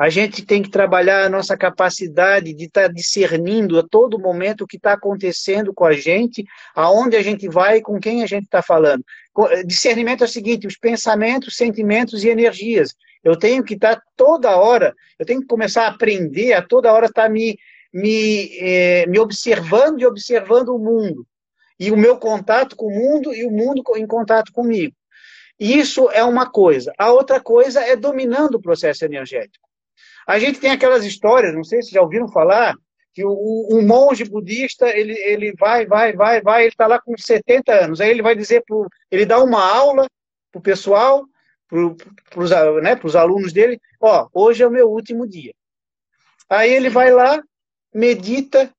A 0.02 0.10
gente 0.10 0.44
tem 0.44 0.64
que 0.64 0.72
trabalhar 0.72 1.26
a 1.26 1.30
nossa 1.30 1.56
capacidade 1.56 2.56
de 2.56 2.66
estar 2.66 2.88
tá 2.88 2.92
discernindo 2.92 3.78
a 3.78 3.88
todo 3.88 4.18
momento 4.18 4.62
o 4.62 4.68
que 4.68 4.78
está 4.78 4.94
acontecendo 4.94 5.72
com 5.76 5.86
a 5.86 5.94
gente, 5.94 6.44
aonde 6.74 7.16
a 7.16 7.22
gente 7.22 7.48
vai 7.48 7.78
e 7.78 7.82
com 7.84 8.00
quem 8.00 8.24
a 8.24 8.26
gente 8.26 8.46
está 8.46 8.64
falando. 8.64 9.06
Eh, 9.52 9.64
discernimento 9.64 10.24
é 10.24 10.26
o 10.26 10.28
seguinte: 10.28 10.66
os 10.66 10.76
pensamentos, 10.76 11.56
sentimentos 11.56 12.24
e 12.24 12.30
energias. 12.30 12.96
Eu 13.24 13.38
tenho 13.38 13.64
que 13.64 13.76
estar 13.76 13.98
tá 13.98 14.02
toda 14.18 14.58
hora, 14.58 14.96
eu 15.20 15.26
tenho 15.26 15.42
que 15.42 15.46
começar 15.46 15.84
a 15.84 15.90
aprender 15.90 16.54
a 16.54 16.64
toda 16.64 16.92
hora 16.92 17.06
estar 17.06 17.26
tá 17.26 17.30
me, 17.30 17.56
me, 17.94 18.58
eh, 18.60 19.06
me 19.06 19.20
observando 19.20 20.02
e 20.02 20.06
observando 20.08 20.70
o 20.70 20.80
mundo. 20.80 21.28
E 21.80 21.92
o 21.92 21.96
meu 21.96 22.18
contato 22.18 22.76
com 22.76 22.88
o 22.88 22.90
mundo 22.90 23.36
e 23.36 23.46
o 23.46 23.52
mundo 23.52 23.84
em 23.96 24.08
contato 24.08 24.52
comigo. 24.52 24.96
Isso 25.60 26.10
é 26.10 26.24
uma 26.24 26.50
coisa. 26.50 26.92
A 26.98 27.12
outra 27.12 27.40
coisa 27.40 27.82
é 27.82 27.96
dominando 27.96 28.56
o 28.56 28.62
processo 28.62 29.06
energético. 29.06 29.71
A 30.28 30.40
gente 30.40 30.60
tem 30.60 30.72
aquelas 30.72 31.06
histórias, 31.06 31.54
não 31.54 31.64
sei 31.64 31.82
se 31.82 31.92
já 31.92 32.02
ouviram 32.02 32.28
falar, 32.28 32.76
que 33.14 33.24
o, 33.26 33.68
um 33.72 33.86
monge 33.86 34.24
budista, 34.24 34.88
ele, 34.90 35.14
ele 35.20 35.54
vai, 35.54 35.86
vai, 35.86 36.14
vai, 36.14 36.42
vai, 36.42 36.62
ele 36.62 36.70
está 36.70 36.88
lá 36.88 37.00
com 37.00 37.18
70 37.18 37.74
anos. 37.74 38.02
Aí 38.02 38.10
ele 38.10 38.22
vai 38.22 38.36
dizer, 38.36 38.64
pro, 38.66 38.88
ele 39.10 39.26
dá 39.26 39.44
uma 39.44 39.64
aula 39.64 40.08
para 40.52 40.60
o 40.60 40.62
pessoal, 40.62 41.26
para 41.68 42.42
os 42.42 42.52
né, 42.52 43.20
alunos 43.20 43.54
dele, 43.54 43.80
ó, 44.00 44.28
hoje 44.34 44.64
é 44.64 44.68
o 44.68 44.72
meu 44.72 44.90
último 44.90 45.28
dia. 45.28 45.54
Aí 46.50 46.72
ele 46.72 46.90
vai 46.90 47.12
lá, 47.12 47.42
medita 47.94 48.74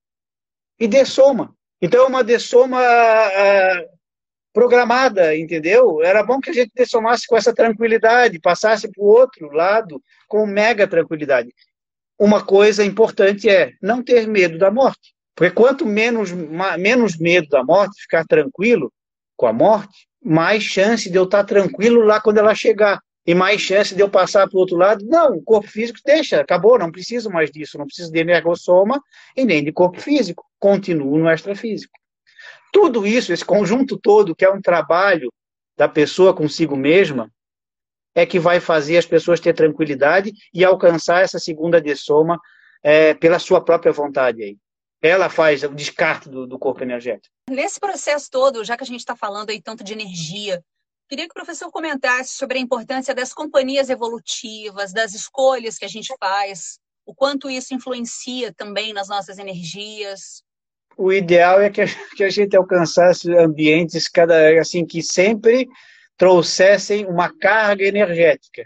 e 0.78 0.86
dessoma. 0.86 1.54
Então 1.80 2.04
é 2.04 2.08
uma 2.08 2.22
dessoma 2.22 2.80
uh, 2.80 3.91
programada, 4.52 5.36
entendeu? 5.36 6.02
Era 6.02 6.22
bom 6.22 6.40
que 6.40 6.50
a 6.50 6.52
gente 6.52 6.72
dessomasse 6.74 7.26
com 7.26 7.36
essa 7.36 7.54
tranquilidade, 7.54 8.40
passasse 8.40 8.90
para 8.90 9.02
o 9.02 9.06
outro 9.06 9.50
lado 9.50 10.02
com 10.28 10.46
mega 10.46 10.86
tranquilidade. 10.86 11.52
Uma 12.18 12.44
coisa 12.44 12.84
importante 12.84 13.48
é 13.48 13.72
não 13.80 14.02
ter 14.02 14.28
medo 14.28 14.58
da 14.58 14.70
morte. 14.70 15.14
Porque 15.34 15.54
quanto 15.54 15.86
menos, 15.86 16.30
menos 16.78 17.16
medo 17.16 17.48
da 17.48 17.64
morte, 17.64 18.02
ficar 18.02 18.24
tranquilo 18.26 18.92
com 19.36 19.46
a 19.46 19.52
morte, 19.52 20.06
mais 20.22 20.62
chance 20.62 21.10
de 21.10 21.16
eu 21.16 21.24
estar 21.24 21.44
tranquilo 21.44 22.02
lá 22.02 22.20
quando 22.20 22.38
ela 22.38 22.54
chegar. 22.54 23.00
E 23.24 23.34
mais 23.34 23.60
chance 23.60 23.94
de 23.94 24.00
eu 24.00 24.08
passar 24.08 24.48
para 24.48 24.56
o 24.56 24.60
outro 24.60 24.76
lado. 24.76 25.04
Não, 25.06 25.36
o 25.36 25.42
corpo 25.42 25.68
físico 25.68 26.00
deixa, 26.04 26.40
acabou, 26.40 26.78
não 26.78 26.90
preciso 26.90 27.30
mais 27.30 27.50
disso, 27.50 27.78
não 27.78 27.86
preciso 27.86 28.10
de 28.10 28.18
energossoma 28.18 29.00
e 29.36 29.44
nem 29.44 29.62
de 29.62 29.72
corpo 29.72 30.00
físico. 30.00 30.44
Continuo 30.58 31.18
no 31.18 31.30
extrafísico. 31.30 32.01
Tudo 32.72 33.06
isso, 33.06 33.32
esse 33.32 33.44
conjunto 33.44 33.98
todo, 33.98 34.34
que 34.34 34.44
é 34.44 34.50
um 34.50 34.60
trabalho 34.60 35.30
da 35.76 35.86
pessoa 35.88 36.34
consigo 36.34 36.74
mesma, 36.74 37.30
é 38.14 38.24
que 38.24 38.38
vai 38.38 38.60
fazer 38.60 38.96
as 38.96 39.06
pessoas 39.06 39.40
ter 39.40 39.54
tranquilidade 39.54 40.32
e 40.52 40.64
alcançar 40.64 41.22
essa 41.22 41.38
segunda 41.38 41.80
de 41.80 41.94
soma 41.94 42.40
é, 42.82 43.14
pela 43.14 43.38
sua 43.38 43.62
própria 43.62 43.92
vontade 43.92 44.42
aí. 44.42 44.56
Ela 45.02 45.28
faz 45.28 45.62
o 45.62 45.68
descarte 45.68 46.28
do, 46.28 46.46
do 46.46 46.58
corpo 46.58 46.82
energético. 46.82 47.34
Nesse 47.50 47.78
processo 47.78 48.28
todo, 48.30 48.64
já 48.64 48.76
que 48.76 48.84
a 48.84 48.86
gente 48.86 49.00
está 49.00 49.16
falando 49.16 49.50
aí 49.50 49.60
tanto 49.60 49.84
de 49.84 49.92
energia, 49.92 50.62
queria 51.08 51.26
que 51.26 51.32
o 51.32 51.34
professor 51.34 51.70
comentasse 51.70 52.36
sobre 52.36 52.58
a 52.58 52.60
importância 52.60 53.14
das 53.14 53.34
companhias 53.34 53.90
evolutivas, 53.90 54.92
das 54.92 55.12
escolhas 55.12 55.76
que 55.76 55.84
a 55.84 55.88
gente 55.88 56.14
faz, 56.18 56.78
o 57.04 57.14
quanto 57.14 57.50
isso 57.50 57.74
influencia 57.74 58.52
também 58.54 58.92
nas 58.92 59.08
nossas 59.08 59.38
energias 59.38 60.42
o 60.96 61.12
ideal 61.12 61.60
é 61.60 61.70
que 61.70 61.80
a, 61.80 61.86
que 62.16 62.24
a 62.24 62.30
gente 62.30 62.56
alcançasse 62.56 63.32
ambientes 63.34 64.08
cada 64.08 64.60
assim 64.60 64.84
que 64.84 65.02
sempre 65.02 65.68
trouxessem 66.16 67.06
uma 67.06 67.32
carga 67.36 67.84
energética. 67.84 68.64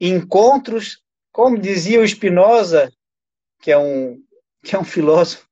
Encontros, 0.00 0.98
como 1.32 1.58
dizia 1.58 2.00
o 2.00 2.06
Spinoza, 2.08 2.92
que 3.60 3.70
é 3.70 3.78
um 3.78 4.20
que 4.62 4.76
é 4.76 4.78
um 4.78 4.84
filósofo, 4.84 5.44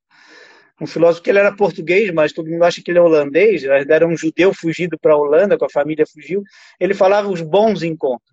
um 0.79 0.87
filósofo 0.87 1.21
que 1.21 1.29
ele 1.29 1.39
era 1.39 1.55
português, 1.55 2.11
mas 2.13 2.31
todo 2.31 2.49
mundo 2.49 2.63
acha 2.63 2.81
que 2.81 2.89
ele 2.89 2.97
é 2.97 3.01
holandês, 3.01 3.63
era 3.63 4.07
um 4.07 4.15
judeu 4.15 4.53
fugido 4.53 4.97
para 4.97 5.13
a 5.13 5.17
Holanda, 5.17 5.57
com 5.57 5.65
a 5.65 5.69
família 5.69 6.07
fugiu. 6.07 6.41
Ele 6.79 6.93
falava 6.93 7.29
os 7.29 7.41
bons 7.41 7.83
encontros. 7.83 8.30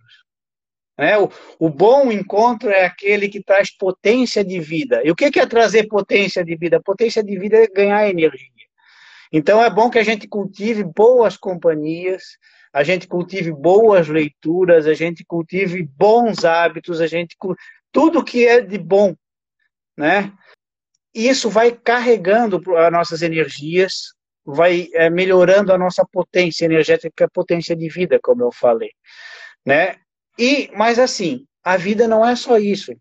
Né? 0.98 1.16
O, 1.16 1.30
o, 1.60 1.70
bom 1.70 2.10
encontro 2.10 2.70
é 2.70 2.84
aquele 2.84 3.28
que 3.28 3.42
traz 3.42 3.70
potência 3.70 4.44
de 4.44 4.58
vida. 4.58 5.00
E 5.04 5.10
o 5.10 5.14
que 5.14 5.38
é 5.38 5.46
trazer 5.46 5.86
potência 5.86 6.44
de 6.44 6.56
vida? 6.56 6.82
Potência 6.82 7.22
de 7.22 7.38
vida 7.38 7.56
é 7.56 7.68
ganhar 7.68 8.08
energia. 8.08 8.48
Então 9.32 9.62
é 9.62 9.70
bom 9.70 9.88
que 9.88 9.98
a 9.98 10.02
gente 10.02 10.26
cultive 10.26 10.82
boas 10.82 11.36
companhias, 11.36 12.24
a 12.72 12.82
gente 12.82 13.06
cultive 13.06 13.52
boas 13.52 14.08
leituras, 14.08 14.86
a 14.86 14.94
gente 14.94 15.24
cultive 15.24 15.82
bons 15.82 16.44
hábitos, 16.44 17.00
a 17.00 17.06
gente 17.06 17.36
tudo 17.92 18.24
que 18.24 18.46
é 18.46 18.60
de 18.60 18.78
bom, 18.78 19.14
né? 19.96 20.32
Isso 21.14 21.48
vai 21.48 21.72
carregando 21.72 22.60
as 22.76 22.92
nossas 22.92 23.22
energias, 23.22 24.14
vai 24.44 24.88
é, 24.94 25.10
melhorando 25.10 25.72
a 25.72 25.78
nossa 25.78 26.04
potência 26.10 26.64
energética, 26.64 27.24
a 27.24 27.30
potência 27.30 27.74
de 27.76 27.88
vida, 27.88 28.18
como 28.22 28.42
eu 28.42 28.52
falei, 28.52 28.90
né? 29.64 29.96
E, 30.38 30.70
mas 30.74 30.98
assim, 30.98 31.44
a 31.64 31.76
vida 31.76 32.06
não 32.06 32.24
é 32.24 32.36
só 32.36 32.58
isso. 32.58 32.92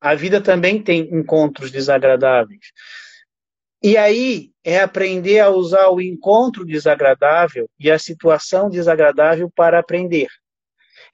A 0.00 0.14
vida 0.14 0.40
também 0.40 0.82
tem 0.82 1.02
encontros 1.14 1.70
desagradáveis. 1.70 2.72
E 3.82 3.96
aí 3.96 4.50
é 4.64 4.80
aprender 4.80 5.40
a 5.40 5.50
usar 5.50 5.88
o 5.88 6.00
encontro 6.00 6.64
desagradável 6.64 7.68
e 7.78 7.90
a 7.90 7.98
situação 7.98 8.68
desagradável 8.68 9.50
para 9.50 9.78
aprender. 9.78 10.28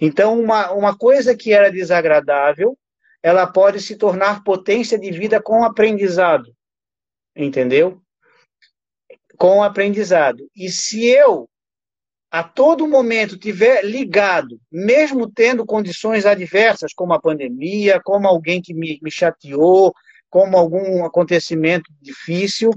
Então, 0.00 0.38
uma, 0.40 0.72
uma 0.72 0.96
coisa 0.96 1.36
que 1.36 1.52
era 1.52 1.70
desagradável, 1.70 2.76
ela 3.22 3.46
pode 3.46 3.80
se 3.80 3.96
tornar 3.96 4.42
potência 4.42 4.98
de 4.98 5.10
vida 5.10 5.40
com 5.40 5.64
aprendizado. 5.64 6.52
Entendeu? 7.34 8.00
Com 9.36 9.62
aprendizado. 9.62 10.48
E 10.54 10.68
se 10.70 11.06
eu 11.06 11.48
a 12.30 12.42
todo 12.42 12.88
momento 12.88 13.38
tiver 13.38 13.84
ligado, 13.84 14.60
mesmo 14.70 15.30
tendo 15.30 15.64
condições 15.64 16.26
adversas, 16.26 16.92
como 16.92 17.12
a 17.14 17.20
pandemia, 17.20 18.00
como 18.04 18.26
alguém 18.26 18.60
que 18.60 18.74
me, 18.74 18.98
me 19.02 19.10
chateou, 19.10 19.94
como 20.28 20.56
algum 20.56 21.04
acontecimento 21.04 21.90
difícil, 22.00 22.70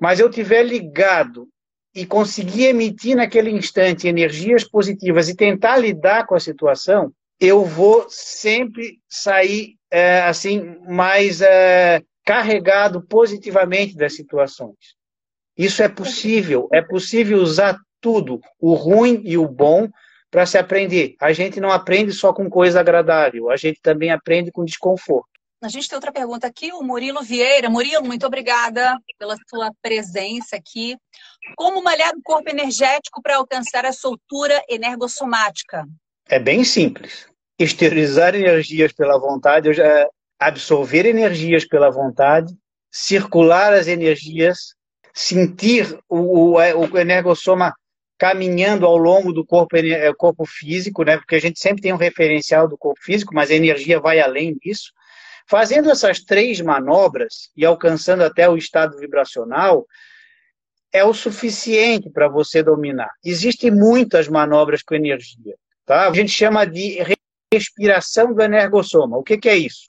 mas 0.00 0.20
eu 0.20 0.30
tiver 0.30 0.62
ligado 0.62 1.48
e 1.94 2.06
conseguir 2.06 2.66
emitir 2.66 3.16
naquele 3.16 3.50
instante 3.50 4.08
energias 4.08 4.64
positivas 4.64 5.28
e 5.28 5.36
tentar 5.36 5.76
lidar 5.76 6.26
com 6.26 6.34
a 6.34 6.40
situação, 6.40 7.12
eu 7.40 7.64
vou 7.64 8.06
sempre 8.08 8.98
sair 9.08 9.76
é, 9.90 10.20
assim 10.22 10.76
mais 10.86 11.40
é, 11.40 12.02
carregado 12.24 13.02
positivamente 13.02 13.96
das 13.96 14.14
situações. 14.14 14.96
Isso 15.56 15.82
é 15.82 15.88
possível, 15.88 16.68
é 16.72 16.82
possível 16.82 17.38
usar 17.38 17.78
tudo, 18.00 18.40
o 18.60 18.74
ruim 18.74 19.22
e 19.24 19.36
o 19.36 19.46
bom, 19.46 19.88
para 20.30 20.46
se 20.46 20.58
aprender. 20.58 21.14
A 21.20 21.32
gente 21.32 21.60
não 21.60 21.70
aprende 21.70 22.12
só 22.12 22.32
com 22.32 22.48
coisa 22.50 22.80
agradável, 22.80 23.50
a 23.50 23.56
gente 23.56 23.80
também 23.80 24.10
aprende 24.10 24.50
com 24.52 24.64
desconforto. 24.64 25.28
A 25.60 25.68
gente 25.68 25.88
tem 25.88 25.96
outra 25.96 26.12
pergunta 26.12 26.46
aqui, 26.46 26.72
o 26.72 26.82
Murilo 26.82 27.20
Vieira. 27.20 27.68
Murilo, 27.68 28.04
muito 28.04 28.24
obrigada 28.24 28.96
pela 29.18 29.34
sua 29.48 29.72
presença 29.82 30.54
aqui. 30.54 30.96
Como 31.56 31.82
malhar 31.82 32.12
o 32.14 32.22
corpo 32.22 32.48
energético 32.48 33.20
para 33.20 33.36
alcançar 33.36 33.84
a 33.84 33.92
soltura 33.92 34.62
energossomática? 34.68 35.84
É 36.28 36.38
bem 36.38 36.62
simples. 36.62 37.26
Exteriorizar 37.58 38.36
energias 38.36 38.92
pela 38.92 39.18
vontade, 39.18 39.68
absorver 40.38 41.06
energias 41.06 41.66
pela 41.66 41.90
vontade, 41.90 42.54
circular 42.88 43.72
as 43.72 43.88
energias, 43.88 44.74
sentir 45.12 45.98
o, 46.08 46.56
o, 46.56 46.56
o 46.56 46.98
energossoma 46.98 47.74
caminhando 48.18 48.84
ao 48.84 48.96
longo 48.96 49.32
do 49.32 49.46
corpo, 49.46 49.76
é, 49.76 50.12
corpo 50.12 50.44
físico, 50.44 51.04
né? 51.04 51.16
Porque 51.16 51.36
a 51.36 51.40
gente 51.40 51.60
sempre 51.60 51.80
tem 51.80 51.92
um 51.92 51.96
referencial 51.96 52.66
do 52.66 52.76
corpo 52.76 53.00
físico, 53.00 53.32
mas 53.32 53.50
a 53.50 53.54
energia 53.54 54.00
vai 54.00 54.18
além 54.18 54.56
disso. 54.56 54.92
Fazendo 55.46 55.90
essas 55.90 56.20
três 56.20 56.60
manobras 56.60 57.50
e 57.56 57.64
alcançando 57.64 58.24
até 58.24 58.48
o 58.48 58.56
estado 58.56 58.98
vibracional, 58.98 59.86
é 60.92 61.04
o 61.04 61.14
suficiente 61.14 62.10
para 62.10 62.28
você 62.28 62.62
dominar. 62.62 63.10
Existem 63.24 63.70
muitas 63.70 64.26
manobras 64.26 64.82
com 64.82 64.94
energia. 64.94 65.54
Tá? 65.86 66.08
A 66.08 66.12
gente 66.12 66.32
chama 66.32 66.66
de 66.66 66.98
respiração 67.52 68.34
do 68.34 68.42
energossoma. 68.42 69.16
O 69.16 69.22
que, 69.22 69.38
que 69.38 69.48
é 69.48 69.56
isso? 69.56 69.88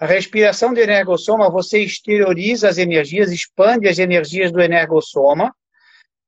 A 0.00 0.06
respiração 0.06 0.72
do 0.72 0.80
energossoma, 0.80 1.50
você 1.50 1.80
exterioriza 1.80 2.68
as 2.68 2.78
energias, 2.78 3.30
expande 3.30 3.86
as 3.86 3.98
energias 3.98 4.50
do 4.50 4.60
energossoma 4.60 5.54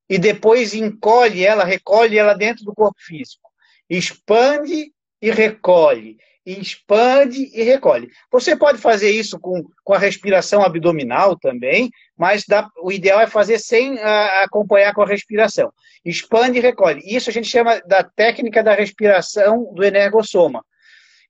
e 0.09 0.19
depois 0.19 0.75
encolhe 0.75 1.45
ela, 1.45 1.65
recolhe 1.65 2.19
ela 2.19 2.35
dentro 2.35 2.65
do 2.65 2.75
corpo 2.75 2.99
físico. 3.01 3.51
Expande 3.89 4.93
e 5.21 5.31
recolhe 5.31 6.19
expande 6.45 7.51
e 7.55 7.63
recolhe. 7.63 8.11
Você 8.31 8.57
pode 8.57 8.79
fazer 8.79 9.11
isso 9.11 9.39
com, 9.39 9.65
com 9.85 9.95
a 9.95 9.99
respiração 9.99 10.63
abdominal 10.63 11.39
também, 11.39 11.91
mas 12.17 12.45
dá, 12.47 12.69
o 12.83 12.91
ideal 12.91 13.21
é 13.21 13.27
fazer 13.27 13.59
sem 13.59 13.99
a, 14.01 14.43
acompanhar 14.43 14.93
com 14.93 15.03
a 15.03 15.07
respiração. 15.07 15.73
Expande 16.05 16.59
e 16.59 16.61
recolhe. 16.61 17.01
Isso 17.05 17.31
a 17.31 17.33
gente 17.33 17.49
chama 17.49 17.81
da 17.87 18.03
técnica 18.03 18.63
da 18.63 18.75
respiração 18.75 19.73
do 19.73 19.85
energossoma. 19.85 20.65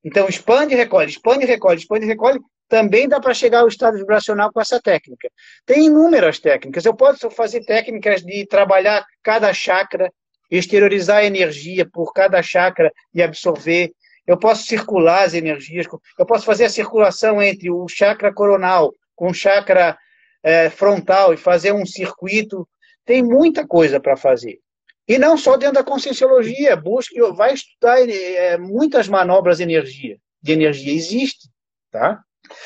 Então, 0.05 0.29
expande 0.29 0.75
e 0.75 0.77
recolhe, 0.77 1.11
expande 1.11 1.45
e 1.45 1.47
recolhe, 1.47 1.79
expande 1.79 2.05
e 2.07 2.09
recolhe. 2.09 2.41
Também 2.73 3.07
dá 3.07 3.21
para 3.21 3.35
chegar 3.35 3.61
ao 3.61 3.69
estado 3.69 3.99
vibracional 3.99 4.51
com 4.51 4.59
essa 4.59 4.81
técnica. 4.81 5.29
Tem 5.67 5.89
inúmeras 5.89 6.39
técnicas. 6.39 6.87
Eu 6.87 6.95
posso 6.95 7.31
fazer 7.31 7.63
técnicas 7.67 8.23
de 8.23 8.47
trabalhar 8.47 9.05
cada 9.23 9.53
chakra, 9.53 10.11
exteriorizar 10.51 11.19
a 11.19 11.25
energia 11.27 11.87
por 11.87 12.15
cada 12.15 12.43
chakra 12.43 12.91
e 13.13 13.23
absorver 13.23 13.93
eu 14.27 14.39
posso 14.39 14.65
circular 14.65 15.25
as 15.25 15.35
energias, 15.35 15.87
eu 16.19 16.25
posso 16.25 16.47
fazer 16.47 16.65
a 16.65 16.71
circulação 16.71 17.43
entre 17.43 17.71
o 17.71 17.87
chakra 17.89 18.33
coronal 18.33 18.95
com 19.15 19.29
o 19.29 19.35
chakra 19.35 19.99
é, 20.43 20.71
frontal 20.71 21.35
e 21.35 21.37
fazer 21.37 21.73
um 21.73 21.85
circuito. 21.85 22.67
Tem 23.05 23.23
muita 23.23 23.67
coisa 23.67 24.01
para 24.01 24.17
fazer. 24.17 24.61
E 25.07 25.19
não 25.19 25.37
só 25.37 25.59
dentro 25.59 25.75
da 25.75 25.85
conscienciologia, 25.85 26.75
busque, 26.75 27.21
vai 27.33 27.53
estudar 27.53 27.99
é, 28.09 28.57
muitas 28.57 29.09
manobras 29.09 29.59
de 29.59 29.65
energia. 29.65 30.17
De 30.41 30.53
energia 30.53 30.95
existe, 30.95 31.51
tá? 31.91 32.23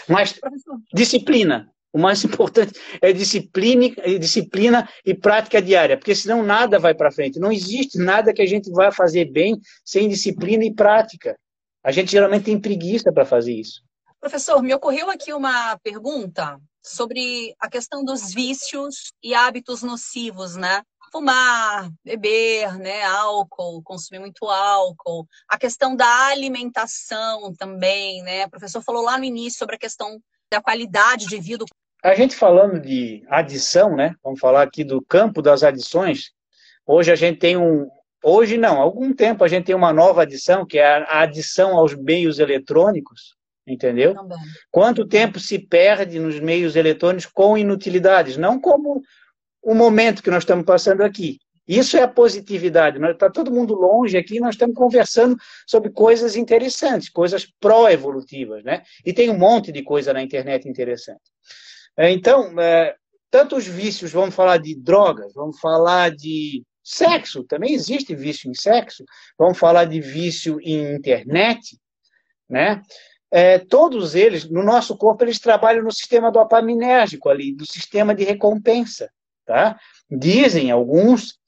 Mas 0.09 0.39
disciplina. 0.93 1.71
O 1.93 1.99
mais 1.99 2.23
importante 2.25 2.79
é 3.01 3.13
disciplina, 3.13 3.89
disciplina 4.19 4.89
e 5.05 5.15
prática 5.15 5.63
diária, 5.63 5.97
porque 5.97 6.15
senão 6.15 6.43
nada 6.43 6.79
vai 6.79 6.95
para 6.95 7.11
frente. 7.11 7.39
Não 7.39 7.51
existe 7.51 7.99
nada 7.99 8.35
que 8.35 8.43
a 8.43 8.47
gente 8.47 8.71
vá 8.71 8.93
fazer 8.93 9.27
bem 9.27 9.59
sem 9.85 10.09
disciplina 10.09 10.65
e 10.65 10.75
prática. 10.75 11.37
A 11.83 11.91
gente 11.91 12.11
geralmente 12.11 12.45
tem 12.45 12.61
preguiça 12.61 13.13
para 13.13 13.25
fazer 13.25 13.55
isso. 13.55 13.81
Professor, 14.21 14.61
me 14.63 14.75
ocorreu 14.75 15.09
aqui 15.09 15.33
uma 15.33 15.79
pergunta 15.79 16.59
sobre 16.83 17.55
a 17.61 17.69
questão 17.69 18.05
dos 18.05 18.33
vícios 18.35 19.13
e 19.23 19.35
hábitos 19.35 19.83
nocivos, 19.83 20.57
né? 20.57 20.83
Fumar, 21.13 21.91
beber, 22.05 22.79
né? 22.79 23.05
Álcool, 23.05 23.83
consumir 23.83 24.21
muito 24.21 24.47
álcool. 24.47 25.27
A 25.49 25.59
questão 25.59 25.95
da 25.95 26.29
alimentação 26.29 27.55
também, 27.55 28.23
né? 28.23 28.47
O 28.47 28.51
professor 28.51 28.83
falou 28.83 29.03
lá 29.03 29.19
no 29.19 29.25
início 29.25 29.59
sobre 29.59 29.77
a 29.77 29.79
questão 29.79 30.21
da 30.51 30.61
qualidade 30.61 31.27
de 31.27 31.41
vida. 31.41 31.65
A 32.03 32.15
gente 32.15 32.37
falando 32.37 32.81
de 32.81 33.25
adição, 33.29 33.97
né? 33.97 34.15
Vamos 34.23 34.39
falar 34.39 34.63
aqui 34.63 34.85
do 34.85 35.03
campo 35.03 35.43
das 35.43 35.63
adições. 35.63 36.31
Hoje 36.87 37.11
a 37.11 37.17
gente 37.17 37.39
tem 37.39 37.57
um, 37.57 37.89
Hoje 38.29 38.59
não, 38.59 38.81
há 38.81 38.83
algum 38.83 39.15
tempo 39.15 39.45
a 39.45 39.49
gente 39.49 39.67
tem 39.67 39.75
uma 39.75 39.93
nova 39.93 40.23
adição, 40.23 40.67
que 40.67 40.79
é 40.79 40.85
a 40.85 41.21
adição 41.21 41.77
aos 41.77 41.95
meios 41.95 42.41
eletrônicos, 42.41 43.37
entendeu? 43.65 44.15
Também. 44.15 44.39
Quanto 44.69 45.07
tempo 45.07 45.39
se 45.39 45.61
perde 45.61 46.19
nos 46.19 46.41
meios 46.41 46.75
eletrônicos 46.75 47.27
com 47.27 47.57
inutilidades, 47.57 48.37
não 48.37 48.61
como 48.61 49.01
o 49.67 49.75
momento 49.75 50.23
que 50.23 50.31
nós 50.31 50.45
estamos 50.45 50.65
passando 50.65 51.03
aqui. 51.03 51.39
Isso 51.67 51.97
é 51.97 52.03
a 52.03 52.09
positividade. 52.09 53.03
Está 53.05 53.29
todo 53.29 53.51
mundo 53.51 53.75
longe 53.75 54.17
aqui, 54.17 54.39
nós 54.39 54.55
estamos 54.55 54.77
conversando 54.77 55.37
sobre 55.67 55.91
coisas 55.91 56.37
interessantes, 56.37 57.09
coisas 57.09 57.45
pró-evolutivas, 57.61 58.63
né? 58.63 58.83
E 59.05 59.13
tem 59.13 59.29
um 59.29 59.37
monte 59.37 59.73
de 59.73 59.83
coisa 59.83 60.13
na 60.13 60.23
internet 60.23 60.69
interessante. 60.69 61.25
É, 61.97 62.13
então, 62.13 62.55
é, 62.61 62.95
vícios, 63.65 64.13
vamos 64.13 64.35
falar 64.35 64.59
de 64.59 64.77
drogas, 64.77 65.35
vamos 65.35 65.59
falar 65.59 66.13
de 66.13 66.63
Sexo, 66.89 67.43
também 67.43 67.75
existe 67.75 68.15
vício 68.15 68.49
em 68.49 68.55
sexo. 68.55 69.05
Vamos 69.37 69.59
falar 69.59 69.87
de 69.87 70.01
vício 70.01 70.61
em 70.63 70.95
internet, 70.95 71.77
né? 72.49 72.81
É, 73.29 73.59
todos 73.59 74.15
eles, 74.15 74.49
no 74.49 74.63
nosso 74.63 74.97
corpo, 74.97 75.25
eles 75.25 75.41
trabalham 75.41 75.83
no 75.83 75.91
sistema 75.91 76.31
dopaminérgico 76.31 77.29
ali, 77.29 77.53
do 77.53 77.67
sistema 77.67 78.15
de 78.15 78.23
recompensa, 78.23 79.11
tá? 79.47 79.79
Dizem 80.11 80.71
alguns 80.71 81.39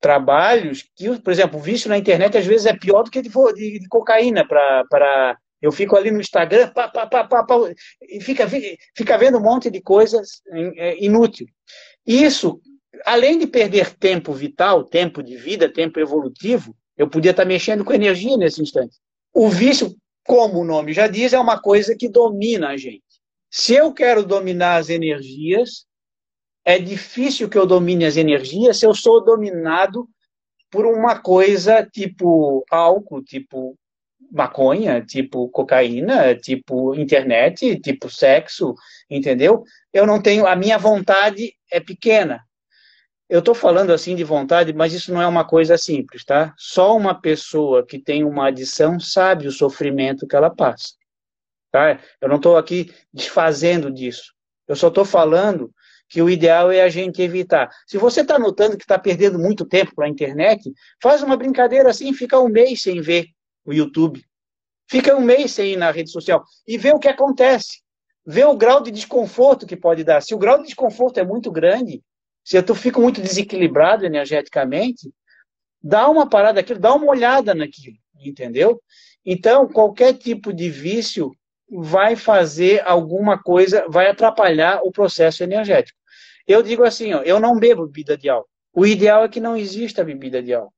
trabalhos 0.00 0.84
que, 0.94 1.18
por 1.20 1.32
exemplo, 1.32 1.58
o 1.58 1.62
vício 1.62 1.88
na 1.88 1.98
internet 1.98 2.38
às 2.38 2.46
vezes 2.46 2.66
é 2.66 2.76
pior 2.76 3.02
do 3.02 3.10
que 3.10 3.20
de, 3.20 3.30
de, 3.30 3.78
de 3.80 3.88
cocaína 3.88 4.46
para 4.46 5.36
eu 5.60 5.72
fico 5.72 5.96
ali 5.96 6.12
no 6.12 6.20
Instagram, 6.20 6.68
pá, 6.68 6.86
pá, 6.86 7.04
pá, 7.04 7.24
pá, 7.24 7.42
pá, 7.42 7.56
e 8.08 8.20
fica, 8.20 8.46
fica 8.96 9.18
vendo 9.18 9.38
um 9.38 9.42
monte 9.42 9.68
de 9.68 9.80
coisas 9.80 10.40
é, 10.76 11.04
inútil. 11.04 11.48
Isso 12.06 12.60
além 13.04 13.38
de 13.38 13.46
perder 13.46 13.94
tempo 13.94 14.32
vital, 14.32 14.84
tempo 14.84 15.22
de 15.22 15.36
vida, 15.36 15.72
tempo 15.72 16.00
evolutivo, 16.00 16.74
eu 16.96 17.08
podia 17.08 17.30
estar 17.30 17.44
mexendo 17.44 17.84
com 17.84 17.92
energia 17.92 18.36
nesse 18.36 18.62
instante. 18.62 18.96
O 19.32 19.48
vício, 19.48 19.94
como 20.24 20.60
o 20.60 20.64
nome 20.64 20.92
já 20.92 21.06
diz, 21.06 21.32
é 21.32 21.38
uma 21.38 21.60
coisa 21.60 21.96
que 21.96 22.08
domina 22.08 22.68
a 22.68 22.76
gente. 22.76 23.02
Se 23.50 23.74
eu 23.74 23.92
quero 23.92 24.24
dominar 24.24 24.76
as 24.76 24.90
energias, 24.90 25.86
é 26.68 26.78
difícil 26.78 27.48
que 27.48 27.56
eu 27.56 27.64
domine 27.64 28.04
as 28.04 28.18
energias 28.18 28.76
se 28.76 28.84
eu 28.84 28.94
sou 28.94 29.24
dominado 29.24 30.06
por 30.70 30.84
uma 30.84 31.18
coisa 31.18 31.82
tipo 31.82 32.62
álcool, 32.70 33.24
tipo 33.24 33.74
maconha, 34.30 35.00
tipo 35.00 35.48
cocaína, 35.48 36.34
tipo 36.34 36.94
internet, 36.94 37.80
tipo 37.80 38.10
sexo, 38.10 38.74
entendeu? 39.08 39.64
Eu 39.94 40.06
não 40.06 40.20
tenho, 40.20 40.46
a 40.46 40.54
minha 40.54 40.76
vontade 40.76 41.54
é 41.72 41.80
pequena. 41.80 42.44
Eu 43.30 43.38
estou 43.38 43.54
falando 43.54 43.90
assim 43.90 44.14
de 44.14 44.22
vontade, 44.22 44.74
mas 44.74 44.92
isso 44.92 45.10
não 45.10 45.22
é 45.22 45.26
uma 45.26 45.46
coisa 45.46 45.78
simples, 45.78 46.22
tá? 46.22 46.52
Só 46.58 46.94
uma 46.94 47.18
pessoa 47.18 47.82
que 47.86 47.98
tem 47.98 48.24
uma 48.24 48.48
adição 48.48 49.00
sabe 49.00 49.46
o 49.46 49.52
sofrimento 49.52 50.26
que 50.26 50.36
ela 50.36 50.54
passa. 50.54 50.92
Tá? 51.72 51.98
Eu 52.20 52.28
não 52.28 52.36
estou 52.36 52.58
aqui 52.58 52.92
desfazendo 53.10 53.90
disso. 53.90 54.34
Eu 54.66 54.76
só 54.76 54.88
estou 54.88 55.06
falando 55.06 55.72
que 56.08 56.22
o 56.22 56.30
ideal 56.30 56.72
é 56.72 56.82
a 56.82 56.88
gente 56.88 57.20
evitar. 57.20 57.70
Se 57.86 57.98
você 57.98 58.22
está 58.22 58.38
notando 58.38 58.76
que 58.76 58.84
está 58.84 58.98
perdendo 58.98 59.38
muito 59.38 59.64
tempo 59.64 59.94
para 59.94 60.06
a 60.06 60.08
internet, 60.08 60.72
faz 61.02 61.22
uma 61.22 61.36
brincadeira 61.36 61.90
assim, 61.90 62.12
fica 62.12 62.38
um 62.38 62.48
mês 62.48 62.82
sem 62.82 63.00
ver 63.00 63.26
o 63.64 63.72
YouTube. 63.72 64.24
Fica 64.90 65.14
um 65.14 65.20
mês 65.20 65.52
sem 65.52 65.74
ir 65.74 65.76
na 65.76 65.90
rede 65.90 66.10
social 66.10 66.42
e 66.66 66.78
vê 66.78 66.92
o 66.92 66.98
que 66.98 67.08
acontece. 67.08 67.82
Vê 68.26 68.44
o 68.44 68.56
grau 68.56 68.82
de 68.82 68.90
desconforto 68.90 69.66
que 69.66 69.76
pode 69.76 70.02
dar. 70.02 70.22
Se 70.22 70.34
o 70.34 70.38
grau 70.38 70.58
de 70.58 70.64
desconforto 70.64 71.18
é 71.18 71.24
muito 71.24 71.50
grande, 71.50 72.02
se 72.42 72.62
tu 72.62 72.74
fica 72.74 72.98
muito 72.98 73.20
desequilibrado 73.20 74.06
energeticamente, 74.06 75.12
dá 75.82 76.08
uma 76.08 76.28
parada 76.28 76.60
aquilo, 76.60 76.80
dá 76.80 76.94
uma 76.94 77.06
olhada 77.06 77.54
naquilo, 77.54 77.96
entendeu? 78.18 78.82
Então, 79.24 79.68
qualquer 79.68 80.14
tipo 80.14 80.52
de 80.52 80.70
vício 80.70 81.30
vai 81.70 82.16
fazer 82.16 82.82
alguma 82.86 83.42
coisa, 83.42 83.84
vai 83.88 84.08
atrapalhar 84.08 84.80
o 84.82 84.90
processo 84.90 85.42
energético. 85.42 85.97
Eu 86.48 86.62
digo 86.62 86.82
assim, 86.82 87.12
ó, 87.12 87.22
eu 87.22 87.38
não 87.38 87.58
bebo 87.58 87.86
bebida 87.86 88.16
de 88.16 88.28
álcool. 88.28 88.48
O 88.74 88.84
ideal 88.86 89.22
é 89.24 89.28
que 89.28 89.40
não 89.40 89.56
exista 89.56 90.02
bebida 90.02 90.42
de 90.42 90.54
álcool. 90.54 90.72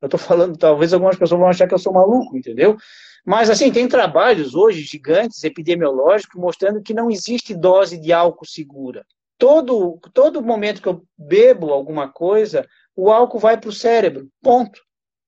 Eu 0.00 0.06
estou 0.06 0.18
falando, 0.18 0.56
talvez 0.56 0.92
algumas 0.92 1.16
pessoas 1.16 1.38
vão 1.38 1.48
achar 1.48 1.68
que 1.68 1.74
eu 1.74 1.78
sou 1.78 1.92
maluco, 1.92 2.36
entendeu? 2.36 2.76
Mas, 3.24 3.50
assim, 3.50 3.70
tem 3.70 3.86
trabalhos 3.86 4.54
hoje 4.54 4.80
gigantes, 4.80 5.44
epidemiológicos, 5.44 6.40
mostrando 6.40 6.82
que 6.82 6.94
não 6.94 7.10
existe 7.10 7.54
dose 7.54 7.98
de 7.98 8.12
álcool 8.12 8.46
segura 8.46 9.04
todo, 9.40 9.98
todo 10.12 10.42
momento 10.42 10.82
que 10.82 10.88
eu 10.88 11.02
bebo 11.16 11.72
alguma 11.72 12.12
coisa, 12.12 12.68
o 12.94 13.10
álcool 13.10 13.38
vai 13.38 13.58
para 13.58 13.70
o 13.70 13.72
cérebro, 13.72 14.28
ponto. 14.42 14.78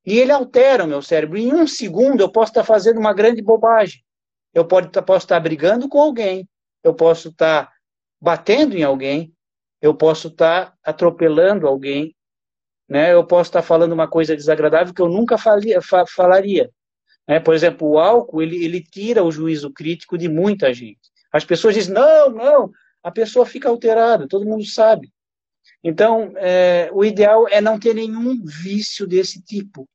E 0.04 0.18
ele 0.18 0.30
altera 0.30 0.84
o 0.84 0.86
meu 0.86 1.00
cérebro. 1.00 1.38
Em 1.38 1.52
um 1.52 1.66
segundo 1.66 2.20
eu 2.20 2.30
posso 2.30 2.50
estar 2.50 2.62
fazendo 2.62 3.00
uma 3.00 3.14
grande 3.14 3.40
bobagem. 3.40 4.02
Eu 4.52 4.66
pode, 4.66 4.90
posso 4.90 5.24
estar 5.24 5.40
brigando 5.40 5.88
com 5.88 5.98
alguém, 5.98 6.46
eu 6.84 6.92
posso 6.92 7.30
estar 7.30 7.72
batendo 8.20 8.76
em 8.76 8.82
alguém, 8.82 9.32
eu 9.82 9.92
posso 9.92 10.28
estar 10.28 10.74
atropelando 10.84 11.66
alguém, 11.66 12.14
né? 12.88 13.12
eu 13.12 13.26
posso 13.26 13.48
estar 13.48 13.62
falando 13.62 13.92
uma 13.92 14.06
coisa 14.06 14.36
desagradável 14.36 14.94
que 14.94 15.02
eu 15.02 15.08
nunca 15.08 15.36
falia, 15.36 15.82
fa, 15.82 16.06
falaria. 16.06 16.70
Né? 17.28 17.40
Por 17.40 17.52
exemplo, 17.52 17.88
o 17.88 17.98
álcool 17.98 18.40
ele, 18.40 18.64
ele 18.64 18.80
tira 18.80 19.24
o 19.24 19.32
juízo 19.32 19.72
crítico 19.72 20.16
de 20.16 20.28
muita 20.28 20.72
gente. 20.72 21.10
As 21.32 21.44
pessoas 21.44 21.74
dizem, 21.74 21.92
não, 21.92 22.30
não, 22.30 22.70
a 23.02 23.10
pessoa 23.10 23.44
fica 23.44 23.68
alterada, 23.68 24.28
todo 24.28 24.46
mundo 24.46 24.64
sabe. 24.64 25.12
Então, 25.82 26.32
é, 26.36 26.88
o 26.92 27.04
ideal 27.04 27.48
é 27.48 27.60
não 27.60 27.78
ter 27.78 27.94
nenhum 27.94 28.40
vício 28.44 29.04
desse 29.04 29.42
tipo. 29.42 29.88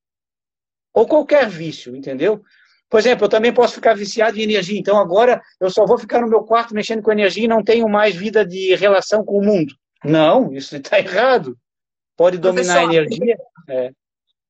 Ou 0.93 1.07
qualquer 1.07 1.47
vício, 1.47 1.95
entendeu? 1.95 2.43
Por 2.89 2.99
exemplo, 2.99 3.25
eu 3.25 3.29
também 3.29 3.53
posso 3.53 3.75
ficar 3.75 3.95
viciado 3.95 4.37
em 4.37 4.43
energia. 4.43 4.79
Então, 4.79 4.97
agora 4.97 5.41
eu 5.59 5.69
só 5.69 5.85
vou 5.85 5.97
ficar 5.97 6.21
no 6.21 6.29
meu 6.29 6.43
quarto 6.43 6.73
mexendo 6.73 7.01
com 7.01 7.11
energia 7.11 7.45
e 7.45 7.47
não 7.47 7.63
tenho 7.63 7.87
mais 7.89 8.15
vida 8.15 8.45
de 8.45 8.73
relação 8.75 9.23
com 9.23 9.37
o 9.37 9.43
mundo. 9.43 9.73
Não, 10.03 10.53
isso 10.53 10.75
está 10.75 10.99
errado. 10.99 11.57
Pode 12.15 12.37
dominar 12.37 12.81
Professor, 12.81 12.89
a 12.89 12.95
energia. 12.95 13.37
É. 13.69 13.91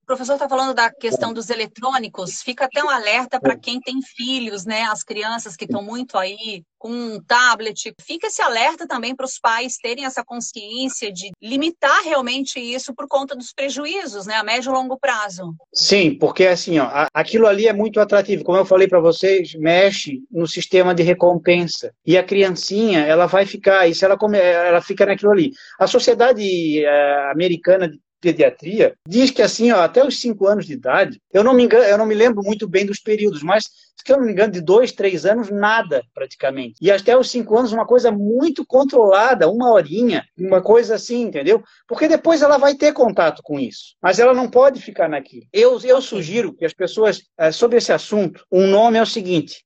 professor 0.07 0.33
está 0.33 0.47
falando 0.47 0.73
da 0.73 0.89
questão 0.89 1.33
dos 1.33 1.49
eletrônicos, 1.49 2.41
fica 2.41 2.65
até 2.65 2.81
um 2.81 2.89
alerta 2.89 3.41
para 3.41 3.57
quem 3.57 3.79
tem 3.81 4.01
filhos, 4.01 4.65
né? 4.65 4.83
As 4.83 5.03
crianças 5.03 5.57
que 5.57 5.65
estão 5.65 5.83
muito 5.83 6.17
aí 6.17 6.63
com 6.79 6.89
um 6.89 7.19
tablet. 7.21 7.93
Fica 8.01 8.27
esse 8.27 8.41
alerta 8.41 8.87
também 8.87 9.15
para 9.15 9.25
os 9.25 9.37
pais 9.37 9.77
terem 9.77 10.05
essa 10.05 10.23
consciência 10.23 11.11
de 11.11 11.31
limitar 11.41 12.03
realmente 12.03 12.59
isso 12.59 12.93
por 12.93 13.07
conta 13.07 13.35
dos 13.35 13.51
prejuízos, 13.51 14.25
né? 14.25 14.35
A 14.35 14.43
médio 14.43 14.71
e 14.71 14.73
longo 14.73 14.97
prazo. 14.97 15.53
Sim, 15.73 16.17
porque 16.17 16.45
assim, 16.45 16.79
ó, 16.79 16.89
aquilo 17.13 17.45
ali 17.45 17.67
é 17.67 17.73
muito 17.73 17.99
atrativo. 17.99 18.43
Como 18.43 18.57
eu 18.57 18.65
falei 18.65 18.87
para 18.87 19.01
vocês, 19.01 19.55
mexe 19.55 20.21
no 20.31 20.47
sistema 20.47 20.95
de 20.95 21.03
recompensa. 21.03 21.91
E 22.05 22.17
a 22.17 22.23
criancinha, 22.23 23.01
ela 23.01 23.25
vai 23.25 23.45
ficar, 23.45 23.87
isso 23.87 24.05
ela, 24.05 24.17
come, 24.17 24.37
ela 24.37 24.81
fica 24.81 25.05
naquilo 25.05 25.31
ali. 25.31 25.51
A 25.77 25.87
sociedade 25.87 26.85
eh, 26.85 27.31
americana 27.31 27.89
de 27.89 27.99
pediatria 28.21 28.95
diz 29.07 29.31
que 29.31 29.41
assim, 29.41 29.71
ó, 29.71 29.81
até 29.81 30.05
os 30.05 30.19
5 30.19 30.47
anos 30.47 30.65
de 30.65 30.73
idade, 30.73 31.21
eu 31.31 31.43
não 31.43 31.53
me 31.53 31.63
engano, 31.63 31.85
eu 31.85 31.97
não 31.97 32.05
me 32.05 32.15
lembro 32.15 32.43
muito 32.43 32.67
bem 32.67 32.85
dos 32.85 32.99
períodos, 32.99 33.43
mas 33.43 33.65
se 34.07 34.13
eu 34.13 34.19
não 34.19 34.25
me 34.25 34.31
engano, 34.31 34.53
de 34.53 34.61
2, 34.61 34.93
3 34.93 35.25
anos, 35.25 35.49
nada 35.49 36.01
praticamente. 36.13 36.75
E 36.79 36.89
até 36.89 37.17
os 37.17 37.29
5 37.29 37.57
anos, 37.57 37.73
uma 37.73 37.85
coisa 37.85 38.09
muito 38.09 38.65
controlada, 38.65 39.49
uma 39.49 39.69
horinha, 39.71 40.23
uma 40.37 40.61
coisa 40.61 40.95
assim, 40.95 41.23
entendeu? 41.23 41.61
Porque 41.85 42.07
depois 42.07 42.41
ela 42.41 42.57
vai 42.57 42.73
ter 42.75 42.93
contato 42.93 43.41
com 43.43 43.59
isso. 43.59 43.95
Mas 44.01 44.17
ela 44.17 44.33
não 44.33 44.49
pode 44.49 44.81
ficar 44.81 45.09
naquilo. 45.09 45.45
Eu, 45.51 45.77
eu 45.83 46.01
sugiro 46.01 46.53
que 46.53 46.63
as 46.63 46.73
pessoas, 46.73 47.21
eh, 47.37 47.51
sobre 47.51 47.79
esse 47.79 47.91
assunto, 47.91 48.45
um 48.49 48.67
nome 48.67 48.97
é 48.97 49.01
o 49.01 49.05
seguinte: 49.05 49.65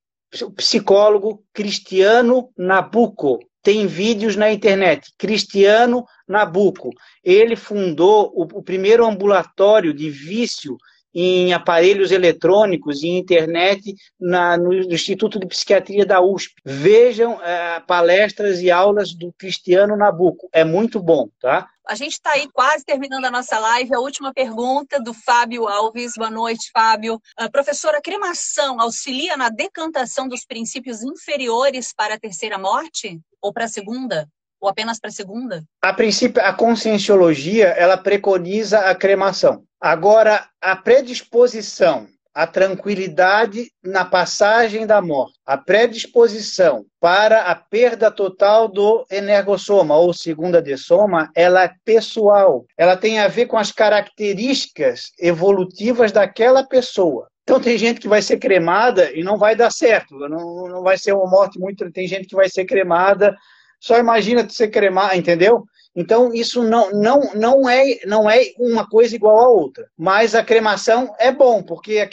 psicólogo 0.56 1.44
Cristiano 1.54 2.50
Nabuco 2.58 3.40
tem 3.62 3.88
vídeos 3.88 4.36
na 4.36 4.52
internet. 4.52 5.14
Cristiano 5.18 6.06
Nabuco. 6.28 6.90
Ele 7.24 7.56
fundou 7.56 8.32
o, 8.36 8.44
o 8.60 8.64
primeiro 8.64 9.06
ambulatório 9.06 9.94
de 9.94 10.10
vício 10.10 10.78
em 11.14 11.54
aparelhos 11.54 12.12
eletrônicos 12.12 13.04
e 13.04 13.08
internet 13.08 13.96
na, 14.20 14.58
no 14.58 14.74
Instituto 14.74 15.40
de 15.40 15.48
Psiquiatria 15.48 16.06
da 16.06 16.22
USP. 16.22 16.54
Vejam 16.64 17.42
é, 17.44 17.80
palestras 17.82 18.62
e 18.62 18.72
aulas 18.72 19.14
do 19.14 19.34
Cristiano 19.38 19.98
Nabuco. 19.98 20.50
É 20.54 20.64
muito 20.64 21.00
bom, 21.00 21.30
tá? 21.40 21.68
A 21.86 21.96
gente 21.96 22.14
está 22.14 22.32
aí 22.32 22.48
quase 22.54 22.86
terminando 22.86 23.26
a 23.26 23.32
nossa 23.32 23.60
live. 23.60 23.94
A 23.94 24.00
última 24.00 24.34
pergunta 24.34 25.00
do 25.00 25.14
Fábio 25.14 25.68
Alves. 25.68 26.14
Boa 26.16 26.30
noite, 26.30 26.70
Fábio. 26.72 27.20
A 27.36 27.50
professora, 27.50 27.98
a 27.98 28.02
cremação 28.02 28.80
auxilia 28.80 29.36
na 29.36 29.50
decantação 29.50 30.28
dos 30.28 30.46
princípios 30.46 31.02
inferiores 31.02 31.92
para 31.94 32.16
a 32.16 32.20
terceira 32.20 32.58
morte? 32.58 33.20
Ou 33.42 33.52
para 33.52 33.66
a 33.66 33.68
segunda? 33.68 34.30
Ou 34.62 34.70
apenas 34.70 35.00
para 35.00 35.10
a 35.10 35.14
segunda? 35.14 35.64
A 35.82 35.92
princípio, 35.92 36.42
a 36.42 36.54
conscienciologia, 36.54 37.70
ela 37.70 37.98
preconiza 37.98 38.80
a 38.80 38.96
cremação. 38.96 39.66
Agora, 39.82 40.48
a 40.62 40.76
predisposição 40.76 42.08
a 42.34 42.48
tranquilidade 42.48 43.72
na 43.84 44.06
passagem 44.06 44.88
da 44.88 45.02
morte, 45.02 45.34
a 45.46 45.58
predisposição 45.58 46.86
para 47.00 47.42
a 47.44 47.56
perda 47.56 48.10
total 48.10 48.68
do 48.68 49.06
energossoma 49.12 49.96
ou 49.98 50.14
segunda 50.14 50.62
de 50.62 50.78
soma, 50.78 51.30
ela 51.36 51.64
é 51.64 51.74
pessoal. 51.84 52.66
Ela 52.78 52.96
tem 52.96 53.20
a 53.20 53.28
ver 53.28 53.48
com 53.48 53.58
as 53.58 53.72
características 53.72 55.12
evolutivas 55.20 56.12
daquela 56.12 56.64
pessoa. 56.64 57.28
Então 57.44 57.60
tem 57.60 57.78
gente 57.78 58.00
que 58.00 58.08
vai 58.08 58.22
ser 58.22 58.38
cremada 58.38 59.12
e 59.12 59.24
não 59.24 59.38
vai 59.38 59.56
dar 59.56 59.72
certo, 59.72 60.18
não, 60.18 60.68
não 60.68 60.84
vai 60.84 60.98
ser 60.98 61.12
uma 61.14 61.30
morte 61.30 61.60
muito. 61.60 61.92
Tem 61.92 62.08
gente 62.08 62.28
que 62.28 62.36
vai 62.36 62.48
ser 62.48 62.66
cremada, 62.66 63.36
só 63.80 63.98
imagina 63.98 64.46
tu 64.46 64.54
ser 64.54 64.70
cremada, 64.70 65.18
entendeu? 65.18 65.66
Então, 65.96 66.34
isso 66.34 66.64
não, 66.64 66.92
não, 66.92 67.34
não, 67.34 67.70
é, 67.70 68.00
não 68.06 68.30
é 68.30 68.46
uma 68.58 68.88
coisa 68.88 69.16
igual 69.16 69.40
a 69.40 69.50
outra. 69.50 69.90
Mas 69.98 70.34
a 70.34 70.44
cremação 70.44 71.14
é 71.20 71.32
bom, 71.32 71.62
porque 71.62 72.08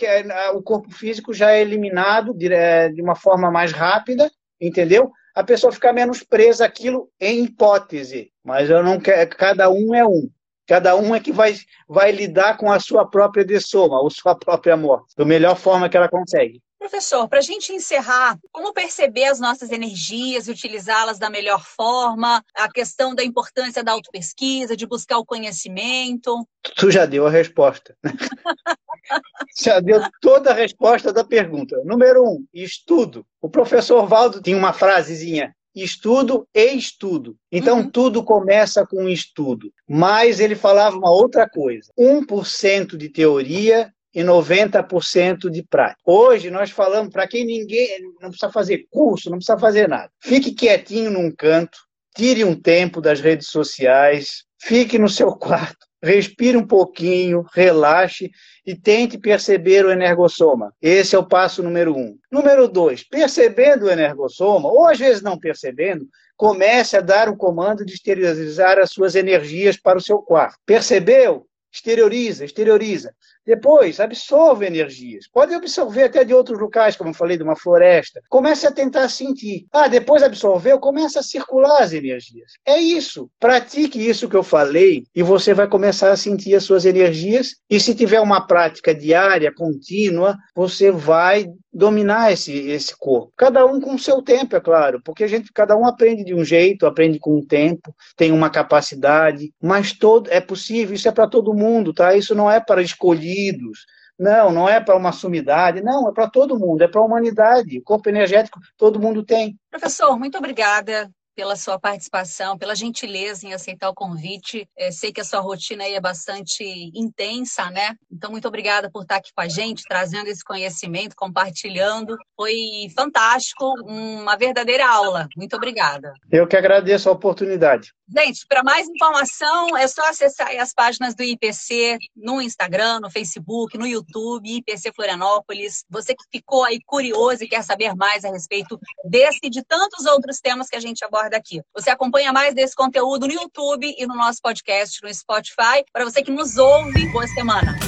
o 0.55 0.63
corpo 0.63 0.91
físico 0.91 1.33
já 1.33 1.53
é 1.53 1.61
eliminado 1.61 2.35
de, 2.35 2.53
é, 2.53 2.89
de 2.89 3.01
uma 3.01 3.15
forma 3.15 3.51
mais 3.51 3.73
rápida, 3.73 4.31
entendeu? 4.61 5.13
A 5.35 5.45
pessoa 5.45 5.73
fica 5.73 5.93
menos 5.93 6.25
presa 6.25 6.65
àquilo 6.65 7.09
em 7.21 7.45
hipótese. 7.45 8.33
Mas 8.45 8.69
eu 8.69 8.83
não 8.83 8.99
quero, 8.99 9.31
cada 9.37 9.71
um 9.71 9.95
é 9.95 10.05
um. 10.05 10.29
Cada 10.67 10.97
um 10.97 11.15
é 11.15 11.21
que 11.21 11.33
vai, 11.33 11.55
vai 11.89 12.11
lidar 12.11 12.59
com 12.59 12.71
a 12.71 12.81
sua 12.81 13.09
própria 13.09 13.45
dessoma, 13.45 14.01
ou 14.03 14.11
sua 14.11 14.35
própria 14.35 14.77
morte, 14.77 15.15
da 15.17 15.25
melhor 15.25 15.57
forma 15.57 15.89
que 15.89 15.97
ela 15.97 16.09
consegue. 16.09 16.61
Professor, 16.79 17.29
para 17.29 17.41
a 17.41 17.43
gente 17.43 17.73
encerrar, 17.73 18.39
como 18.53 18.73
perceber 18.73 19.25
as 19.25 19.41
nossas 19.41 19.73
energias 19.73 20.47
e 20.47 20.53
utilizá-las 20.53 21.19
da 21.19 21.29
melhor 21.29 21.65
forma? 21.65 22.43
A 22.55 22.71
questão 22.71 23.15
da 23.15 23.25
importância 23.25 23.83
da 23.83 23.93
autopesquisa, 23.93 24.77
de 24.77 24.87
buscar 24.87 25.19
o 25.19 25.27
conhecimento. 25.27 26.47
Tu 26.77 26.91
já 26.91 27.05
deu 27.05 27.27
a 27.27 27.31
resposta. 27.31 27.97
já 29.61 29.81
deu 29.81 30.01
toda 30.21 30.51
a 30.51 30.55
resposta 30.55 31.13
da 31.13 31.25
pergunta. 31.25 31.77
Número 31.85 32.23
um, 32.23 32.47
estudo. 32.55 33.27
O 33.43 33.51
professor 33.51 34.07
Valdo 34.07 34.41
tinha 34.41 34.57
uma 34.57 34.73
frasezinha: 34.73 35.53
estudo 35.75 36.47
e 36.55 36.75
estudo. 36.75 37.37
Então, 37.51 37.79
uhum. 37.79 37.91
tudo 37.91 38.23
começa 38.23 38.87
com 38.87 39.09
estudo. 39.09 39.73
Mas 39.89 40.39
ele 40.39 40.55
falava 40.55 40.97
uma 40.97 41.11
outra 41.11 41.49
coisa: 41.49 41.91
1% 41.99 42.97
de 42.97 43.09
teoria 43.09 43.93
e 44.15 44.23
90% 44.23 45.51
de 45.51 45.63
prática. 45.63 46.01
Hoje 46.05 46.51
nós 46.51 46.71
falamos 46.71 47.13
para 47.13 47.27
quem 47.27 47.45
ninguém 47.45 48.01
não 48.21 48.31
precisa 48.31 48.51
fazer 48.51 48.87
curso, 48.91 49.31
não 49.31 49.39
precisa 49.39 49.59
fazer 49.59 49.89
nada. 49.89 50.11
Fique 50.21 50.53
quietinho 50.53 51.11
num 51.11 51.31
canto, 51.31 51.79
tire 52.17 52.45
um 52.45 52.55
tempo 52.55 53.01
das 53.01 53.21
redes 53.21 53.49
sociais, 53.49 54.45
fique 54.61 54.99
no 54.99 55.09
seu 55.09 55.33
quarto, 55.37 55.87
respire 56.03 56.57
um 56.57 56.67
pouquinho, 56.67 57.45
relaxe 57.53 58.31
e 58.67 58.75
tente 58.75 59.19
perceber 59.19 59.85
o 59.85 59.91
energossoma. 59.91 60.73
Esse 60.81 61.15
é 61.15 61.19
o 61.19 61.27
passo 61.27 61.63
número 61.63 61.97
um. 61.97 62.17
Número 62.31 62.69
dois, 62.69 63.03
percebendo 63.03 63.87
o 63.87 63.91
energossoma, 63.91 64.69
ou 64.69 64.87
às 64.87 64.99
vezes 64.99 65.23
não 65.23 65.39
percebendo, 65.39 66.07
comece 66.37 66.97
a 66.97 67.01
dar 67.01 67.29
o 67.29 67.37
comando 67.37 67.85
de 67.85 67.95
esterilizar 67.95 68.79
as 68.79 68.91
suas 68.91 69.15
energias 69.15 69.77
para 69.77 69.99
o 69.99 70.03
seu 70.03 70.19
quarto. 70.19 70.59
Percebeu? 70.65 71.47
Exterioriza, 71.73 72.45
exterioriza. 72.45 73.13
Depois, 73.49 73.99
absorve 73.99 74.67
energias. 74.67 75.27
Pode 75.27 75.55
absorver 75.55 76.03
até 76.03 76.23
de 76.23 76.35
outros 76.35 76.61
locais, 76.61 76.97
como 76.97 77.09
eu 77.09 77.15
falei, 77.15 77.39
de 77.39 77.43
uma 77.43 77.57
floresta. 77.57 78.21
Comece 78.29 78.67
a 78.67 78.71
tentar 78.71 79.09
sentir. 79.09 79.65
Ah, 79.73 79.89
depois 79.89 80.23
absorveu, 80.23 80.79
começa 80.79 81.21
a 81.21 81.23
circular 81.23 81.81
as 81.81 81.95
energias. 81.95 82.53
É 82.63 82.77
isso. 82.77 83.31
Pratique 83.41 84.07
isso 84.07 84.29
que 84.29 84.37
eu 84.37 84.43
falei 84.43 85.05
e 85.15 85.23
você 85.23 85.55
vai 85.55 85.67
começar 85.67 86.11
a 86.11 86.17
sentir 86.17 86.55
as 86.55 86.65
suas 86.65 86.85
energias. 86.85 87.55
E 87.71 87.81
se 87.81 87.95
tiver 87.95 88.21
uma 88.21 88.47
prática 88.47 88.95
diária, 88.95 89.51
contínua, 89.51 90.37
você 90.55 90.91
vai 90.91 91.47
dominar 91.79 92.33
esse, 92.33 92.53
esse 92.53 92.97
corpo. 92.97 93.33
Cada 93.37 93.65
um 93.65 93.81
com 93.81 93.95
o 93.95 93.99
seu 93.99 94.21
tempo, 94.21 94.57
é 94.57 94.61
claro, 94.61 95.01
porque 95.05 95.23
a 95.23 95.29
gente, 95.29 95.53
cada 95.53 95.77
um 95.77 95.87
aprende 95.87 96.25
de 96.25 96.35
um 96.35 96.45
jeito, 96.45 96.87
aprende 96.87 97.21
com 97.21 97.39
o 97.39 97.47
tempo, 97.47 97.95
tem 98.17 98.33
uma 98.33 98.51
capacidade, 98.51 99.53
mas 99.63 99.93
todo 99.93 100.29
é 100.31 100.41
possível, 100.41 100.97
isso 100.97 101.09
é 101.09 101.13
para 101.13 101.29
todo 101.29 101.55
mundo, 101.55 101.95
tá? 101.95 102.17
Isso 102.17 102.35
não 102.35 102.51
é 102.51 102.59
para 102.59 102.83
escolhidos. 102.83 103.87
Não, 104.19 104.51
não 104.51 104.69
é 104.69 104.81
para 104.81 104.97
uma 104.97 105.13
sumidade, 105.13 105.81
não, 105.81 106.09
é 106.09 106.13
para 106.13 106.29
todo 106.29 106.59
mundo, 106.59 106.83
é 106.83 106.89
para 106.89 107.01
a 107.01 107.05
humanidade. 107.05 107.79
O 107.79 107.83
corpo 107.85 108.09
energético 108.09 108.59
todo 108.77 108.99
mundo 108.99 109.23
tem. 109.23 109.57
Professor, 109.71 110.19
muito 110.19 110.37
obrigada 110.37 111.09
pela 111.39 111.55
sua 111.55 111.79
participação, 111.79 112.59
pela 112.59 112.75
gentileza 112.75 113.47
em 113.47 113.55
aceitar 113.55 113.89
o 113.89 113.95
convite. 113.95 114.69
É, 114.77 114.91
sei 114.91 115.13
que 115.13 115.21
a 115.21 115.25
sua 115.25 115.39
rotina 115.39 115.85
aí 115.85 115.95
é 115.95 116.01
bastante 116.01 116.65
intensa, 116.93 117.71
né? 117.71 117.95
Então, 118.11 118.33
muito 118.33 118.49
obrigada 118.49 118.91
por 118.91 119.03
estar 119.03 119.19
aqui 119.19 119.31
com 119.33 119.41
a 119.41 119.47
gente, 119.47 119.85
trazendo 119.89 120.27
esse 120.27 120.43
conhecimento, 120.43 121.15
compartilhando. 121.15 122.19
Foi 122.35 122.57
fantástico, 122.93 123.73
uma 123.87 124.37
verdadeira 124.37 124.91
aula. 124.91 125.29
Muito 125.37 125.55
obrigada. 125.55 126.13
Eu 126.29 126.45
que 126.45 126.57
agradeço 126.57 127.09
a 127.09 127.13
oportunidade. 127.13 127.93
Gente, 128.17 128.45
para 128.49 128.65
mais 128.65 128.89
informação 128.89 129.77
é 129.77 129.87
só 129.87 130.09
acessar 130.09 130.51
as 130.59 130.73
páginas 130.73 131.15
do 131.15 131.23
IPC 131.23 131.99
no 132.17 132.41
Instagram, 132.41 133.01
no 133.01 133.11
Facebook, 133.11 133.77
no 133.77 133.87
YouTube, 133.87 134.57
IPC 134.57 134.93
Florianópolis. 134.97 135.85
Você 135.91 136.15
que 136.17 136.25
ficou 136.33 136.65
aí 136.65 136.81
curioso 136.85 137.45
e 137.45 137.49
quer 137.49 137.63
saber 137.63 137.95
mais 137.95 138.25
a 138.25 138.31
respeito 138.31 138.81
desse 139.05 139.39
e 139.43 139.51
de 139.51 139.63
tantos 139.63 140.07
outros 140.07 140.41
temas 140.41 140.69
que 140.69 140.77
a 140.77 140.81
gente 140.81 141.05
aborda 141.05 141.28
aqui. 141.37 141.61
Você 141.75 141.91
acompanha 141.91 142.33
mais 142.33 142.55
desse 142.55 142.75
conteúdo 142.75 143.27
no 143.27 143.33
YouTube 143.33 143.95
e 143.99 144.07
no 144.07 144.15
nosso 144.15 144.41
podcast 144.43 145.03
no 145.03 145.13
Spotify. 145.13 145.85
Para 145.93 146.05
você 146.05 146.23
que 146.23 146.31
nos 146.31 146.57
ouve, 146.57 147.11
boa 147.13 147.27
semana. 147.27 147.79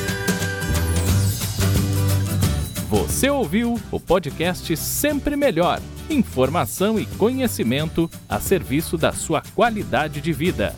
Você 2.89 3.31
ouviu 3.31 3.81
o 3.93 4.01
podcast 4.01 4.77
Sempre 4.77 5.37
Melhor 5.37 5.81
informação 6.11 6.99
e 6.99 7.07
conhecimento 7.07 8.11
a 8.29 8.41
serviço 8.41 8.97
da 8.97 9.13
sua 9.13 9.43
qualidade 9.55 10.21
de 10.21 10.33
vida. 10.33 10.75